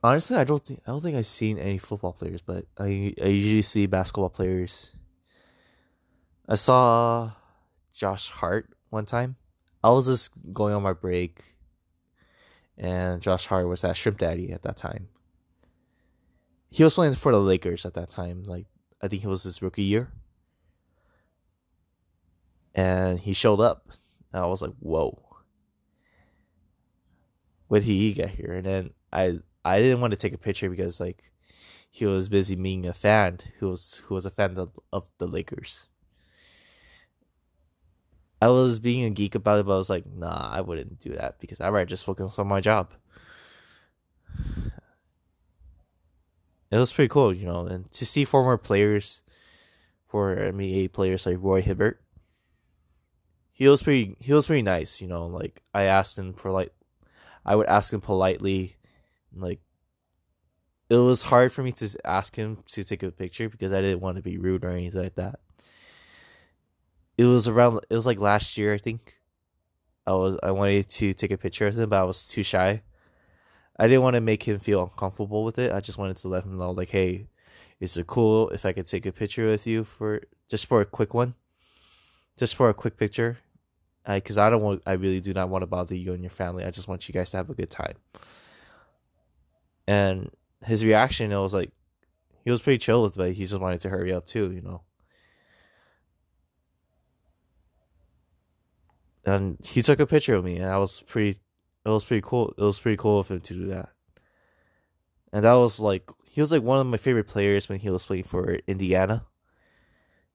Honestly, 0.02 0.36
I 0.36 0.44
don't 0.44 0.64
think 0.64 0.80
I 0.86 0.90
don't 0.90 1.00
think 1.00 1.16
I've 1.16 1.26
seen 1.26 1.58
any 1.58 1.78
football 1.78 2.12
players, 2.12 2.40
but 2.40 2.66
I 2.78 3.14
I 3.22 3.26
usually 3.26 3.62
see 3.62 3.86
basketball 3.86 4.30
players. 4.30 4.92
I 6.48 6.54
saw 6.54 7.32
Josh 7.92 8.30
Hart 8.30 8.70
one 8.90 9.06
time. 9.06 9.36
I 9.82 9.90
was 9.90 10.06
just 10.06 10.32
going 10.52 10.74
on 10.74 10.82
my 10.82 10.92
break, 10.92 11.42
and 12.76 13.20
Josh 13.20 13.46
Hart 13.46 13.68
was 13.68 13.84
at 13.84 13.96
Shrimp 13.96 14.18
Daddy 14.18 14.52
at 14.52 14.62
that 14.62 14.76
time. 14.76 15.08
He 16.70 16.84
was 16.84 16.94
playing 16.94 17.14
for 17.14 17.32
the 17.32 17.40
Lakers 17.40 17.86
at 17.86 17.94
that 17.94 18.10
time. 18.10 18.42
Like 18.44 18.66
I 19.02 19.08
think 19.08 19.24
it 19.24 19.28
was 19.28 19.44
his 19.44 19.62
rookie 19.62 19.84
year, 19.84 20.12
and 22.74 23.18
he 23.18 23.32
showed 23.32 23.60
up. 23.60 23.90
And 24.32 24.42
I 24.42 24.46
was 24.46 24.62
like, 24.62 24.74
"Whoa, 24.80 25.22
when 27.68 27.80
did 27.80 27.86
he 27.86 28.12
get 28.12 28.30
here?" 28.30 28.52
And 28.52 28.66
then 28.66 28.90
I 29.12 29.38
I 29.66 29.80
didn't 29.80 30.00
want 30.00 30.12
to 30.12 30.16
take 30.16 30.32
a 30.32 30.38
picture 30.38 30.70
because 30.70 31.00
like 31.00 31.22
he 31.90 32.06
was 32.06 32.28
busy 32.28 32.54
being 32.54 32.86
a 32.86 32.94
fan 32.94 33.38
who 33.58 33.70
was 33.70 34.02
who 34.04 34.14
was 34.14 34.26
a 34.26 34.30
fan 34.30 34.56
of, 34.58 34.70
of 34.92 35.08
the 35.18 35.26
Lakers. 35.26 35.88
I 38.40 38.48
was 38.48 38.78
being 38.78 39.04
a 39.04 39.10
geek 39.10 39.34
about 39.34 39.60
it, 39.60 39.66
but 39.66 39.74
I 39.74 39.78
was 39.78 39.90
like, 39.90 40.04
nah, 40.06 40.50
I 40.52 40.60
wouldn't 40.60 41.00
do 41.00 41.14
that 41.14 41.40
because 41.40 41.60
I'd 41.60 41.70
rather 41.70 41.86
just 41.86 42.04
focus 42.04 42.38
on 42.38 42.48
my 42.48 42.60
job. 42.60 42.92
It 46.68 46.78
was 46.78 46.92
pretty 46.92 47.08
cool, 47.08 47.32
you 47.32 47.46
know, 47.46 47.64
and 47.66 47.88
to 47.92 48.04
see 48.04 48.24
former 48.24 48.56
players, 48.56 49.22
for 50.06 50.34
NBA 50.36 50.92
players 50.92 51.26
like 51.26 51.38
Roy 51.40 51.62
Hibbert, 51.62 52.00
he 53.52 53.68
was 53.68 53.82
pretty, 53.82 54.16
he 54.20 54.32
was 54.32 54.46
pretty 54.46 54.62
nice, 54.62 55.00
you 55.00 55.08
know. 55.08 55.26
Like 55.26 55.62
I 55.74 55.84
asked 55.84 56.18
him 56.18 56.32
for 56.34 56.50
like, 56.50 56.72
I 57.44 57.54
would 57.54 57.66
ask 57.66 57.92
him 57.92 58.00
politely, 58.00 58.76
like, 59.40 59.60
it 60.88 60.96
was 60.96 61.22
hard 61.22 61.52
for 61.52 61.62
me 61.62 61.72
to 61.72 61.96
ask 62.04 62.34
him 62.36 62.58
to 62.66 62.84
take 62.84 63.02
a 63.02 63.10
picture 63.10 63.48
because 63.48 63.72
I 63.72 63.80
didn't 63.80 64.00
want 64.00 64.16
to 64.16 64.22
be 64.22 64.38
rude 64.38 64.64
or 64.64 64.70
anything 64.70 65.02
like 65.02 65.16
that 65.16 65.40
it 67.18 67.24
was 67.24 67.48
around 67.48 67.80
it 67.88 67.94
was 67.94 68.06
like 68.06 68.20
last 68.20 68.56
year 68.56 68.74
I 68.74 68.78
think. 68.78 69.14
I 70.06 70.12
was 70.12 70.38
I 70.42 70.52
wanted 70.52 70.88
to 70.88 71.14
take 71.14 71.32
a 71.32 71.38
picture 71.38 71.66
of 71.66 71.78
him, 71.78 71.88
but 71.88 72.00
I 72.00 72.04
was 72.04 72.28
too 72.28 72.42
shy. 72.42 72.82
I 73.78 73.86
didn't 73.88 74.02
want 74.02 74.14
to 74.14 74.20
make 74.20 74.42
him 74.42 74.58
feel 74.58 74.82
uncomfortable 74.82 75.44
with 75.44 75.58
it. 75.58 75.72
I 75.72 75.80
just 75.80 75.98
wanted 75.98 76.16
to 76.18 76.28
let 76.28 76.44
him 76.44 76.56
know 76.56 76.70
like, 76.70 76.90
hey, 76.90 77.26
is 77.80 77.96
it 77.96 78.06
cool 78.06 78.48
if 78.50 78.64
I 78.64 78.72
could 78.72 78.86
take 78.86 79.04
a 79.04 79.12
picture 79.12 79.46
with 79.46 79.66
you 79.66 79.84
for 79.84 80.22
just 80.48 80.66
for 80.66 80.80
a 80.80 80.86
quick 80.86 81.12
one, 81.12 81.34
just 82.36 82.54
for 82.54 82.68
a 82.68 82.74
quick 82.74 82.96
picture, 82.96 83.36
because 84.06 84.38
I, 84.38 84.46
I 84.46 84.50
don't 84.50 84.62
want 84.62 84.82
I 84.86 84.92
really 84.92 85.20
do 85.20 85.34
not 85.34 85.48
want 85.48 85.62
to 85.62 85.66
bother 85.66 85.96
you 85.96 86.12
and 86.12 86.22
your 86.22 86.30
family. 86.30 86.64
I 86.64 86.70
just 86.70 86.88
want 86.88 87.08
you 87.08 87.12
guys 87.12 87.30
to 87.32 87.38
have 87.38 87.50
a 87.50 87.54
good 87.54 87.70
time. 87.70 87.96
And 89.86 90.30
his 90.64 90.84
reaction, 90.84 91.32
it 91.32 91.38
was 91.38 91.54
like 91.54 91.70
he 92.44 92.50
was 92.50 92.62
pretty 92.62 92.78
chill 92.78 93.02
with 93.02 93.16
it, 93.16 93.18
but 93.18 93.32
he 93.32 93.44
just 93.44 93.60
wanted 93.60 93.80
to 93.80 93.88
hurry 93.88 94.12
up 94.12 94.26
too, 94.26 94.50
you 94.52 94.62
know. 94.62 94.82
and 99.26 99.58
he 99.66 99.82
took 99.82 100.00
a 100.00 100.06
picture 100.06 100.36
of 100.36 100.44
me 100.44 100.56
and 100.56 100.70
I 100.70 100.78
was 100.78 101.02
pretty 101.02 101.40
it 101.84 101.90
was 101.90 102.04
pretty 102.04 102.22
cool. 102.24 102.52
It 102.56 102.62
was 102.62 102.80
pretty 102.80 102.96
cool 102.96 103.20
of 103.20 103.28
him 103.28 103.40
to 103.40 103.54
do 103.54 103.66
that. 103.66 103.90
And 105.32 105.44
that 105.44 105.52
was 105.52 105.78
like 105.78 106.08
he 106.24 106.40
was 106.40 106.50
like 106.50 106.62
one 106.62 106.80
of 106.80 106.86
my 106.86 106.96
favorite 106.96 107.28
players 107.28 107.68
when 107.68 107.78
he 107.78 107.90
was 107.90 108.06
playing 108.06 108.24
for 108.24 108.58
Indiana, 108.66 109.24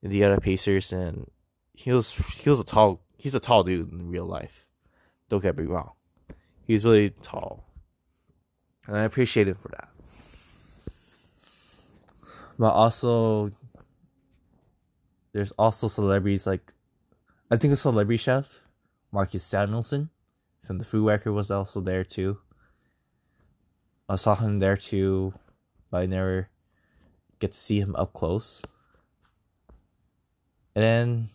Indiana 0.03 0.39
Pacers, 0.39 0.93
and 0.93 1.29
he 1.73 1.91
was 1.91 2.11
he 2.11 2.49
was 2.49 2.59
a 2.59 2.63
tall 2.63 3.01
he's 3.17 3.35
a 3.35 3.39
tall 3.39 3.63
dude 3.63 3.91
in 3.91 4.09
real 4.09 4.25
life. 4.25 4.67
Don't 5.29 5.41
get 5.41 5.57
me 5.57 5.65
wrong, 5.65 5.91
he's 6.65 6.85
really 6.85 7.09
tall, 7.09 7.65
and 8.91 8.99
I 8.99 9.03
appreciate 9.03 9.47
him 9.47 9.55
for 9.55 9.69
that. 9.69 9.87
But 12.59 12.73
also, 12.73 13.49
there's 15.31 15.51
also 15.51 15.87
celebrities 15.87 16.45
like 16.45 16.73
I 17.49 17.55
think 17.55 17.71
a 17.71 17.77
celebrity 17.77 18.17
chef, 18.17 18.59
Marcus 19.13 19.45
Samuelsson 19.45 20.09
from 20.65 20.77
the 20.77 20.83
Food 20.83 21.07
Record 21.07 21.31
was 21.31 21.51
also 21.51 21.79
there 21.79 22.03
too. 22.03 22.37
I 24.09 24.17
saw 24.17 24.35
him 24.35 24.59
there 24.59 24.75
too, 24.75 25.33
but 25.89 26.01
I 26.01 26.05
never 26.05 26.49
get 27.39 27.53
to 27.53 27.57
see 27.57 27.79
him 27.79 27.95
up 27.95 28.11
close. 28.11 28.61
And 30.75 30.83
then 30.83 31.29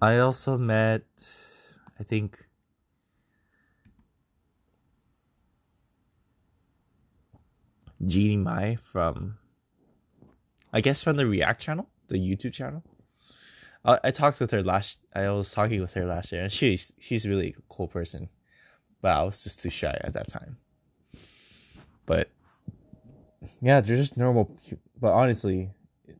I 0.00 0.18
also 0.18 0.56
met, 0.56 1.02
I 1.98 2.04
think, 2.04 2.46
Jeannie 8.06 8.36
Mai 8.36 8.76
from, 8.80 9.38
I 10.72 10.80
guess, 10.80 11.02
from 11.02 11.16
the 11.16 11.26
React 11.26 11.60
channel, 11.60 11.88
the 12.08 12.16
YouTube 12.16 12.52
channel. 12.52 12.82
I, 13.84 13.98
I 14.04 14.10
talked 14.10 14.40
with 14.40 14.50
her 14.50 14.62
last. 14.62 14.98
I 15.14 15.28
was 15.30 15.52
talking 15.52 15.80
with 15.80 15.94
her 15.94 16.06
last 16.06 16.32
year, 16.32 16.42
and 16.42 16.52
she's 16.52 16.92
she's 16.98 17.28
really 17.28 17.54
a 17.58 17.62
cool 17.68 17.88
person, 17.88 18.28
but 19.00 19.12
I 19.12 19.22
was 19.22 19.42
just 19.44 19.62
too 19.62 19.70
shy 19.70 19.96
at 20.02 20.14
that 20.14 20.28
time. 20.28 20.56
But 22.06 22.30
yeah, 23.60 23.80
they're 23.80 23.96
just 23.96 24.16
normal. 24.16 24.56
But 25.00 25.12
honestly, 25.12 25.70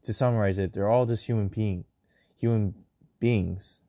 to 0.02 0.12
summarize 0.12 0.58
it, 0.58 0.72
they're 0.72 0.90
all 0.90 1.06
just 1.06 1.24
human 1.24 1.48
being, 1.48 1.84
human 2.36 2.74
beings. 3.18 3.80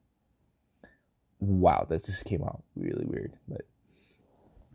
Wow, 1.39 1.85
that 1.89 2.05
just 2.05 2.25
came 2.25 2.43
out 2.43 2.63
really 2.75 3.05
weird, 3.05 3.33
but 3.47 3.61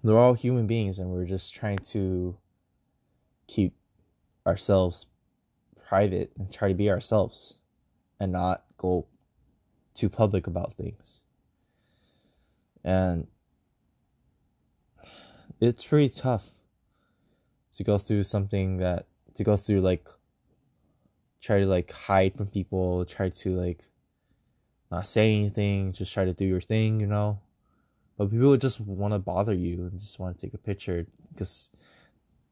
they're 0.05 0.18
all 0.18 0.35
human 0.35 0.66
beings, 0.66 0.99
and 0.99 1.11
we're 1.11 1.25
just 1.25 1.55
trying 1.55 1.79
to 1.79 2.37
keep 3.51 3.75
ourselves 4.47 5.07
private 5.89 6.31
and 6.39 6.53
try 6.53 6.69
to 6.69 6.75
be 6.75 6.89
ourselves 6.89 7.57
and 8.21 8.31
not 8.33 8.65
go 8.79 9.07
too 9.95 10.09
public 10.09 10.47
about 10.47 10.73
things. 10.75 11.21
And 12.85 13.27
it's 15.61 15.85
pretty 15.85 16.09
tough 16.09 16.45
to 17.77 17.85
go 17.85 17.99
through 17.99 18.23
something 18.23 18.79
that 18.79 19.07
to 19.35 19.45
go 19.45 19.57
through 19.57 19.81
like 19.81 20.07
try 21.41 21.59
to 21.59 21.67
like 21.67 21.91
hide 21.91 22.37
from 22.37 22.47
people, 22.47 23.05
try 23.05 23.31
to 23.31 23.57
like 23.57 23.85
not 24.93 25.07
say 25.07 25.35
anything, 25.35 25.93
just 25.93 26.13
try 26.13 26.25
to 26.25 26.33
do 26.33 26.45
your 26.45 26.61
thing, 26.61 27.01
you 27.01 27.07
know. 27.07 27.41
But 28.17 28.31
people 28.31 28.57
just 28.57 28.81
want 28.81 29.13
to 29.15 29.19
bother 29.19 29.55
you 29.55 29.89
and 29.91 29.99
just 29.99 30.19
want 30.21 30.39
to 30.39 30.47
take 30.47 30.55
a 30.55 30.59
picture 30.59 31.07
because 31.33 31.71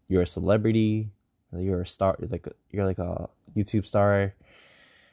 you're 0.08 0.22
a 0.22 0.26
celebrity, 0.26 1.10
you're 1.56 1.82
a 1.82 1.86
star, 1.86 2.16
like 2.18 2.48
you're 2.70 2.86
like 2.86 2.98
a 2.98 3.28
YouTube 3.56 3.86
star, 3.86 4.34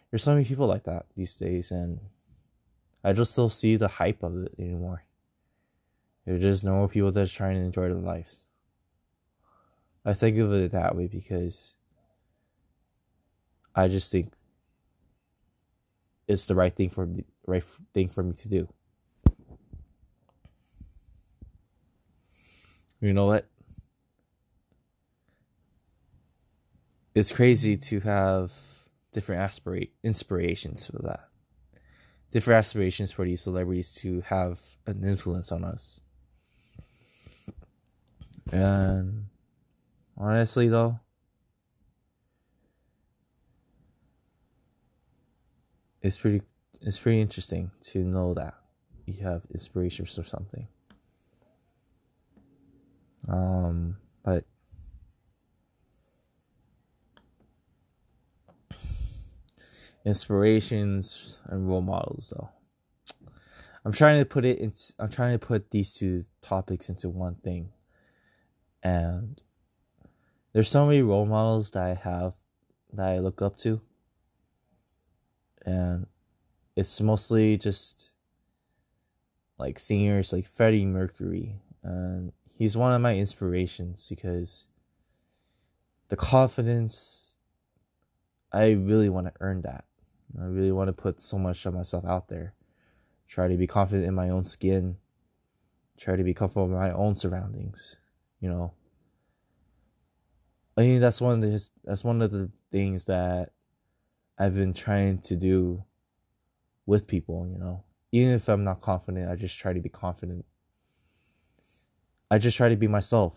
there's 0.10 0.24
so 0.24 0.34
many 0.34 0.46
people 0.46 0.68
like 0.68 0.84
that 0.84 1.06
these 1.16 1.36
days, 1.36 1.72
and 1.72 2.00
I 3.04 3.14
just 3.14 3.36
don't 3.36 3.52
see 3.52 3.76
the 3.76 3.88
hype 3.88 4.24
of 4.24 4.36
it 4.44 4.54
anymore. 4.58 5.04
There's 6.26 6.42
just 6.42 6.64
normal 6.64 6.88
people 6.88 7.12
that's 7.12 7.34
trying 7.34 7.56
to 7.56 7.62
enjoy 7.62 7.90
their 7.90 7.96
lives. 7.96 8.44
I 10.06 10.14
think 10.14 10.38
of 10.38 10.54
it 10.54 10.72
that 10.72 10.96
way 10.96 11.08
because 11.08 11.74
I 13.76 13.88
just 13.88 14.12
think 14.12 14.32
it's 16.28 16.46
the 16.46 16.56
right 16.56 16.74
thing 16.74 16.90
for 16.90 17.06
the 17.06 17.26
right 17.46 17.64
thing 17.94 18.10
for 18.10 18.24
me 18.24 18.34
to 18.34 18.50
do. 18.50 18.68
You 23.02 23.14
know 23.14 23.28
what? 23.28 23.46
It's 27.16 27.32
crazy 27.32 27.78
to 27.78 28.02
have 28.02 28.54
different 29.14 29.42
aspirate 29.42 29.94
inspirations 30.04 30.86
for 30.86 31.02
that. 31.04 31.30
Different 32.32 32.58
aspirations 32.58 33.14
for 33.14 33.24
these 33.24 33.40
celebrities 33.40 33.94
to 33.96 34.20
have 34.22 34.60
an 34.86 35.02
influence 35.02 35.54
on 35.54 35.64
us. 35.64 36.02
And 38.52 39.28
honestly 40.18 40.68
though, 40.68 41.00
it's 46.02 46.18
pretty 46.18 46.42
it's 46.82 47.00
pretty 47.00 47.22
interesting 47.22 47.72
to 47.82 48.04
know 48.04 48.34
that 48.34 48.56
you 49.06 49.24
have 49.24 49.44
inspirations 49.54 50.14
for 50.14 50.24
something. 50.26 50.68
Um, 53.30 53.96
but 54.24 54.44
inspirations 60.06 61.40
and 61.48 61.68
role 61.68 61.82
models 61.82 62.32
though. 62.36 62.50
I'm 63.84 63.92
trying 63.92 64.20
to 64.20 64.26
put 64.26 64.46
it 64.46 64.60
in 64.60 64.74
i'm 65.00 65.10
trying 65.10 65.38
to 65.38 65.46
put 65.46 65.70
these 65.72 65.94
two 65.94 66.24
topics 66.42 66.90
into 66.90 67.10
one 67.10 67.36
thing. 67.36 67.70
And 68.84 69.42
there's 70.54 70.70
so 70.70 70.86
many 70.86 71.02
role 71.02 71.26
models 71.26 71.72
that 71.72 71.84
i 71.84 71.94
have 71.96 72.34
that 72.94 73.10
i 73.10 73.20
look 73.20 73.42
up 73.42 73.58
to. 73.58 73.82
And 75.66 76.06
it's 76.76 77.02
mostly 77.02 77.58
just 77.58 78.12
like 79.58 79.80
singers 79.80 80.32
like 80.32 80.46
freddie 80.46 80.86
mercury. 80.86 81.56
And 81.84 82.32
he's 82.58 82.78
one 82.78 82.94
of 82.94 83.02
my 83.02 83.16
inspirations 83.16 84.08
because 84.10 84.68
the 86.10 86.16
confidence 86.16 87.36
i 88.52 88.72
really 88.72 89.10
want 89.10 89.26
to 89.26 89.34
earn 89.40 89.62
that 89.64 89.86
I 90.42 90.46
really 90.46 90.72
want 90.72 90.88
to 90.90 90.94
put 90.94 91.22
so 91.22 91.38
much 91.38 91.66
of 91.66 91.74
myself 91.74 92.06
out 92.06 92.28
there. 92.28 92.54
Try 93.28 93.48
to 93.48 93.58
be 93.58 93.68
confident 93.68 94.08
in 94.08 94.14
my 94.14 94.30
own 94.30 94.44
skin. 94.44 94.98
Try 95.98 96.16
to 96.16 96.24
be 96.24 96.34
comfortable 96.34 96.66
in 96.66 96.74
my 96.74 96.92
own 96.92 97.16
surroundings. 97.16 97.98
You 98.40 98.50
know. 98.50 98.74
I 100.78 100.82
think 100.82 101.02
that's 101.02 101.22
one 101.22 101.36
of 101.36 101.42
the 101.42 101.70
that's 101.84 102.04
one 102.04 102.22
of 102.22 102.32
the 102.32 102.52
things 102.72 103.06
that 103.06 103.52
I've 104.38 104.56
been 104.56 104.74
trying 104.74 105.20
to 105.20 105.38
do 105.38 105.84
with 106.86 107.08
people, 107.08 107.48
you 107.50 107.58
know. 107.58 107.84
Even 108.12 108.34
if 108.34 108.50
I'm 108.50 108.64
not 108.64 108.82
confident, 108.82 109.32
I 109.32 109.36
just 109.36 109.58
try 109.58 109.74
to 109.74 109.80
be 109.80 109.90
confident. 109.90 110.46
I 112.30 112.38
just 112.38 112.58
try 112.58 112.70
to 112.70 112.76
be 112.76 112.88
myself, 112.88 113.34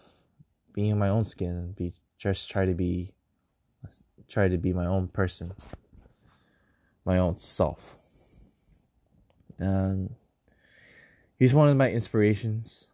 being 0.72 0.90
in 0.90 0.98
my 0.98 1.10
own 1.10 1.24
skin, 1.24 1.72
be 1.76 1.94
just 2.18 2.50
try 2.50 2.66
to 2.66 2.74
be 2.74 3.12
try 4.26 4.48
to 4.48 4.58
be 4.58 4.72
my 4.72 4.86
own 4.86 5.08
person 5.08 5.52
my 7.08 7.18
own 7.18 7.38
self. 7.38 7.96
And 9.58 10.14
he's 11.38 11.54
one 11.54 11.70
of 11.70 11.76
my 11.76 11.90
inspirations 11.90 12.86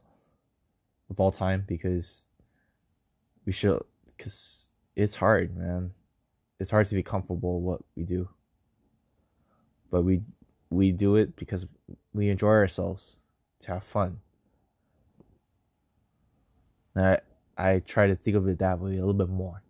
of 1.11 1.19
all 1.19 1.33
time 1.33 1.65
because 1.67 2.25
we 3.45 3.51
should 3.51 3.83
because 4.07 4.71
it's 4.95 5.17
hard, 5.17 5.57
man. 5.57 5.91
It's 6.61 6.71
hard 6.71 6.87
to 6.87 6.95
be 6.95 7.03
comfortable 7.03 7.61
what 7.61 7.81
we 7.97 8.05
do. 8.05 8.29
But 9.91 10.03
we 10.03 10.23
we 10.71 10.93
do 10.93 11.17
it 11.17 11.35
because 11.35 11.67
we 12.13 12.31
enjoy 12.31 12.55
ourselves 12.63 13.19
to 13.63 13.73
have 13.73 13.83
fun. 13.83 14.21
And 16.95 17.05
I 17.05 17.19
I 17.59 17.79
try 17.81 18.07
to 18.07 18.15
think 18.15 18.37
of 18.37 18.47
it 18.47 18.61
that 18.61 18.79
way 18.79 18.93
a 18.93 19.05
little 19.05 19.13
bit 19.13 19.29
more. 19.29 19.64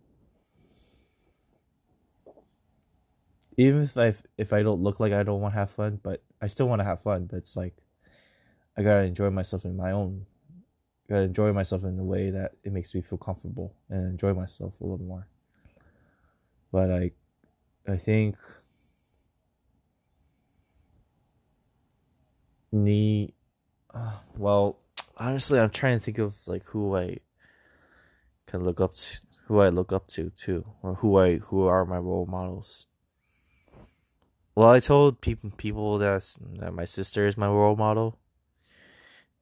Even 3.57 3.83
if 3.83 3.97
I 3.97 4.13
if 4.37 4.53
I 4.53 4.63
don't 4.63 4.81
look 4.81 4.99
like 4.99 5.13
I 5.13 5.23
don't 5.23 5.41
want 5.41 5.53
to 5.53 5.59
have 5.59 5.71
fun, 5.71 5.99
but 6.03 6.23
I 6.41 6.47
still 6.47 6.67
want 6.67 6.79
to 6.79 6.85
have 6.85 7.01
fun. 7.01 7.25
But 7.25 7.37
it's 7.37 7.55
like 7.55 7.75
I 8.77 8.83
gotta 8.83 9.03
enjoy 9.03 9.29
myself 9.29 9.65
in 9.65 9.77
my 9.77 9.91
own. 9.91 10.25
I 11.07 11.13
gotta 11.13 11.23
enjoy 11.23 11.53
myself 11.53 11.83
in 11.83 11.95
the 11.95 12.03
way 12.03 12.29
that 12.31 12.53
it 12.63 12.73
makes 12.73 12.93
me 12.93 13.01
feel 13.01 13.17
comfortable 13.17 13.73
and 13.89 14.07
enjoy 14.07 14.33
myself 14.33 14.73
a 14.81 14.83
little 14.83 15.05
more. 15.05 15.27
But 16.71 16.91
I, 16.91 17.11
I 17.87 17.95
think 17.95 18.35
me, 22.71 23.33
uh, 23.93 24.17
well, 24.37 24.79
honestly, 25.15 25.59
I'm 25.59 25.69
trying 25.69 25.97
to 25.97 26.03
think 26.03 26.17
of 26.17 26.35
like 26.47 26.65
who 26.65 26.97
I 26.97 27.19
can 28.47 28.63
look 28.63 28.81
up 28.81 28.95
to, 28.95 29.17
who 29.45 29.59
I 29.59 29.69
look 29.69 29.93
up 29.93 30.07
to 30.09 30.31
too, 30.31 30.65
or 30.81 30.95
who 30.95 31.17
I 31.17 31.37
who 31.37 31.65
are 31.67 31.85
my 31.85 31.97
role 31.97 32.25
models 32.25 32.87
well, 34.55 34.69
I 34.69 34.79
told 34.79 35.19
people 35.19 35.51
people 35.57 35.97
that 35.97 36.35
that 36.59 36.73
my 36.73 36.85
sister 36.85 37.27
is 37.27 37.37
my 37.37 37.47
role 37.47 37.75
model. 37.75 38.17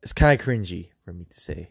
It's 0.01 0.13
kind 0.13 0.39
of 0.39 0.45
cringy 0.45 0.89
for 1.05 1.13
me 1.13 1.25
to 1.29 1.39
say. 1.39 1.69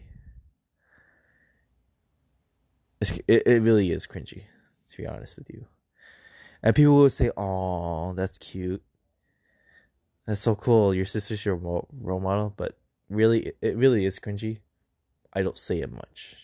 It's, 3.01 3.19
it 3.27 3.43
it 3.47 3.63
really 3.63 3.91
is 3.91 4.07
cringy, 4.07 4.45
to 4.91 4.97
be 4.97 5.07
honest 5.09 5.37
with 5.37 5.51
you. 5.51 5.67
And 6.63 6.75
people 6.75 6.97
would 6.99 7.11
say, 7.11 7.33
"Oh, 7.37 8.13
that's 8.15 8.39
cute. 8.39 8.83
That's 10.27 10.41
so 10.41 10.55
cool. 10.55 10.95
Your 10.95 11.05
sister's 11.05 11.45
your 11.45 11.57
role 11.57 12.21
model." 12.21 12.55
But 12.57 12.79
really, 13.11 13.53
it 13.61 13.77
really 13.77 14.07
is 14.07 14.21
cringy. 14.21 14.59
I 15.33 15.43
don't 15.43 15.59
say 15.59 15.81
it 15.81 15.91
much. 15.91 16.37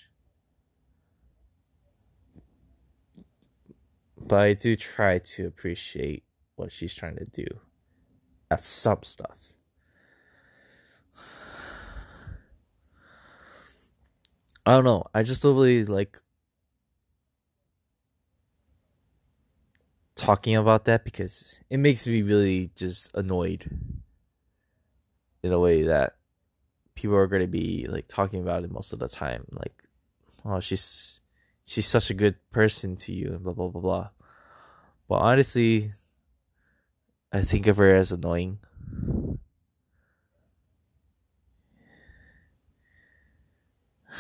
But 4.16 4.40
I 4.40 4.52
do 4.54 4.74
try 4.74 5.20
to 5.20 5.46
appreciate 5.46 6.24
what 6.58 6.72
she's 6.72 6.94
trying 6.94 7.16
to 7.16 7.24
do 7.24 7.46
at 8.50 8.64
some 8.64 9.02
stuff. 9.02 9.52
I 14.66 14.74
don't 14.74 14.84
know. 14.84 15.04
I 15.14 15.22
just 15.22 15.42
don't 15.42 15.54
really 15.54 15.84
like 15.84 16.20
talking 20.14 20.56
about 20.56 20.84
that 20.86 21.04
because 21.04 21.60
it 21.70 21.78
makes 21.78 22.06
me 22.06 22.22
really 22.22 22.70
just 22.74 23.14
annoyed 23.14 23.70
in 25.42 25.52
a 25.52 25.58
way 25.58 25.84
that 25.84 26.16
people 26.94 27.16
are 27.16 27.28
going 27.28 27.40
to 27.40 27.48
be 27.48 27.86
like 27.88 28.08
talking 28.08 28.42
about 28.42 28.64
it 28.64 28.72
most 28.72 28.92
of 28.92 28.98
the 28.98 29.08
time 29.08 29.46
like 29.52 29.84
oh 30.44 30.58
she's 30.58 31.20
she's 31.64 31.86
such 31.86 32.10
a 32.10 32.14
good 32.14 32.34
person 32.50 32.96
to 32.96 33.12
you 33.12 33.28
and 33.28 33.44
blah 33.44 33.52
blah 33.52 33.68
blah 33.68 33.80
blah 33.80 34.08
but 35.08 35.14
honestly 35.14 35.92
i 37.32 37.40
think 37.42 37.66
of 37.66 37.76
her 37.76 37.94
as 37.94 38.12
annoying 38.12 38.58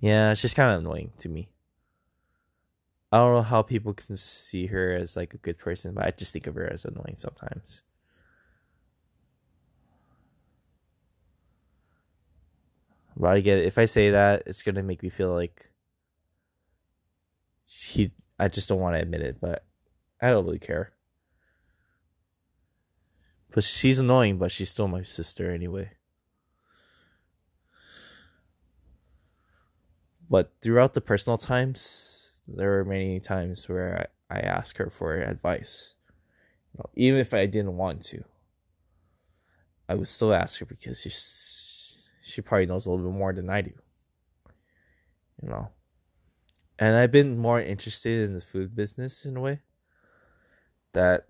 yeah 0.00 0.34
she's 0.34 0.54
kind 0.54 0.72
of 0.72 0.80
annoying 0.80 1.12
to 1.18 1.28
me 1.28 1.48
I 3.12 3.18
don't 3.18 3.34
know 3.34 3.42
how 3.42 3.62
people 3.62 3.92
can 3.92 4.16
see 4.16 4.66
her 4.66 4.94
as 4.94 5.16
like 5.16 5.34
a 5.34 5.38
good 5.38 5.58
person, 5.58 5.94
but 5.94 6.06
I 6.06 6.12
just 6.12 6.32
think 6.32 6.46
of 6.46 6.54
her 6.54 6.72
as 6.72 6.84
annoying 6.84 7.16
sometimes. 7.16 7.82
But 13.16 13.36
I 13.36 13.40
get 13.40 13.58
it. 13.58 13.66
If 13.66 13.78
I 13.78 13.84
say 13.86 14.10
that, 14.10 14.44
it's 14.46 14.62
gonna 14.62 14.82
make 14.82 15.02
me 15.02 15.08
feel 15.10 15.32
like 15.34 15.70
she. 17.66 18.12
I 18.38 18.48
just 18.48 18.68
don't 18.68 18.80
want 18.80 18.96
to 18.96 19.02
admit 19.02 19.20
it, 19.22 19.40
but 19.40 19.64
I 20.22 20.30
don't 20.30 20.44
really 20.46 20.58
care. 20.58 20.92
But 23.52 23.64
she's 23.64 23.98
annoying, 23.98 24.38
but 24.38 24.52
she's 24.52 24.70
still 24.70 24.88
my 24.88 25.02
sister 25.02 25.50
anyway. 25.50 25.90
But 30.28 30.52
throughout 30.62 30.94
the 30.94 31.00
personal 31.00 31.38
times, 31.38 32.40
there 32.46 32.70
were 32.70 32.84
many 32.84 33.18
times 33.18 33.68
where 33.68 34.08
I, 34.30 34.36
I 34.36 34.40
asked 34.40 34.78
her 34.78 34.88
for 34.88 35.20
advice. 35.20 35.94
You 36.72 36.78
know, 36.78 36.90
even 36.94 37.18
if 37.18 37.34
I 37.34 37.46
didn't 37.46 37.76
want 37.76 38.02
to, 38.06 38.22
I 39.88 39.94
would 39.94 40.06
still 40.06 40.32
ask 40.32 40.60
her 40.60 40.66
because 40.66 41.00
she's 41.00 41.98
she 42.22 42.42
probably 42.42 42.66
knows 42.66 42.86
a 42.86 42.90
little 42.90 43.10
bit 43.10 43.18
more 43.18 43.32
than 43.32 43.50
I 43.50 43.62
do. 43.62 43.72
You 45.42 45.48
know. 45.48 45.68
And 46.78 46.94
I've 46.94 47.10
been 47.10 47.36
more 47.36 47.60
interested 47.60 48.20
in 48.20 48.34
the 48.34 48.40
food 48.40 48.76
business 48.76 49.26
in 49.26 49.36
a 49.36 49.40
way. 49.40 49.60
That 50.92 51.26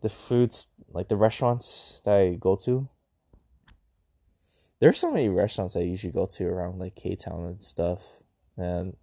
the 0.00 0.08
foods 0.08 0.68
like 0.96 1.08
the 1.08 1.16
restaurants 1.16 2.00
that 2.04 2.16
I 2.16 2.34
go 2.34 2.56
to. 2.56 2.88
There's 4.80 4.98
so 4.98 5.12
many 5.12 5.28
restaurants 5.28 5.76
I 5.76 5.80
usually 5.80 6.12
go 6.12 6.24
to 6.24 6.46
around 6.46 6.78
like 6.78 6.94
K 6.94 7.14
Town 7.16 7.44
and 7.44 7.62
stuff. 7.62 8.02
And 8.56 8.96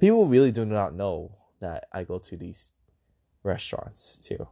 people 0.00 0.26
really 0.26 0.50
do 0.50 0.64
not 0.64 0.94
know 0.94 1.36
that 1.60 1.84
I 1.92 2.04
go 2.04 2.18
to 2.18 2.36
these 2.36 2.72
restaurants 3.42 4.16
too. 4.16 4.48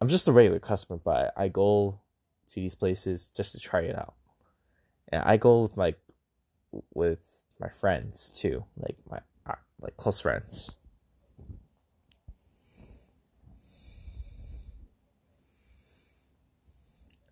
I'm 0.00 0.08
just 0.08 0.28
a 0.28 0.32
regular 0.32 0.60
customer, 0.60 1.00
but 1.04 1.32
I 1.36 1.48
go 1.48 2.00
to 2.48 2.54
these 2.54 2.76
places 2.76 3.26
just 3.36 3.52
to 3.52 3.58
try 3.58 3.80
it 3.80 3.96
out. 3.98 4.14
And 5.08 5.22
I 5.24 5.36
go 5.36 5.62
with 5.62 5.76
like 5.76 5.98
with 6.94 7.18
my 7.58 7.68
friends 7.68 8.30
too, 8.30 8.64
like 8.76 8.96
my 9.10 9.18
uh, 9.46 9.54
like 9.80 9.96
close 9.96 10.20
friends. 10.20 10.70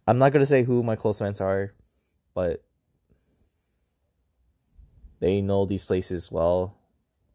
I'm 0.06 0.18
not 0.18 0.32
gonna 0.32 0.46
say 0.46 0.62
who 0.62 0.82
my 0.82 0.96
close 0.96 1.18
friends 1.18 1.40
are, 1.40 1.72
but 2.34 2.62
they 5.20 5.40
know 5.40 5.64
these 5.64 5.84
places 5.84 6.30
well 6.30 6.76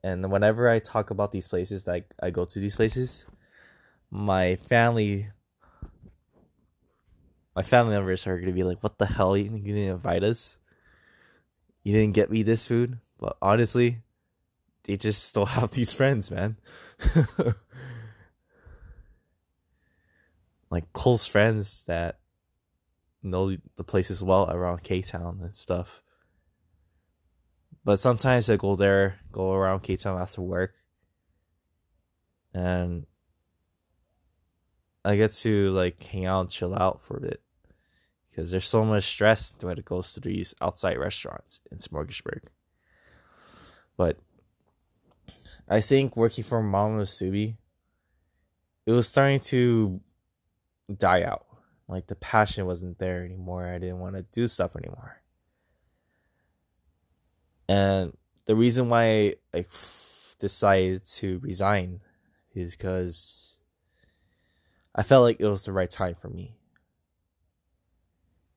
and 0.04 0.32
whenever 0.32 0.70
I 0.70 0.80
talk 0.80 1.12
about 1.12 1.32
these 1.32 1.48
places, 1.48 1.86
like 1.86 2.12
I 2.20 2.32
go 2.32 2.46
to 2.46 2.60
these 2.60 2.76
places, 2.76 3.28
my 4.10 4.56
family, 4.56 5.28
my 7.56 7.62
family 7.62 7.94
members 7.94 8.26
are 8.26 8.40
gonna 8.40 8.52
be 8.52 8.64
like, 8.64 8.82
"What 8.82 8.98
the 8.98 9.06
hell? 9.06 9.38
You 9.38 9.50
didn't 9.50 9.78
invite 9.78 10.24
us? 10.24 10.58
You 11.84 11.94
didn't 11.94 12.16
get 12.16 12.32
me 12.32 12.42
this 12.44 12.66
food?" 12.66 12.98
But 13.20 13.38
honestly, 13.42 14.02
they 14.84 14.98
just 14.98 15.24
still 15.26 15.46
have 15.58 15.72
these 15.72 15.94
friends, 15.94 16.32
man. 16.32 16.58
like 20.72 20.92
close 20.94 21.28
friends 21.28 21.84
that 21.84 22.21
know 23.24 23.56
the 23.76 23.84
places 23.84 24.24
well 24.24 24.50
around 24.50 24.84
K 24.84 25.02
Town 25.02 25.40
and 25.42 25.54
stuff. 25.54 26.02
But 27.84 28.00
sometimes 28.00 28.50
I 28.50 28.58
go 28.58 28.76
there, 28.76 29.20
go 29.32 29.54
around 29.54 29.82
K 29.82 29.98
Town 29.98 30.20
after 30.20 30.42
work, 30.42 30.74
and 32.54 33.06
I 35.04 35.16
get 35.16 35.32
to 35.32 35.72
like 35.72 36.02
hang 36.04 36.26
out 36.26 36.42
and 36.42 36.50
chill 36.50 36.76
out 36.76 37.02
for 37.02 37.18
a 37.18 37.22
bit 37.22 37.42
because 38.30 38.52
there's 38.52 38.68
so 38.68 38.86
much 38.86 39.04
stress 39.04 39.54
when 39.62 39.78
it 39.78 39.86
goes 39.86 40.14
to 40.14 40.20
these 40.20 40.54
outside 40.62 40.98
restaurants 40.98 41.60
in 41.72 41.80
Smorgasburg. 41.80 42.44
But 43.98 44.18
I 45.68 45.82
think 45.82 46.16
working 46.16 46.44
for 46.44 46.62
Mama 46.62 47.04
Subi, 47.04 47.58
it 48.86 48.92
was 48.92 49.08
starting 49.08 49.40
to 49.42 50.00
die 50.98 51.24
out. 51.24 51.46
Like 51.92 52.08
the 52.08 52.16
passion 52.16 52.66
wasn't 52.66 52.98
there 53.00 53.26
anymore. 53.26 53.68
I 53.68 53.78
didn't 53.78 54.00
want 54.00 54.16
to 54.16 54.26
do 54.32 54.48
stuff 54.48 54.78
anymore. 54.78 55.22
And 57.68 58.18
the 58.46 58.56
reason 58.56 58.88
why 58.88 59.36
I 59.54 59.66
decided 60.40 61.06
to 61.06 61.40
resign 61.40 62.00
is 62.56 62.76
because 62.76 63.60
I 64.96 65.04
felt 65.04 65.24
like 65.24 65.42
it 65.42 65.48
was 65.48 65.64
the 65.64 65.74
right 65.74 65.90
time 65.92 66.16
for 66.20 66.30
me. 66.30 66.56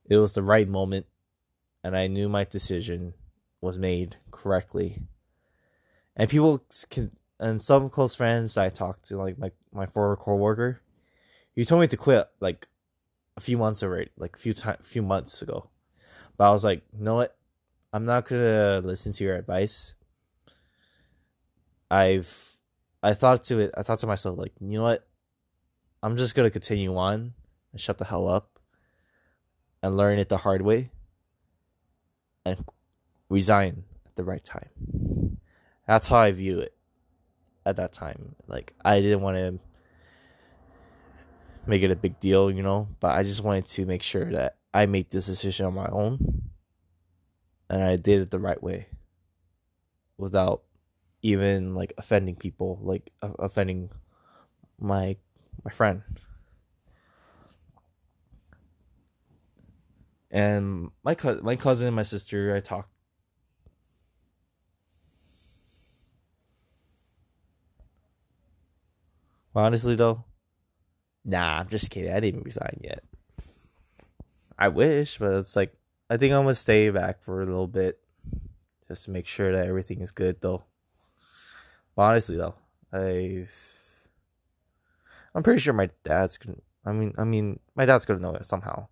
It 0.05 0.17
was 0.17 0.33
the 0.33 0.43
right 0.43 0.67
moment, 0.67 1.05
and 1.83 1.95
I 1.95 2.07
knew 2.07 2.29
my 2.29 2.45
decision 2.45 3.13
was 3.59 3.77
made 3.77 4.15
correctly. 4.31 5.01
And 6.15 6.29
people 6.29 6.63
can, 6.89 7.11
and 7.39 7.61
some 7.61 7.89
close 7.89 8.15
friends 8.15 8.57
I 8.57 8.69
talked 8.69 9.05
to, 9.09 9.17
like 9.17 9.37
my 9.37 9.51
my 9.73 9.87
former 9.87 10.15
coworker, 10.15 10.81
he 11.53 11.65
told 11.65 11.81
me 11.81 11.87
to 11.87 11.97
quit 11.97 12.27
like 12.39 12.67
a 13.37 13.41
few 13.41 13.57
months 13.57 13.83
already, 13.83 14.11
like 14.17 14.35
a 14.35 14.39
few 14.39 14.53
time, 14.53 14.77
few 14.81 15.01
months 15.01 15.41
ago. 15.41 15.69
But 16.37 16.49
I 16.49 16.51
was 16.51 16.63
like, 16.63 16.83
you 16.97 17.03
know 17.03 17.15
what? 17.15 17.35
I'm 17.93 18.05
not 18.05 18.27
gonna 18.27 18.81
listen 18.83 19.13
to 19.13 19.23
your 19.23 19.35
advice. 19.35 19.93
I've 21.89 22.53
I 23.01 23.13
thought 23.13 23.43
to 23.45 23.59
it 23.59 23.71
I 23.77 23.83
thought 23.83 23.99
to 23.99 24.07
myself 24.07 24.37
like, 24.37 24.53
you 24.59 24.77
know 24.77 24.83
what? 24.83 25.07
I'm 26.03 26.17
just 26.17 26.35
gonna 26.35 26.49
continue 26.49 26.95
on 26.97 27.33
and 27.71 27.81
shut 27.81 27.97
the 27.97 28.05
hell 28.05 28.27
up 28.27 28.59
and 29.81 29.95
learn 29.95 30.19
it 30.19 30.29
the 30.29 30.37
hard 30.37 30.61
way 30.61 30.91
and 32.45 32.63
resign 33.29 33.83
at 34.05 34.15
the 34.15 34.23
right 34.23 34.43
time. 34.43 35.37
That's 35.87 36.07
how 36.07 36.17
I 36.17 36.31
view 36.31 36.59
it 36.59 36.73
at 37.65 37.77
that 37.77 37.93
time. 37.93 38.35
Like 38.47 38.73
I 38.83 39.01
didn't 39.01 39.21
want 39.21 39.37
to 39.37 39.59
make 41.67 41.83
it 41.83 41.91
a 41.91 41.95
big 41.95 42.19
deal, 42.19 42.51
you 42.51 42.63
know, 42.63 42.87
but 42.99 43.17
I 43.17 43.23
just 43.23 43.43
wanted 43.43 43.65
to 43.67 43.85
make 43.85 44.03
sure 44.03 44.31
that 44.31 44.57
I 44.73 44.85
made 44.85 45.09
this 45.09 45.25
decision 45.27 45.65
on 45.65 45.73
my 45.73 45.87
own 45.87 46.19
and 47.69 47.83
I 47.83 47.95
did 47.95 48.21
it 48.21 48.31
the 48.31 48.39
right 48.39 48.61
way 48.61 48.87
without 50.17 50.63
even 51.21 51.75
like 51.75 51.93
offending 51.97 52.35
people, 52.35 52.79
like 52.81 53.11
offending 53.21 53.89
my 54.79 55.17
my 55.63 55.71
friend. 55.71 56.03
And 60.31 60.91
my 61.03 61.15
co- 61.15 61.39
my 61.41 61.55
cousin 61.55 61.87
and 61.87 61.95
my 61.95 62.03
sister, 62.03 62.55
I 62.55 62.59
talked. 62.59 62.89
Honestly, 69.55 69.95
though, 69.95 70.23
Nah, 71.25 71.59
I'm 71.59 71.69
just 71.69 71.89
kidding. 71.89 72.11
I 72.11 72.15
didn't 72.15 72.27
even 72.27 72.41
resign 72.43 72.79
yet. 72.83 73.03
I 74.57 74.67
wish, 74.69 75.17
but 75.17 75.33
it's 75.33 75.55
like 75.55 75.75
I 76.09 76.17
think 76.17 76.33
I'm 76.33 76.43
gonna 76.43 76.55
stay 76.55 76.89
back 76.91 77.23
for 77.23 77.41
a 77.41 77.45
little 77.45 77.67
bit, 77.67 77.99
just 78.87 79.05
to 79.05 79.11
make 79.11 79.27
sure 79.27 79.51
that 79.51 79.67
everything 79.67 80.01
is 80.01 80.11
good. 80.11 80.39
Though, 80.39 80.63
but 81.95 82.03
honestly, 82.03 82.37
though, 82.37 82.55
I've 82.93 83.51
I'm 85.33 85.43
pretty 85.43 85.59
sure 85.59 85.73
my 85.73 85.89
dad's 86.03 86.37
gonna. 86.37 86.59
I 86.85 86.91
mean, 86.91 87.13
I 87.17 87.23
mean, 87.23 87.59
my 87.75 87.85
dad's 87.85 88.05
gonna 88.05 88.19
know 88.19 88.35
it 88.35 88.45
somehow, 88.45 88.87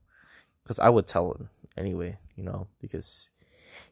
because 0.64 0.80
I 0.80 0.90
would 0.90 1.08
tell 1.08 1.32
him 1.34 1.50
anyway. 1.78 2.18
You 2.36 2.44
know, 2.44 2.68
because 2.82 3.30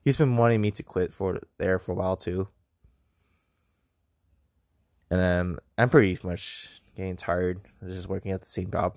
he's 0.04 0.18
been 0.18 0.36
wanting 0.36 0.62
me 0.62 0.72
to 0.72 0.84
quit 0.84 1.14
for 1.14 1.40
there 1.58 1.78
for 1.78 1.92
a 1.92 1.96
while 1.96 2.18
too. 2.18 2.48
And 5.12 5.22
um, 5.22 5.60
I'm 5.78 5.90
pretty 5.90 6.18
much 6.26 6.82
getting 7.02 7.16
tired 7.16 7.60
just 7.88 8.08
working 8.08 8.32
at 8.32 8.42
the 8.42 8.48
same 8.48 8.70
job. 8.70 8.96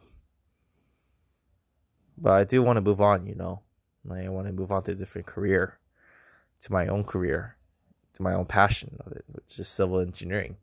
But 2.18 2.32
I 2.32 2.44
do 2.44 2.62
want 2.62 2.76
to 2.76 2.82
move 2.82 3.00
on, 3.00 3.26
you 3.26 3.34
know. 3.34 3.62
Like 4.04 4.26
I 4.26 4.28
want 4.28 4.46
to 4.46 4.52
move 4.52 4.70
on 4.70 4.82
to 4.84 4.92
a 4.92 4.94
different 4.94 5.26
career, 5.26 5.78
to 6.60 6.72
my 6.72 6.86
own 6.86 7.04
career, 7.04 7.56
to 8.14 8.22
my 8.22 8.34
own 8.34 8.44
passion 8.44 8.98
of 9.06 9.12
it, 9.12 9.24
which 9.28 9.58
is 9.58 9.68
civil 9.68 10.00
engineering. 10.00 10.56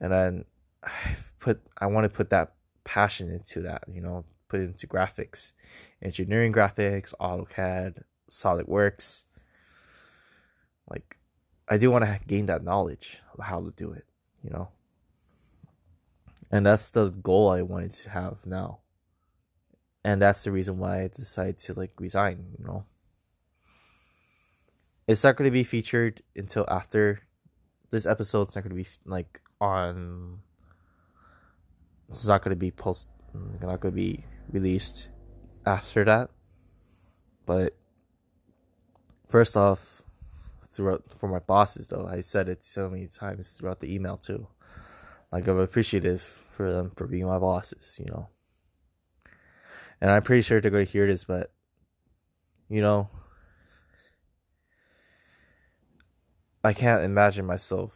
And 0.00 0.10
then 0.10 0.44
I 0.82 1.16
put 1.38 1.60
I 1.76 1.86
want 1.86 2.04
to 2.04 2.08
put 2.08 2.30
that 2.30 2.54
passion 2.84 3.30
into 3.30 3.60
that, 3.62 3.84
you 3.92 4.00
know, 4.00 4.24
put 4.48 4.60
it 4.60 4.64
into 4.64 4.86
graphics, 4.86 5.52
engineering 6.02 6.52
graphics, 6.52 7.12
AutoCAD, 7.20 8.02
SolidWorks. 8.30 9.24
Like 10.88 11.18
I 11.68 11.76
do 11.76 11.90
want 11.90 12.04
to 12.04 12.18
gain 12.26 12.46
that 12.46 12.64
knowledge 12.64 13.18
of 13.36 13.44
how 13.44 13.60
to 13.60 13.70
do 13.72 13.92
it, 13.92 14.06
you 14.42 14.48
know. 14.50 14.68
And 16.50 16.64
that's 16.64 16.90
the 16.90 17.10
goal 17.10 17.50
I 17.50 17.62
wanted 17.62 17.90
to 17.90 18.10
have 18.10 18.46
now 18.46 18.80
and 20.08 20.22
that's 20.22 20.44
the 20.44 20.52
reason 20.52 20.78
why 20.78 21.02
I 21.02 21.08
decided 21.08 21.58
to 21.58 21.74
like 21.74 21.92
resign. 21.98 22.44
You 22.58 22.64
know, 22.64 22.84
it's 25.06 25.24
not 25.24 25.36
going 25.36 25.48
to 25.48 25.52
be 25.52 25.64
featured 25.64 26.22
until 26.36 26.64
after 26.68 27.20
this 27.90 28.06
episode. 28.06 28.42
It's 28.42 28.56
not 28.56 28.64
going 28.64 28.76
to 28.76 28.82
be 28.82 28.88
like 29.04 29.40
on. 29.60 30.38
It's 32.08 32.26
not 32.26 32.42
going 32.42 32.56
to 32.56 32.58
be 32.58 32.70
post. 32.70 33.08
Not 33.34 33.80
going 33.80 33.92
to 33.92 33.96
be 33.96 34.24
released 34.50 35.10
after 35.66 36.04
that. 36.04 36.30
But 37.44 37.76
first 39.28 39.56
off, 39.56 40.02
throughout 40.68 41.04
for 41.12 41.28
my 41.28 41.40
bosses 41.40 41.88
though, 41.88 42.06
I 42.06 42.22
said 42.22 42.48
it 42.48 42.64
so 42.64 42.88
many 42.88 43.08
times 43.08 43.52
throughout 43.52 43.80
the 43.80 43.92
email 43.92 44.16
too. 44.16 44.46
Like 45.32 45.46
I'm 45.46 45.58
appreciative 45.58 46.22
for 46.22 46.72
them 46.72 46.92
for 46.96 47.06
being 47.06 47.26
my 47.26 47.38
bosses. 47.38 48.00
You 48.00 48.10
know 48.12 48.28
and 50.00 50.10
I'm 50.10 50.22
pretty 50.22 50.42
sure 50.42 50.60
they're 50.60 50.70
going 50.70 50.86
to 50.86 50.92
hear 50.92 51.06
this, 51.06 51.24
but 51.24 51.52
you 52.68 52.80
know, 52.80 53.08
I 56.62 56.72
can't 56.72 57.02
imagine 57.02 57.46
myself 57.46 57.94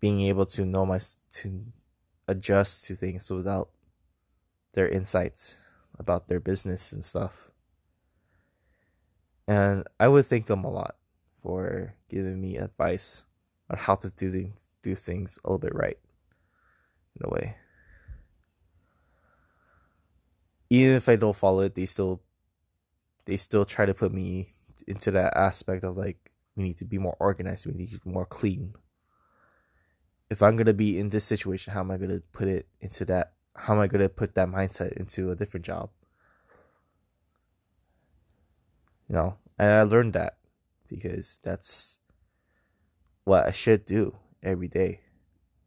being 0.00 0.20
able 0.22 0.46
to 0.46 0.64
know 0.64 0.86
my 0.86 0.98
to 1.30 1.64
adjust 2.28 2.86
to 2.86 2.94
things 2.94 3.30
without 3.30 3.70
their 4.72 4.88
insights 4.88 5.58
about 5.98 6.28
their 6.28 6.40
business 6.40 6.92
and 6.92 7.04
stuff. 7.04 7.50
And 9.48 9.86
I 10.00 10.08
would 10.08 10.26
thank 10.26 10.46
them 10.46 10.64
a 10.64 10.70
lot 10.70 10.96
for 11.40 11.94
giving 12.08 12.40
me 12.40 12.56
advice 12.56 13.24
on 13.70 13.78
how 13.78 13.94
to 13.94 14.10
do 14.10 14.52
do 14.82 14.94
things 14.94 15.38
a 15.44 15.48
little 15.48 15.58
bit 15.58 15.74
right 15.74 15.98
in 17.16 17.22
a 17.24 17.30
way 17.30 17.56
even 20.70 20.96
if 20.96 21.08
I 21.08 21.16
don't 21.16 21.36
follow 21.36 21.60
it, 21.60 21.74
they 21.74 21.86
still 21.86 22.22
they 23.24 23.36
still 23.36 23.64
try 23.64 23.86
to 23.86 23.94
put 23.94 24.12
me 24.12 24.52
into 24.86 25.10
that 25.12 25.36
aspect 25.36 25.84
of 25.84 25.96
like 25.96 26.30
we 26.54 26.64
need 26.64 26.76
to 26.78 26.84
be 26.84 26.98
more 26.98 27.16
organized, 27.20 27.66
we 27.66 27.72
need 27.72 27.92
to 27.92 28.00
be 28.00 28.10
more 28.10 28.26
clean. 28.26 28.74
If 30.30 30.42
I'm 30.42 30.56
gonna 30.56 30.74
be 30.74 30.98
in 30.98 31.10
this 31.10 31.24
situation, 31.24 31.72
how 31.72 31.80
am 31.80 31.90
I 31.90 31.96
gonna 31.98 32.20
put 32.32 32.48
it 32.48 32.66
into 32.80 33.04
that? 33.06 33.34
How 33.54 33.74
am 33.74 33.80
I 33.80 33.86
gonna 33.86 34.08
put 34.08 34.34
that 34.34 34.48
mindset 34.48 34.92
into 34.92 35.30
a 35.30 35.36
different 35.36 35.64
job? 35.64 35.90
You 39.08 39.14
know, 39.14 39.36
and 39.58 39.72
I 39.72 39.82
learned 39.82 40.14
that 40.14 40.38
because 40.88 41.38
that's 41.44 42.00
what 43.26 43.46
I 43.46 43.50
should 43.50 43.84
do 43.84 44.16
every 44.42 44.68
day. 44.68 45.00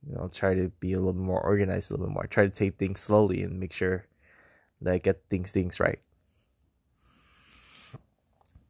You 0.07 0.15
know, 0.15 0.29
try 0.33 0.55
to 0.55 0.69
be 0.79 0.93
a 0.93 0.97
little 0.97 1.13
bit 1.13 1.21
more 1.21 1.41
organized, 1.41 1.91
a 1.91 1.93
little 1.93 2.07
bit 2.07 2.13
more. 2.13 2.25
Try 2.25 2.45
to 2.45 2.49
take 2.49 2.77
things 2.77 3.01
slowly 3.01 3.43
and 3.43 3.59
make 3.59 3.73
sure 3.73 4.05
that 4.81 4.93
I 4.93 4.97
get 4.97 5.23
things 5.29 5.51
things 5.51 5.79
right. 5.79 5.99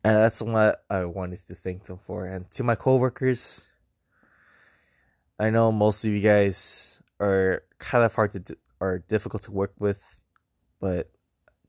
And 0.04 0.18
that's 0.18 0.42
what 0.42 0.84
I 0.90 1.06
wanted 1.06 1.46
to 1.48 1.56
thank 1.56 1.86
them 1.86 2.00
for. 2.00 2.26
And 2.26 2.50
to 2.52 2.64
my 2.64 2.74
coworkers, 2.74 3.68
I 5.40 5.52
know 5.52 5.72
most 5.72 6.04
of 6.04 6.12
you 6.12 6.22
guys 6.22 7.02
are 7.20 7.64
kind 7.78 8.04
of 8.04 8.16
hard 8.16 8.32
to 8.32 8.40
do, 8.40 8.56
are 8.82 9.00
difficult 9.00 9.44
to 9.44 9.52
work 9.52 9.74
with, 9.78 10.20
but 10.80 11.12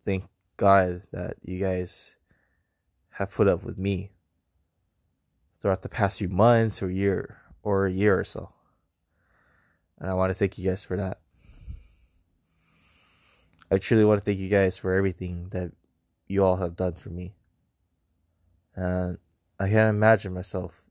thank 0.07 0.25
God 0.57 1.03
that 1.12 1.35
you 1.43 1.59
guys 1.59 2.16
have 3.11 3.31
put 3.31 3.47
up 3.47 3.62
with 3.62 3.77
me 3.77 4.11
throughout 5.61 5.83
the 5.83 5.89
past 5.89 6.19
few 6.19 6.29
months 6.29 6.83
or 6.83 6.91
year 6.91 7.39
or 7.63 7.87
a 7.87 7.93
year 7.93 8.19
or 8.19 8.25
so. 8.25 8.53
And 9.99 10.11
I 10.11 10.15
want 10.15 10.31
to 10.31 10.35
thank 10.35 10.59
you 10.59 10.69
guys 10.69 10.83
for 10.83 10.97
that. 10.97 11.19
I 13.71 13.79
truly 13.79 14.05
want 14.05 14.19
to 14.19 14.25
thank 14.25 14.39
you 14.39 14.49
guys 14.49 14.79
for 14.79 14.95
everything 14.95 15.49
that 15.51 15.73
you 16.27 16.45
all 16.45 16.57
have 16.57 16.75
done 16.75 16.95
for 16.95 17.11
me. 17.11 17.35
And 18.75 19.19
I 19.59 19.69
can't 19.69 19.95
imagine 19.95 20.33
myself. 20.33 20.83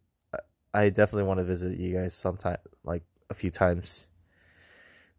I 0.74 0.90
definitely 0.90 1.24
want 1.24 1.40
to 1.40 1.44
visit 1.44 1.78
you 1.78 1.94
guys 1.94 2.14
sometime, 2.14 2.58
like 2.84 3.04
a 3.30 3.34
few 3.34 3.50
times 3.50 4.08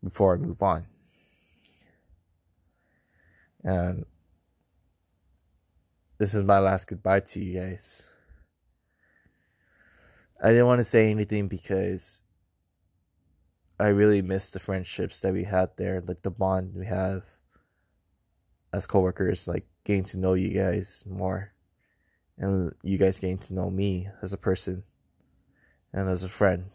before 0.02 0.34
I 0.34 0.36
move 0.36 0.62
on. 0.62 0.86
And 3.64 4.06
this 6.18 6.34
is 6.34 6.42
my 6.42 6.60
last 6.60 6.86
goodbye 6.86 7.20
to 7.20 7.40
you 7.40 7.60
guys. 7.60 8.04
I 10.42 10.48
didn't 10.48 10.66
want 10.66 10.78
to 10.78 10.84
say 10.84 11.10
anything 11.10 11.48
because 11.48 12.22
I 13.78 13.88
really 13.88 14.22
miss 14.22 14.50
the 14.50 14.58
friendships 14.58 15.20
that 15.20 15.32
we 15.32 15.44
had 15.44 15.76
there, 15.76 16.02
like 16.06 16.22
the 16.22 16.30
bond 16.30 16.74
we 16.74 16.86
have 16.86 17.24
as 18.72 18.86
coworkers, 18.86 19.48
like 19.48 19.66
getting 19.84 20.04
to 20.04 20.18
know 20.18 20.34
you 20.34 20.50
guys 20.50 21.04
more, 21.06 21.52
and 22.38 22.72
you 22.82 22.96
guys 22.96 23.20
getting 23.20 23.38
to 23.38 23.54
know 23.54 23.68
me 23.68 24.08
as 24.22 24.32
a 24.32 24.38
person 24.38 24.82
and 25.92 26.08
as 26.08 26.24
a 26.24 26.28
friend. 26.28 26.70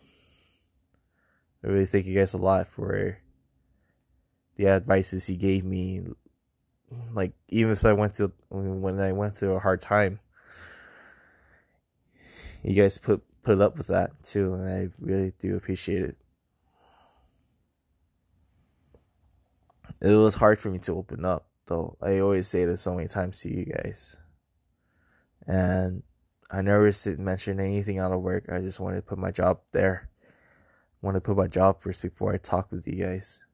I 1.63 1.67
really 1.67 1.85
thank 1.85 2.05
you 2.05 2.15
guys 2.15 2.35
a 2.35 2.37
lot 2.37 2.67
for 2.67 3.17
the 4.55 4.67
advices 4.67 5.29
you 5.29 5.37
gave 5.37 5.65
me. 5.65 6.03
Like 7.13 7.33
even 7.49 7.71
if 7.71 7.83
I 7.83 7.93
went 7.93 8.13
to 8.15 8.31
when 8.49 8.99
I 8.99 9.11
went 9.11 9.35
through 9.35 9.55
a 9.55 9.59
hard 9.59 9.81
time, 9.81 10.19
you 12.63 12.73
guys 12.73 12.99
put 12.99 13.23
put 13.45 13.53
it 13.53 13.61
up 13.61 13.77
with 13.77 13.87
that 13.87 14.11
too, 14.23 14.55
and 14.55 14.67
I 14.67 14.89
really 14.99 15.31
do 15.37 15.55
appreciate 15.55 16.01
it. 16.01 16.17
It 20.01 20.15
was 20.15 20.33
hard 20.35 20.59
for 20.59 20.69
me 20.69 20.79
to 20.79 20.93
open 20.93 21.23
up 21.23 21.47
though. 21.67 21.95
I 22.01 22.19
always 22.19 22.47
say 22.47 22.65
this 22.65 22.81
so 22.81 22.95
many 22.95 23.07
times 23.07 23.39
to 23.41 23.49
you 23.49 23.65
guys. 23.65 24.17
And 25.47 26.01
I 26.51 26.61
never 26.61 26.91
mention 27.17 27.59
anything 27.59 27.99
out 27.99 28.11
of 28.11 28.21
work. 28.21 28.45
I 28.51 28.59
just 28.61 28.79
wanted 28.79 28.97
to 28.97 29.01
put 29.03 29.19
my 29.19 29.31
job 29.31 29.59
there. 29.71 30.09
I 30.23 31.05
want 31.05 31.15
to 31.15 31.21
put 31.21 31.37
my 31.37 31.47
job 31.47 31.81
first 31.81 32.01
before 32.01 32.33
I 32.33 32.37
talk 32.37 32.71
with 32.71 32.87
you 32.87 33.03
guys. 33.03 33.45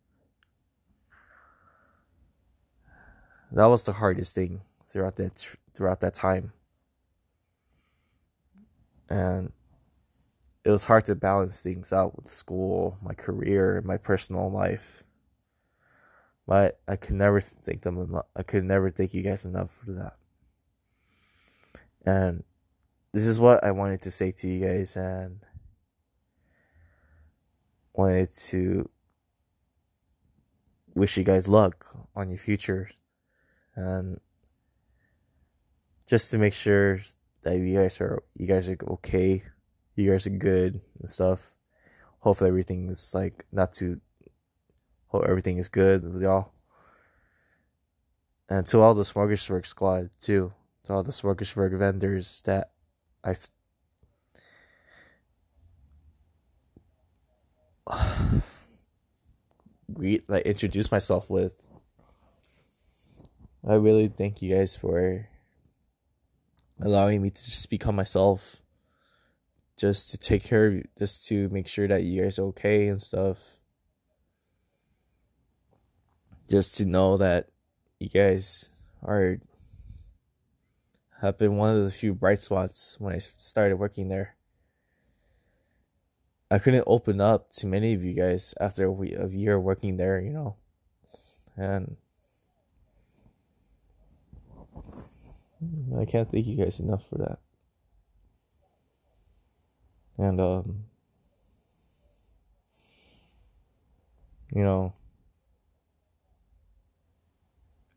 That 3.52 3.66
was 3.66 3.84
the 3.84 3.92
hardest 3.94 4.34
thing 4.36 4.62
throughout 4.88 5.18
that 5.18 5.56
throughout 5.74 6.00
that 6.00 6.14
time. 6.14 6.54
And 9.10 9.52
it 10.64 10.70
was 10.70 10.84
hard 10.84 11.06
to 11.06 11.16
balance 11.16 11.62
things 11.62 11.92
out 11.92 12.16
with 12.16 12.32
school, 12.32 12.98
my 13.02 13.14
career, 13.14 13.82
my 13.84 13.98
personal 13.98 14.52
life. 14.52 15.04
But 16.48 16.80
I 16.88 16.96
could 16.96 17.16
never 17.16 17.40
thank 17.40 17.82
them 17.82 17.98
enough. 17.98 18.26
I 18.36 18.44
could 18.44 18.64
never 18.64 18.92
thank 18.92 19.14
you 19.14 19.22
guys 19.22 19.46
enough 19.46 19.72
for 19.72 19.92
that. 19.94 20.14
And 22.06 22.44
this 23.14 23.26
is 23.26 23.40
what 23.40 23.64
I 23.64 23.72
wanted 23.72 24.02
to 24.04 24.12
say 24.12 24.32
to 24.32 24.50
you 24.50 24.66
guys 24.66 24.96
and 24.96 25.40
wanted 27.94 28.32
to 28.32 28.90
wish 30.94 31.18
you 31.18 31.24
guys 31.24 31.48
luck 31.48 31.86
on 32.16 32.30
your 32.30 32.38
future 32.38 32.90
and 33.76 34.20
just 36.08 36.32
to 36.32 36.38
make 36.38 36.54
sure 36.54 37.00
that 37.44 37.58
you 37.58 37.78
guys 37.78 38.02
are 38.02 38.24
you 38.36 38.46
guys 38.46 38.68
are 38.68 38.78
okay, 38.90 39.44
you 40.02 40.12
guys 40.12 40.28
are 40.28 40.32
good 40.32 40.82
and 41.00 41.12
stuff. 41.12 41.54
hopefully 42.20 42.50
everything 42.50 42.90
is 42.90 43.14
like 43.14 43.46
not 43.52 43.74
too 43.74 44.00
hope 45.08 45.26
everything 45.26 45.58
is 45.58 45.68
good 45.70 46.04
with 46.04 46.22
y'all. 46.22 46.52
And 48.50 48.66
to 48.68 48.80
all 48.82 48.94
the 48.94 49.04
Smorgasburg 49.04 49.66
squad 49.66 50.10
too. 50.20 50.54
To 50.84 50.94
all 50.94 51.04
the 51.04 51.12
Smorgasburg 51.12 51.78
vendors 51.78 52.42
that 52.46 52.72
I've 53.24 53.50
greet 59.94 60.30
like 60.30 60.46
introduce 60.46 60.92
myself 60.92 61.30
with. 61.30 61.68
I 63.68 63.76
really 63.76 64.08
thank 64.08 64.42
you 64.42 64.56
guys 64.56 64.76
for 64.76 65.28
allowing 66.80 67.22
me 67.22 67.30
to 67.30 67.44
just 67.44 67.70
become 67.70 67.96
myself. 67.96 68.61
Just 69.82 70.12
to 70.12 70.20
take 70.20 70.44
care 70.44 70.68
of 70.68 70.74
you, 70.76 70.84
just 70.96 71.28
to 71.30 71.50
make 71.50 71.68
sure 71.68 71.88
that 71.88 72.04
you 72.04 72.22
guys 72.22 72.38
are 72.38 72.44
okay 72.54 72.88
and 72.88 73.02
stuff. 73.02 73.40
Just 76.52 76.78
to 76.78 76.86
know 76.86 77.18
that 77.18 77.48
you 77.98 78.08
guys 78.08 78.70
are 79.02 79.40
have 81.20 81.40
been 81.40 81.58
one 81.58 81.76
of 81.76 81.84
the 81.84 81.90
few 81.90 82.14
bright 82.14 82.44
spots 82.44 82.98
when 83.00 83.16
I 83.16 83.18
started 83.18 83.78
working 83.78 84.08
there. 84.08 84.36
I 86.52 86.60
couldn't 86.60 86.84
open 86.86 87.20
up 87.20 87.52
to 87.54 87.66
many 87.66 87.96
of 87.96 88.04
you 88.04 88.14
guys 88.14 88.54
after 88.62 88.86
a, 88.86 88.92
week, 88.92 89.16
a 89.18 89.30
year 89.30 89.60
working 89.60 89.98
there, 89.98 90.22
you 90.22 90.30
know, 90.30 90.58
and 91.58 91.98
I 96.00 96.06
can't 96.06 96.30
thank 96.30 96.46
you 96.46 96.64
guys 96.64 96.80
enough 96.80 97.10
for 97.10 97.18
that. 97.18 97.40
And 100.18 100.40
um, 100.40 100.84
you 104.54 104.64
know, 104.64 104.94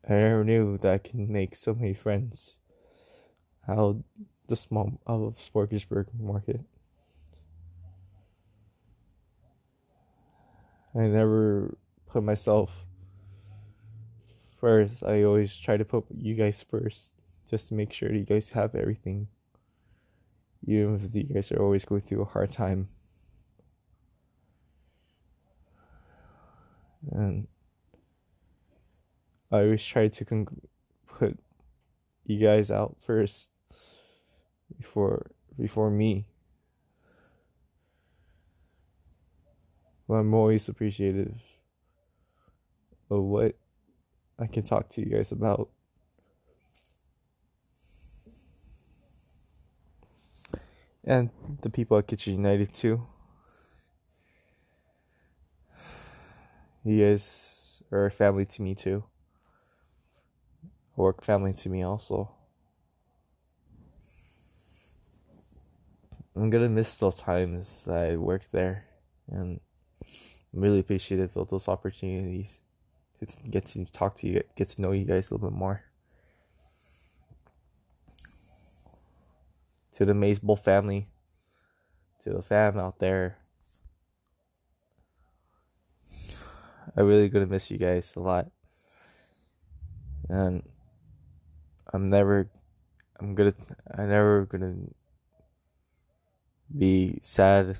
I 0.07 0.13
never 0.13 0.43
knew 0.43 0.77
that 0.79 0.93
I 0.93 0.97
can 0.97 1.31
make 1.31 1.55
so 1.55 1.73
many 1.73 1.93
friends 1.93 2.57
out 3.67 3.97
the 4.47 4.55
small 4.55 4.99
out 5.07 5.21
of 5.21 5.35
Smorgasburg 5.35 6.07
market. 6.19 6.61
I 10.95 11.07
never 11.07 11.77
put 12.07 12.23
myself 12.23 12.71
first. 14.59 15.03
I 15.03 15.23
always 15.23 15.55
try 15.55 15.77
to 15.77 15.83
put 15.83 16.05
you 16.15 16.35
guys 16.35 16.63
first 16.63 17.11
just 17.49 17.67
to 17.69 17.73
make 17.73 17.91
sure 17.91 18.13
you 18.13 18.23
guys 18.23 18.49
have 18.49 18.75
everything. 18.75 19.27
Even 20.67 20.95
if 20.95 21.15
you 21.15 21.23
guys 21.23 21.51
are 21.51 21.61
always 21.61 21.85
going 21.85 22.01
through 22.01 22.21
a 22.21 22.25
hard 22.25 22.51
time. 22.51 22.87
And 27.11 27.47
I 29.51 29.57
always 29.57 29.85
try 29.85 30.07
to 30.07 30.25
con- 30.25 30.47
put 31.07 31.37
you 32.25 32.39
guys 32.39 32.71
out 32.71 32.97
first 32.99 33.49
before 34.77 35.31
before 35.57 35.91
me. 35.91 36.25
But 40.07 40.15
I'm 40.15 40.33
always 40.33 40.67
appreciative 40.67 41.33
of 43.09 43.23
what 43.23 43.55
I 44.39 44.47
can 44.47 44.63
talk 44.63 44.89
to 44.89 45.01
you 45.01 45.15
guys 45.15 45.31
about. 45.31 45.69
And 51.07 51.29
the 51.61 51.69
people 51.69 51.97
at 51.99 52.07
Kitchen 52.07 52.33
United 52.33 52.73
too. 52.73 53.05
You 56.83 57.05
guys 57.05 57.81
are 57.91 58.09
family 58.09 58.45
to 58.45 58.61
me 58.63 58.73
too. 58.73 59.03
Work 60.95 61.23
family 61.23 61.53
to 61.53 61.69
me 61.69 61.83
also. 61.83 62.31
I'm 66.35 66.49
gonna 66.49 66.69
miss 66.69 66.97
those 66.97 67.19
times 67.19 67.85
that 67.85 67.97
I 67.97 68.15
worked 68.17 68.51
there 68.51 68.85
and 69.31 69.59
I'm 70.03 70.59
really 70.59 70.79
appreciative 70.79 71.37
of 71.37 71.49
those 71.49 71.67
opportunities 71.67 72.61
to 73.19 73.27
get 73.49 73.67
to 73.67 73.85
talk 73.85 74.17
to 74.17 74.27
you, 74.27 74.43
get 74.55 74.69
to 74.69 74.81
know 74.81 74.91
you 74.91 75.05
guys 75.05 75.29
a 75.29 75.35
little 75.35 75.49
bit 75.49 75.57
more. 75.57 75.84
To 79.95 80.05
the 80.05 80.13
Maze 80.13 80.41
family, 80.61 81.07
to 82.19 82.31
the 82.31 82.41
fam 82.41 82.77
out 82.77 82.99
there, 82.99 83.37
I 86.97 87.01
really 87.01 87.29
gonna 87.29 87.45
miss 87.45 87.71
you 87.71 87.77
guys 87.77 88.13
a 88.17 88.19
lot, 88.19 88.51
and 90.27 90.63
I'm 91.93 92.09
never, 92.09 92.49
I'm 93.21 93.35
gonna, 93.35 93.53
I 93.97 94.05
never 94.05 94.45
gonna 94.45 94.75
be 96.77 97.19
sad. 97.21 97.77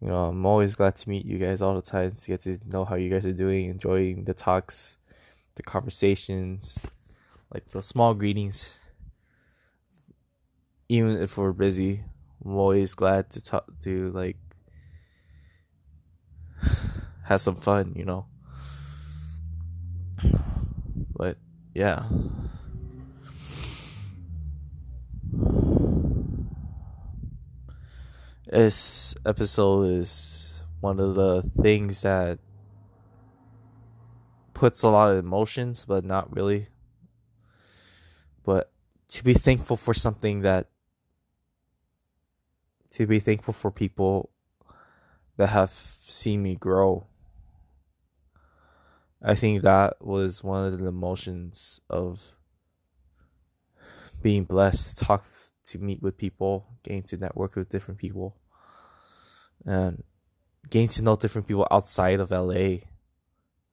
You 0.00 0.08
know, 0.08 0.24
I'm 0.24 0.46
always 0.46 0.74
glad 0.74 0.96
to 0.96 1.08
meet 1.10 1.26
you 1.26 1.36
guys 1.36 1.60
all 1.60 1.74
the 1.74 1.82
time 1.82 2.12
to 2.12 2.26
get 2.26 2.40
to 2.40 2.58
know 2.66 2.86
how 2.86 2.94
you 2.94 3.10
guys 3.10 3.26
are 3.26 3.32
doing, 3.34 3.68
enjoying 3.68 4.24
the 4.24 4.32
talks, 4.32 4.96
the 5.54 5.62
conversations, 5.62 6.78
like 7.52 7.68
the 7.72 7.82
small 7.82 8.14
greetings. 8.14 8.78
Even 10.92 11.16
if 11.16 11.38
we're 11.38 11.54
busy, 11.54 12.04
I'm 12.44 12.54
always 12.54 12.94
glad 12.94 13.30
to 13.30 13.42
talk 13.42 13.64
to 13.80 14.10
like 14.10 14.36
have 17.24 17.40
some 17.40 17.56
fun, 17.56 17.94
you 17.96 18.04
know. 18.04 18.26
But 21.16 21.38
yeah. 21.72 22.04
This 28.44 29.14
episode 29.24 29.84
is 29.84 30.62
one 30.82 31.00
of 31.00 31.14
the 31.14 31.40
things 31.62 32.02
that 32.02 32.38
puts 34.52 34.82
a 34.82 34.90
lot 34.90 35.10
of 35.10 35.16
emotions, 35.16 35.86
but 35.86 36.04
not 36.04 36.36
really. 36.36 36.68
But 38.44 38.70
to 39.08 39.24
be 39.24 39.32
thankful 39.32 39.78
for 39.78 39.94
something 39.94 40.42
that, 40.42 40.68
to 42.92 43.06
be 43.06 43.20
thankful 43.20 43.54
for 43.54 43.70
people 43.70 44.30
that 45.36 45.48
have 45.48 45.70
seen 45.70 46.42
me 46.42 46.54
grow. 46.54 47.06
I 49.22 49.34
think 49.34 49.62
that 49.62 50.04
was 50.04 50.42
one 50.42 50.72
of 50.72 50.78
the 50.78 50.86
emotions 50.86 51.80
of 51.88 52.34
being 54.22 54.44
blessed 54.44 54.98
to 54.98 55.04
talk 55.04 55.24
to 55.64 55.78
meet 55.78 56.02
with 56.02 56.18
people, 56.18 56.66
getting 56.82 57.02
to 57.04 57.16
network 57.16 57.56
with 57.56 57.68
different 57.68 57.98
people 57.98 58.36
and 59.64 60.02
getting 60.70 60.88
to 60.88 61.02
know 61.02 61.16
different 61.16 61.46
people 61.46 61.66
outside 61.70 62.20
of 62.20 62.30
LA. 62.30 62.78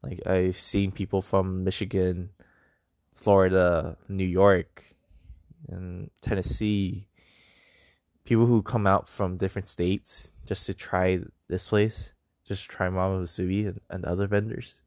Like 0.02 0.26
I've 0.26 0.56
seen 0.56 0.92
people 0.92 1.22
from 1.22 1.64
Michigan, 1.64 2.30
Florida, 3.16 3.98
New 4.08 4.26
York, 4.26 4.96
and 5.68 6.10
Tennessee. 6.22 7.09
People 8.30 8.46
who 8.46 8.62
come 8.62 8.86
out 8.86 9.10
from 9.10 9.38
different 9.38 9.68
states 9.68 10.32
just 10.46 10.68
to 10.68 10.76
try 10.76 11.20
this 11.48 11.68
place, 11.68 12.14
just 12.46 12.70
to 12.70 12.76
try 12.76 12.88
Mama 12.88 13.24
Musubi 13.24 13.68
and, 13.68 13.82
and 13.90 14.06
other 14.06 14.28
vendors. 14.28 14.84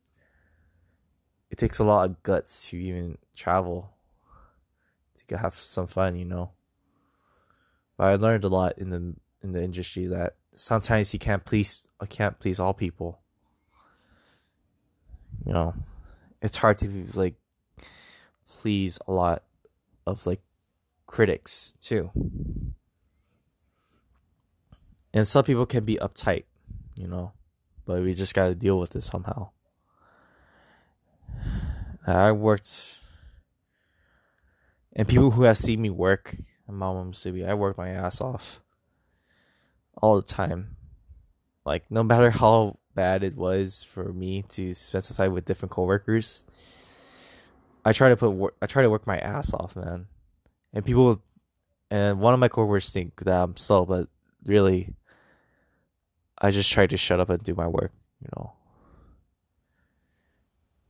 It 1.51 1.59
takes 1.59 1.81
a 1.81 1.85
lot 1.85 2.09
of 2.09 2.23
guts 2.23 2.71
to 2.71 2.77
even 2.77 3.19
travel 3.35 3.91
to 5.27 5.37
have 5.37 5.55
some 5.55 5.89
fun, 5.89 6.15
you 6.15 6.25
know. 6.25 6.53
But 7.97 8.05
I 8.05 8.15
learned 8.15 8.45
a 8.45 8.49
lot 8.49 8.79
in 8.79 8.91
the 8.91 9.17
in 9.43 9.51
the 9.51 9.65
industry 9.65 10.07
that 10.07 10.37
sometimes 10.53 11.13
you 11.13 11.19
can't 11.19 11.45
please 11.45 11.83
I 11.99 12.07
can't 12.07 12.39
please 12.39 12.61
all 12.61 12.75
people. 12.75 13.19
You 15.45 15.53
know, 15.53 15.75
it's 16.41 16.59
hard 16.59 16.79
to 16.79 17.07
like 17.15 17.35
please 18.47 19.01
a 19.09 19.13
lot 19.13 19.43
of 20.07 20.25
like 20.29 20.43
critics 21.07 21.75
too. 21.81 22.09
And 25.15 25.29
some 25.29 25.45
people 25.45 25.67
can 25.67 25.85
be 25.85 25.97
uptight, 25.97 26.45
you 26.95 27.07
know, 27.07 27.33
but 27.85 28.03
we 28.03 28.15
just 28.15 28.35
got 28.35 28.49
to 28.49 28.55
deal 28.55 28.79
with 28.79 28.97
it 28.97 29.03
somehow. 29.03 29.51
I 32.07 32.33
worked, 32.33 32.99
and 34.95 35.07
people 35.07 35.31
who 35.31 35.43
have 35.45 35.59
seen 35.59 35.81
me 35.81 35.91
work 35.91 36.37
in 36.69 36.75
Musubi, 36.75 37.47
I 37.47 37.55
work 37.55 37.79
my 37.79 37.91
ass 37.91 38.21
off 38.21 38.61
all 40.01 40.17
the 40.17 40.27
time. 40.27 40.77
Like 41.65 41.85
no 41.91 42.03
matter 42.03 42.31
how 42.31 42.79
bad 42.95 43.23
it 43.23 43.37
was 43.37 43.83
for 43.83 44.13
me 44.13 44.43
to 44.51 44.75
spend 44.75 45.05
some 45.05 45.17
time 45.17 45.33
with 45.33 45.45
different 45.45 45.71
coworkers, 45.71 46.45
I 47.85 47.93
try 47.93 48.09
to 48.09 48.17
put 48.17 48.55
I 48.61 48.67
try 48.67 48.83
to 48.83 48.91
work 48.91 49.07
my 49.07 49.19
ass 49.19 49.53
off, 49.53 49.77
man. 49.77 50.07
And 50.73 50.85
people, 50.85 51.23
and 51.91 52.21
one 52.21 52.35
of 52.35 52.41
my 52.41 52.49
coworkers 52.49 52.91
think 52.91 53.17
that 53.25 53.43
I'm 53.43 53.57
slow, 53.57 53.85
but 53.85 54.09
really, 54.45 54.95
I 56.43 56.51
just 56.51 56.71
try 56.73 56.87
to 56.89 56.97
shut 56.97 57.21
up 57.21 57.31
and 57.31 57.41
do 57.43 57.55
my 57.55 57.69
work, 57.69 57.93
you 58.21 58.29
know. 58.37 58.53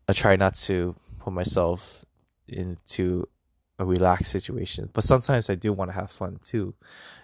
I 0.09 0.15
try 0.15 0.37
not 0.37 0.55
to 0.67 0.97
put 1.21 1.33
myself 1.35 2.05
into 2.49 3.29
a 3.79 3.85
relaxed 3.85 4.33
situation, 4.33 4.89
but 4.93 5.05
sometimes 5.05 5.51
I 5.51 5.55
do 5.55 5.73
want 5.73 5.91
to 5.91 5.95
have 5.95 6.11
fun 6.11 6.39
too. 6.43 6.75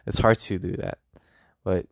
It's 0.07 0.19
hard 0.19 0.39
to 0.39 0.59
do 0.59 0.77
that, 0.77 0.99
but 1.65 1.87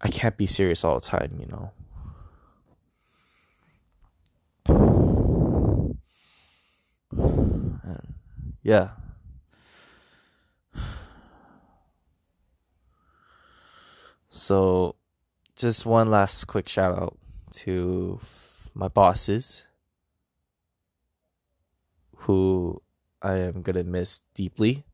I 0.00 0.08
can't 0.08 0.36
be 0.36 0.46
serious 0.46 0.84
all 0.84 1.00
the 1.00 1.06
time, 1.06 1.36
you 1.38 1.46
know. 1.46 1.72
Yeah. 8.64 8.90
So, 14.34 14.96
just 15.56 15.84
one 15.84 16.10
last 16.10 16.46
quick 16.46 16.66
shout 16.66 16.98
out 16.98 17.18
to 17.50 18.18
my 18.72 18.88
bosses 18.88 19.66
who 22.16 22.80
I 23.20 23.40
am 23.40 23.60
going 23.60 23.76
to 23.76 23.84
miss 23.84 24.22
deeply. 24.32 24.84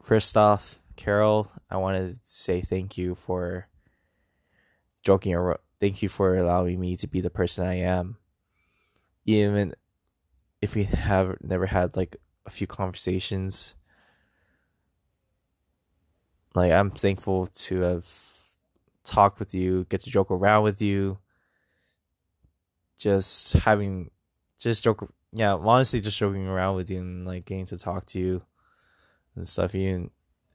First 0.00 0.38
off, 0.38 0.78
Carol, 0.96 1.52
I 1.70 1.76
want 1.76 1.98
to 1.98 2.18
say 2.24 2.62
thank 2.62 2.96
you 2.96 3.16
for 3.16 3.68
joking 5.02 5.34
around. 5.34 5.58
Thank 5.78 6.02
you 6.02 6.08
for 6.08 6.38
allowing 6.38 6.80
me 6.80 6.96
to 6.96 7.06
be 7.06 7.20
the 7.20 7.28
person 7.28 7.66
I 7.66 7.80
am. 7.80 8.16
Even 9.26 9.74
if 10.62 10.74
we 10.74 10.84
have 10.84 11.36
never 11.42 11.66
had 11.66 11.98
like 11.98 12.16
a 12.46 12.50
few 12.50 12.66
conversations 12.66 13.74
like 16.54 16.72
I'm 16.72 16.90
thankful 16.90 17.46
to 17.46 17.80
have 17.80 18.22
talked 19.04 19.38
with 19.38 19.54
you, 19.54 19.84
get 19.88 20.02
to 20.02 20.10
joke 20.10 20.30
around 20.30 20.64
with 20.64 20.80
you. 20.82 21.18
Just 22.96 23.54
having 23.54 24.10
just 24.58 24.84
joke 24.84 25.12
yeah, 25.32 25.54
honestly 25.54 26.00
just 26.00 26.18
joking 26.18 26.46
around 26.46 26.76
with 26.76 26.90
you 26.90 26.98
and 26.98 27.26
like 27.26 27.46
getting 27.46 27.66
to 27.66 27.78
talk 27.78 28.04
to 28.06 28.20
you 28.20 28.42
and 29.34 29.48
stuff 29.48 29.74
you 29.74 30.10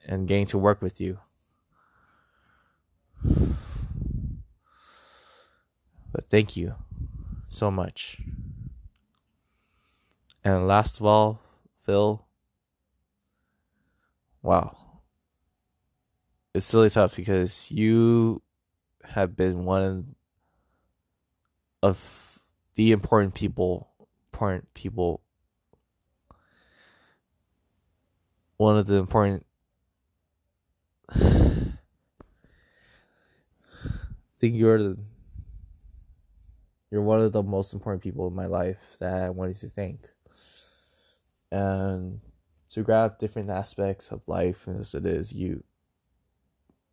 and 0.06 0.28
getting 0.28 0.46
to 0.48 0.58
work 0.58 0.82
with 0.82 1.02
you. 1.02 1.20
But 6.12 6.30
thank 6.30 6.56
you 6.56 6.76
so 7.48 7.70
much. 7.70 8.18
And 10.44 10.68
last 10.68 11.00
of 11.00 11.06
all, 11.06 11.42
Phil, 11.84 12.26
wow 14.42 14.87
it's 16.58 16.74
really 16.74 16.90
tough 16.90 17.16
because 17.16 17.72
you 17.72 18.42
have 19.04 19.38
been 19.38 19.64
one 19.64 20.16
of 21.84 22.40
the 22.76 22.92
important 22.92 23.36
people 23.36 23.90
important 24.34 24.74
people 24.74 25.22
one 28.58 28.78
of 28.78 28.88
the 28.88 28.96
important 28.96 29.46
I 31.10 31.20
think 34.40 34.56
you're 34.56 34.82
the 34.82 34.98
you're 36.90 37.02
one 37.02 37.22
of 37.22 37.32
the 37.34 37.44
most 37.44 37.74
important 37.74 38.02
people 38.02 38.28
in 38.28 38.34
my 38.34 38.46
life 38.48 38.80
that 39.00 39.14
I 39.14 39.30
wanted 39.30 39.58
to 39.58 39.70
thank. 39.70 40.08
And 41.52 42.22
to 42.70 42.84
grab 42.84 43.18
different 43.20 43.50
aspects 43.50 44.12
of 44.12 44.28
life 44.28 44.68
as 44.68 44.96
it 44.96 45.06
is, 45.06 45.34
you 45.34 45.64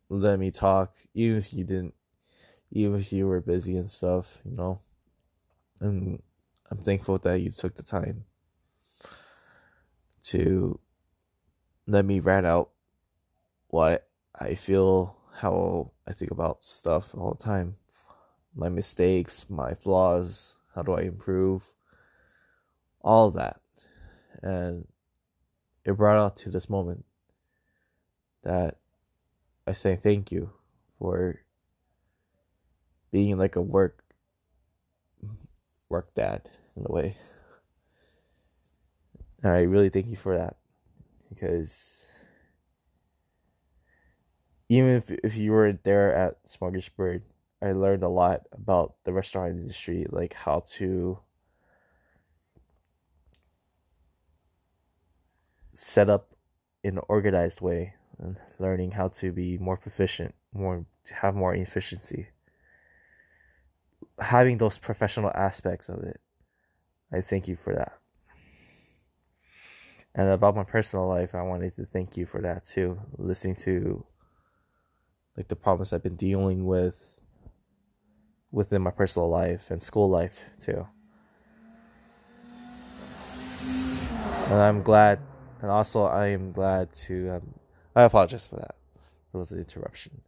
let 0.09 0.39
me 0.39 0.51
talk, 0.51 0.95
even 1.13 1.37
if 1.37 1.53
you 1.53 1.63
didn't, 1.63 1.93
even 2.71 2.99
if 2.99 3.11
you 3.11 3.27
were 3.27 3.41
busy 3.41 3.77
and 3.77 3.89
stuff, 3.89 4.39
you 4.45 4.55
know. 4.55 4.79
And 5.79 6.21
I'm 6.69 6.77
thankful 6.77 7.17
that 7.19 7.41
you 7.41 7.49
took 7.51 7.75
the 7.75 7.83
time 7.83 8.25
to 10.23 10.79
let 11.87 12.05
me 12.05 12.19
rant 12.19 12.45
out 12.45 12.71
what 13.67 14.07
I 14.39 14.55
feel, 14.55 15.15
how 15.33 15.91
I 16.07 16.13
think 16.13 16.31
about 16.31 16.63
stuff 16.63 17.09
all 17.13 17.33
the 17.33 17.43
time, 17.43 17.75
my 18.55 18.69
mistakes, 18.69 19.49
my 19.49 19.73
flaws, 19.73 20.55
how 20.73 20.81
do 20.81 20.93
I 20.93 21.01
improve, 21.01 21.63
all 23.01 23.31
that. 23.31 23.59
And 24.41 24.87
it 25.83 25.93
brought 25.93 26.17
out 26.17 26.37
to 26.37 26.49
this 26.49 26.69
moment 26.69 27.05
that 28.43 28.77
I 29.67 29.73
say 29.73 29.95
thank 29.95 30.31
you 30.31 30.51
for 30.99 31.41
being 33.11 33.37
like 33.37 33.55
a 33.55 33.61
work 33.61 34.03
work 35.89 36.13
dad 36.13 36.49
in 36.75 36.85
a 36.85 36.91
way. 36.91 37.17
And 39.43 39.53
I 39.53 39.61
really 39.61 39.89
thank 39.89 40.07
you 40.07 40.15
for 40.15 40.37
that 40.37 40.57
because 41.29 42.07
even 44.69 44.95
if 44.95 45.11
if 45.11 45.37
you 45.37 45.51
were 45.51 45.73
there 45.73 46.13
at 46.13 46.43
Smorgasburg, 46.45 47.21
I 47.61 47.71
learned 47.71 48.03
a 48.03 48.09
lot 48.09 48.47
about 48.51 48.95
the 49.03 49.13
restaurant 49.13 49.51
industry, 49.51 50.05
like 50.09 50.33
how 50.33 50.61
to 50.77 51.19
set 55.73 56.09
up 56.09 56.35
in 56.83 56.97
an 56.97 57.03
organized 57.09 57.61
way 57.61 57.93
and 58.19 58.39
learning 58.59 58.91
how 58.91 59.09
to 59.09 59.31
be 59.31 59.57
more 59.57 59.77
proficient, 59.77 60.33
more 60.53 60.85
to 61.05 61.13
have 61.13 61.35
more 61.35 61.53
efficiency. 61.53 62.27
Having 64.19 64.57
those 64.57 64.77
professional 64.77 65.31
aspects 65.33 65.89
of 65.89 66.03
it. 66.03 66.19
I 67.11 67.21
thank 67.21 67.47
you 67.47 67.55
for 67.55 67.75
that. 67.75 67.99
And 70.15 70.29
about 70.29 70.55
my 70.55 70.63
personal 70.63 71.07
life, 71.07 71.35
I 71.35 71.41
wanted 71.41 71.75
to 71.75 71.85
thank 71.85 72.15
you 72.15 72.25
for 72.25 72.41
that 72.41 72.65
too. 72.65 72.99
Listening 73.17 73.55
to 73.57 74.05
like 75.35 75.49
the 75.49 75.55
problems 75.55 75.91
I've 75.91 76.03
been 76.03 76.15
dealing 76.15 76.65
with 76.65 77.19
within 78.51 78.81
my 78.81 78.91
personal 78.91 79.29
life 79.29 79.69
and 79.69 79.83
school 79.83 80.09
life 80.09 80.45
too. 80.59 80.87
And 84.47 84.61
I'm 84.61 84.83
glad, 84.83 85.19
and 85.61 85.69
also 85.69 86.05
I 86.05 86.27
am 86.27 86.53
glad 86.53 86.93
to 87.07 87.37
um, 87.37 87.53
I 87.95 88.03
apologize 88.03 88.47
for 88.47 88.57
that. 88.57 88.75
It 89.33 89.37
was 89.37 89.51
an 89.51 89.59
interruption. 89.59 90.21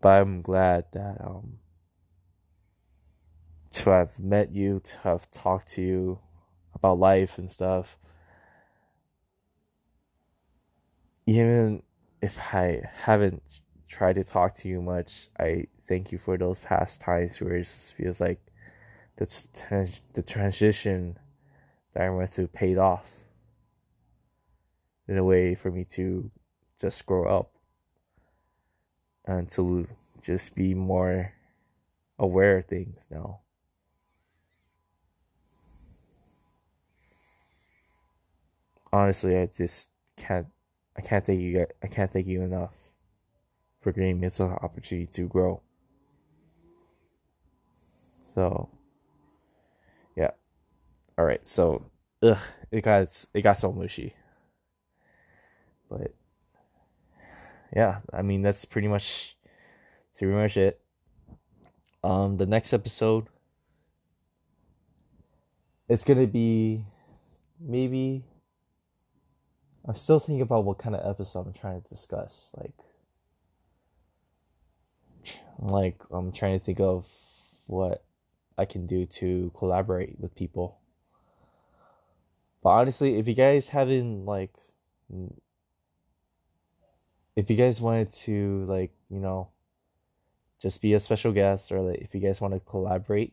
But 0.00 0.20
I'm 0.20 0.42
glad 0.42 0.86
that 0.92 1.20
um 1.20 1.58
to 3.72 3.90
have 3.90 4.18
met 4.18 4.52
you, 4.52 4.80
to 4.80 4.98
have 4.98 5.30
talked 5.30 5.68
to 5.72 5.82
you 5.82 6.18
about 6.74 6.98
life 6.98 7.38
and 7.38 7.50
stuff. 7.50 7.96
Even 11.26 11.82
if 12.20 12.38
I 12.52 12.82
haven't 12.94 13.42
tried 13.88 14.14
to 14.16 14.24
talk 14.24 14.54
to 14.56 14.68
you 14.68 14.82
much, 14.82 15.28
I 15.38 15.66
thank 15.80 16.12
you 16.12 16.18
for 16.18 16.36
those 16.36 16.58
past 16.58 17.00
times 17.00 17.40
where 17.40 17.56
it 17.56 17.64
just 17.64 17.94
feels 17.96 18.20
like 18.20 18.40
the 19.16 20.00
the 20.12 20.22
transition 20.22 21.18
that 21.92 22.02
I 22.04 22.10
went 22.10 22.30
through 22.30 22.48
paid 22.48 22.78
off 22.78 23.06
in 25.08 25.16
a 25.18 25.24
way 25.24 25.54
for 25.54 25.70
me 25.70 25.84
to 25.84 26.30
just 26.82 27.06
grow 27.06 27.24
up 27.38 27.52
and 29.24 29.48
to 29.48 29.86
just 30.20 30.56
be 30.56 30.74
more 30.74 31.32
aware 32.18 32.58
of 32.58 32.64
things 32.64 33.06
now. 33.08 33.38
Honestly, 38.92 39.38
I 39.38 39.46
just 39.46 39.88
can't. 40.16 40.48
I 40.96 41.00
can't 41.00 41.24
thank 41.24 41.40
you. 41.40 41.66
I 41.82 41.86
can't 41.86 42.10
thank 42.10 42.26
you 42.26 42.42
enough 42.42 42.74
for 43.80 43.92
giving 43.92 44.20
me 44.20 44.28
an 44.38 44.42
opportunity 44.42 45.06
to 45.06 45.28
grow. 45.28 45.62
So, 48.24 48.68
yeah. 50.16 50.32
All 51.16 51.24
right. 51.24 51.46
So, 51.46 51.86
ugh, 52.22 52.36
it 52.72 52.82
got 52.82 53.24
it 53.32 53.40
got 53.40 53.56
so 53.56 53.72
mushy. 53.72 54.14
But 55.88 56.12
yeah, 57.74 58.00
I 58.12 58.22
mean 58.22 58.42
that's 58.42 58.64
pretty 58.64 58.88
much 58.88 59.36
that's 60.10 60.18
pretty 60.18 60.34
much 60.34 60.56
it. 60.56 60.80
Um, 62.04 62.36
the 62.36 62.46
next 62.46 62.72
episode, 62.72 63.26
it's 65.88 66.04
gonna 66.04 66.26
be 66.26 66.84
maybe. 67.60 68.24
I'm 69.84 69.96
still 69.96 70.20
thinking 70.20 70.42
about 70.42 70.64
what 70.64 70.78
kind 70.78 70.94
of 70.94 71.08
episode 71.08 71.46
I'm 71.46 71.52
trying 71.52 71.82
to 71.82 71.88
discuss. 71.88 72.52
Like, 72.56 72.72
like 75.58 76.00
I'm 76.12 76.30
trying 76.30 76.58
to 76.58 76.64
think 76.64 76.78
of 76.78 77.04
what 77.66 78.04
I 78.56 78.64
can 78.64 78.86
do 78.86 79.06
to 79.06 79.50
collaborate 79.56 80.20
with 80.20 80.36
people. 80.36 80.78
But 82.62 82.70
honestly, 82.70 83.18
if 83.18 83.26
you 83.26 83.34
guys 83.34 83.68
haven't 83.68 84.24
like 84.24 84.52
if 87.36 87.50
you 87.50 87.56
guys 87.56 87.80
wanted 87.80 88.12
to 88.12 88.64
like 88.68 88.92
you 89.10 89.18
know 89.18 89.48
just 90.60 90.80
be 90.80 90.94
a 90.94 91.00
special 91.00 91.32
guest 91.32 91.72
or 91.72 91.80
like 91.80 91.98
if 91.98 92.14
you 92.14 92.20
guys 92.20 92.40
want 92.40 92.54
to 92.54 92.60
collaborate 92.60 93.32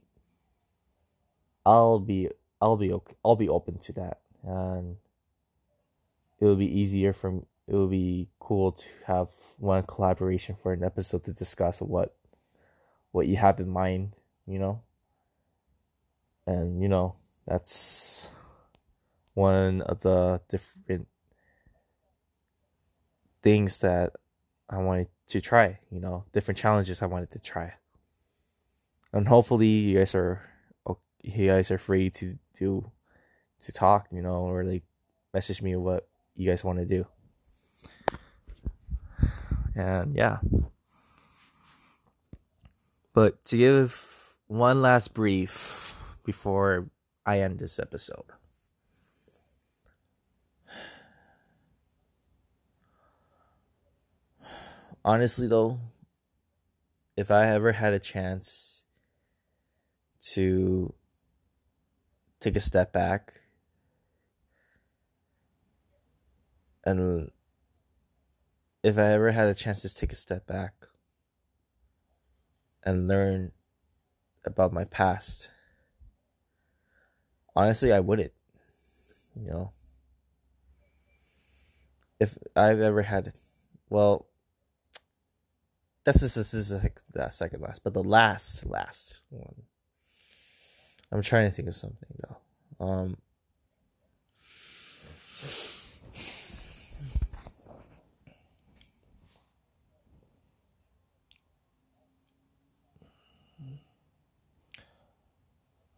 i'll 1.65 1.99
be 1.99 2.29
i'll 2.61 2.77
be 2.77 2.91
okay 2.91 3.13
i'll 3.23 3.35
be 3.35 3.49
open 3.49 3.77
to 3.77 3.93
that. 3.93 4.19
And 4.43 4.95
it 6.39 6.45
will 6.45 6.55
be 6.55 6.79
easier 6.79 7.13
for 7.13 7.41
it 7.67 7.75
will 7.75 7.87
be 7.87 8.29
cool 8.39 8.71
to 8.71 8.87
have 9.05 9.29
one 9.57 9.83
collaboration 9.83 10.55
for 10.61 10.73
an 10.73 10.83
episode 10.83 11.23
to 11.25 11.33
discuss 11.33 11.81
what 11.81 12.15
what 13.11 13.27
you 13.27 13.35
have 13.35 13.59
in 13.59 13.69
mind 13.69 14.13
you 14.47 14.57
know? 14.57 14.81
And 16.47 16.81
you 16.81 16.87
know 16.87 17.15
that's 17.45 18.29
one 19.35 19.81
of 19.81 20.01
the 20.01 20.41
different 20.49 21.07
things 23.41 23.79
that 23.79 24.13
I 24.69 24.77
wanted 24.77 25.07
to 25.27 25.41
try, 25.41 25.79
you 25.91 25.99
know, 25.99 26.25
different 26.31 26.57
challenges 26.57 27.01
I 27.01 27.07
wanted 27.07 27.31
to 27.31 27.39
try. 27.39 27.73
And 29.13 29.27
hopefully 29.27 29.67
you 29.67 29.97
guys 29.97 30.13
are 30.13 30.41
you 31.21 31.49
guys 31.49 31.69
are 31.71 31.77
free 31.77 32.09
to 32.09 32.37
do 32.53 32.89
to 33.61 33.71
talk, 33.71 34.07
you 34.11 34.21
know, 34.21 34.47
or 34.47 34.63
like 34.63 34.83
message 35.33 35.61
me 35.61 35.75
what 35.75 36.07
you 36.35 36.49
guys 36.49 36.63
want 36.63 36.79
to 36.79 36.85
do. 36.85 37.05
And 39.75 40.15
yeah. 40.15 40.37
But 43.13 43.43
to 43.45 43.57
give 43.57 44.35
one 44.47 44.81
last 44.81 45.13
brief 45.13 45.95
before 46.23 46.87
I 47.25 47.41
end 47.41 47.59
this 47.59 47.79
episode. 47.79 48.25
Honestly 55.03 55.47
though, 55.47 55.79
if 57.15 57.31
I 57.31 57.47
ever 57.47 57.71
had 57.71 57.93
a 57.93 57.99
chance 57.99 58.83
to 60.21 60.93
take 62.39 62.55
a 62.55 62.59
step 62.59 62.93
back 62.93 63.41
and 66.83 67.31
if 68.83 68.97
I 68.97 69.03
ever 69.03 69.31
had 69.31 69.47
a 69.49 69.53
chance 69.53 69.81
to 69.81 69.93
take 69.93 70.11
a 70.11 70.15
step 70.15 70.47
back 70.47 70.73
and 72.83 73.07
learn 73.07 73.51
about 74.45 74.71
my 74.71 74.85
past, 74.85 75.49
honestly, 77.55 77.91
I 77.91 77.99
wouldn't. 77.99 78.31
You 79.35 79.51
know, 79.51 79.71
if 82.19 82.37
I've 82.55 82.79
ever 82.79 83.01
had, 83.01 83.33
well, 83.89 84.28
that's 86.09 86.21
just 86.21 86.35
this 86.37 86.55
is 86.55 86.69
the 86.69 87.29
second 87.29 87.61
last, 87.61 87.83
but 87.83 87.93
the 87.93 88.01
last 88.01 88.65
last 88.65 89.21
one. 89.29 89.53
I'm 91.11 91.21
trying 91.21 91.47
to 91.47 91.51
think 91.51 91.67
of 91.67 91.75
something 91.75 92.09
though. 92.79 92.83
Um, 92.83 93.17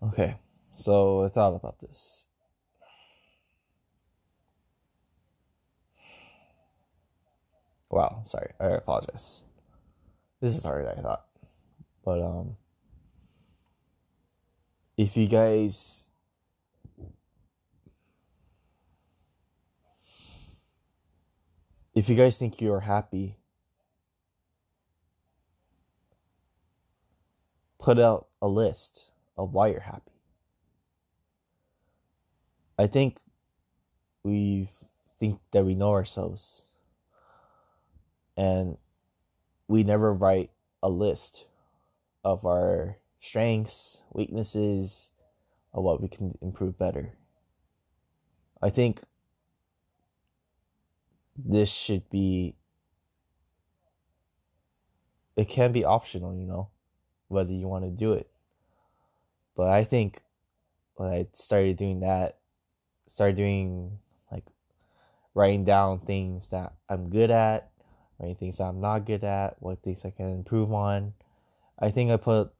okay, 0.03 0.35
so 0.75 1.23
I 1.23 1.29
thought 1.29 1.55
about 1.55 1.79
this. 1.79 2.27
Wow, 7.89 8.23
sorry, 8.25 8.51
I 8.59 8.67
apologize. 8.71 9.43
This 10.41 10.55
is 10.55 10.63
harder 10.63 10.85
than 10.85 10.99
I 10.99 11.01
thought. 11.01 11.25
But 12.03 12.21
um 12.21 12.57
if 14.97 15.15
you 15.17 15.27
guys 15.27 16.05
if 21.95 22.09
you 22.09 22.15
guys 22.15 22.37
think 22.37 22.61
you're 22.61 22.79
happy 22.79 23.37
put 27.79 27.99
out 27.99 28.27
a 28.41 28.47
list 28.47 29.11
of 29.37 29.53
why 29.53 29.67
you're 29.67 29.79
happy 29.79 30.11
i 32.77 32.85
think 32.85 33.17
we 34.23 34.69
think 35.19 35.39
that 35.51 35.65
we 35.65 35.73
know 35.73 35.91
ourselves 35.91 36.63
and 38.37 38.77
we 39.71 39.85
never 39.85 40.11
write 40.11 40.51
a 40.83 40.89
list 40.89 41.45
of 42.25 42.45
our 42.45 42.97
strengths, 43.21 44.03
weaknesses, 44.11 45.09
of 45.73 45.81
what 45.81 46.01
we 46.01 46.09
can 46.09 46.37
improve 46.41 46.77
better. 46.77 47.13
I 48.61 48.69
think 48.69 48.99
this 51.37 51.71
should 51.71 52.09
be 52.09 52.53
it 55.37 55.47
can 55.47 55.71
be 55.71 55.85
optional, 55.85 56.35
you 56.35 56.45
know, 56.45 56.67
whether 57.29 57.53
you 57.53 57.69
want 57.69 57.85
to 57.85 57.91
do 57.91 58.11
it. 58.11 58.29
But 59.55 59.69
I 59.69 59.85
think 59.85 60.21
when 60.95 61.07
I 61.07 61.27
started 61.31 61.77
doing 61.77 62.01
that, 62.01 62.39
started 63.07 63.37
doing 63.37 63.99
like 64.29 64.43
writing 65.33 65.63
down 65.63 65.99
things 65.99 66.49
that 66.49 66.73
I'm 66.89 67.09
good 67.09 67.31
at 67.31 67.70
right? 68.21 68.37
Things 68.37 68.59
I'm 68.59 68.79
not 68.79 69.05
good 69.05 69.23
at, 69.23 69.55
what 69.59 69.81
things 69.81 70.05
I 70.05 70.11
can 70.11 70.31
improve 70.31 70.71
on. 70.71 71.13
I 71.79 71.91
think 71.91 72.11
I 72.11 72.17
put 72.17 72.53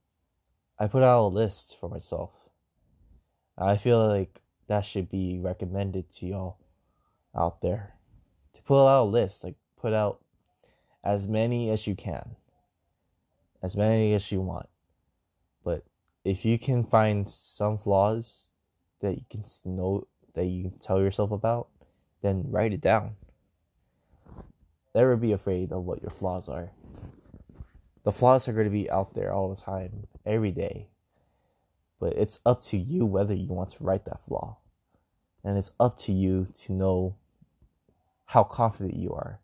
I 0.80 0.88
put 0.88 1.04
out 1.04 1.28
a 1.28 1.28
list 1.28 1.78
for 1.80 1.90
myself. 1.90 2.32
I 3.58 3.78
feel 3.78 4.08
like 4.08 4.42
that 4.68 4.82
should 4.82 5.10
be 5.10 5.40
recommended 5.40 6.10
to 6.14 6.26
y'all 6.26 6.58
out 7.36 7.62
there. 7.62 7.94
To 8.54 8.62
put 8.64 8.88
out 8.88 9.04
a 9.04 9.06
list, 9.06 9.44
like 9.44 9.56
put 9.80 9.94
out 9.94 10.24
as 11.04 11.28
many 11.28 11.70
as 11.70 11.86
you 11.86 11.96
can. 11.96 12.36
As 13.62 13.78
many 13.78 14.14
as 14.14 14.32
you 14.32 14.42
want. 14.42 14.68
But 15.64 15.84
if 16.26 16.46
you 16.46 16.58
can 16.58 16.84
find 16.84 17.30
some 17.30 17.78
flaws 17.78 18.50
that 19.02 19.16
you 19.16 19.26
can 19.30 19.44
know 19.66 20.08
that 20.34 20.46
you 20.46 20.70
can 20.70 20.80
tell 20.80 21.00
yourself 21.00 21.32
about, 21.32 21.68
then 22.22 22.46
write 22.50 22.74
it 22.74 22.82
down 22.82 23.16
never 24.94 25.16
be 25.16 25.32
afraid 25.32 25.72
of 25.72 25.84
what 25.86 26.02
your 26.02 26.12
flaws 26.12 26.48
are. 26.48 26.72
The 28.04 28.12
flaws 28.12 28.48
are 28.48 28.54
going 28.54 28.66
to 28.66 28.72
be 28.72 28.90
out 28.90 29.14
there 29.14 29.32
all 29.32 29.54
the 29.54 29.62
time, 29.62 30.08
every 30.26 30.52
day. 30.52 30.88
But 32.00 32.14
it's 32.14 32.40
up 32.46 32.62
to 32.64 32.78
you 32.78 33.06
whether 33.06 33.34
you 33.34 33.48
want 33.48 33.70
to 33.70 33.84
write 33.84 34.06
that 34.06 34.26
flaw. 34.28 34.58
And 35.44 35.58
it's 35.58 35.72
up 35.80 35.98
to 36.00 36.12
you 36.12 36.48
to 36.66 36.74
know 36.74 37.16
how 38.26 38.44
confident 38.44 38.96
you 38.96 39.14
are 39.14 39.40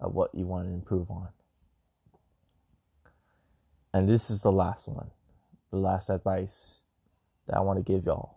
of 0.00 0.14
what 0.14 0.34
you 0.34 0.46
want 0.46 0.66
to 0.66 0.74
improve 0.74 1.10
on. 1.10 1.28
And 3.92 4.08
this 4.08 4.30
is 4.30 4.42
the 4.42 4.52
last 4.52 4.88
one, 4.88 5.10
the 5.70 5.78
last 5.78 6.10
advice 6.10 6.80
that 7.46 7.56
I 7.56 7.60
want 7.60 7.78
to 7.78 7.92
give 7.92 8.04
y'all. 8.04 8.36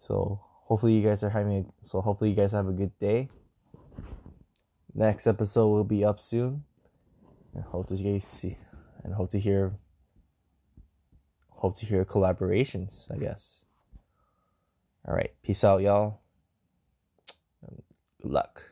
So 0.00 0.40
hopefully 0.64 0.94
you 0.94 1.02
guys 1.02 1.22
are 1.22 1.30
having 1.30 1.58
a, 1.58 1.86
so 1.86 2.00
hopefully 2.00 2.30
you 2.30 2.36
guys 2.36 2.52
have 2.52 2.68
a 2.68 2.72
good 2.72 2.96
day 2.98 3.28
Next 4.98 5.28
episode 5.28 5.68
will 5.68 5.84
be 5.84 6.04
up 6.04 6.18
soon. 6.18 6.64
And 7.54 7.62
hope 7.62 7.86
to 7.86 7.96
see 7.96 8.58
and 9.04 9.14
hope 9.14 9.30
to 9.30 9.38
hear 9.38 9.74
hope 11.50 11.76
to 11.76 11.86
hear 11.86 12.04
collaborations, 12.04 13.08
I 13.08 13.16
guess. 13.18 13.64
All 15.06 15.14
right, 15.14 15.30
peace 15.44 15.62
out, 15.62 15.82
y'all. 15.82 16.18
Good 18.20 18.32
luck. 18.32 18.67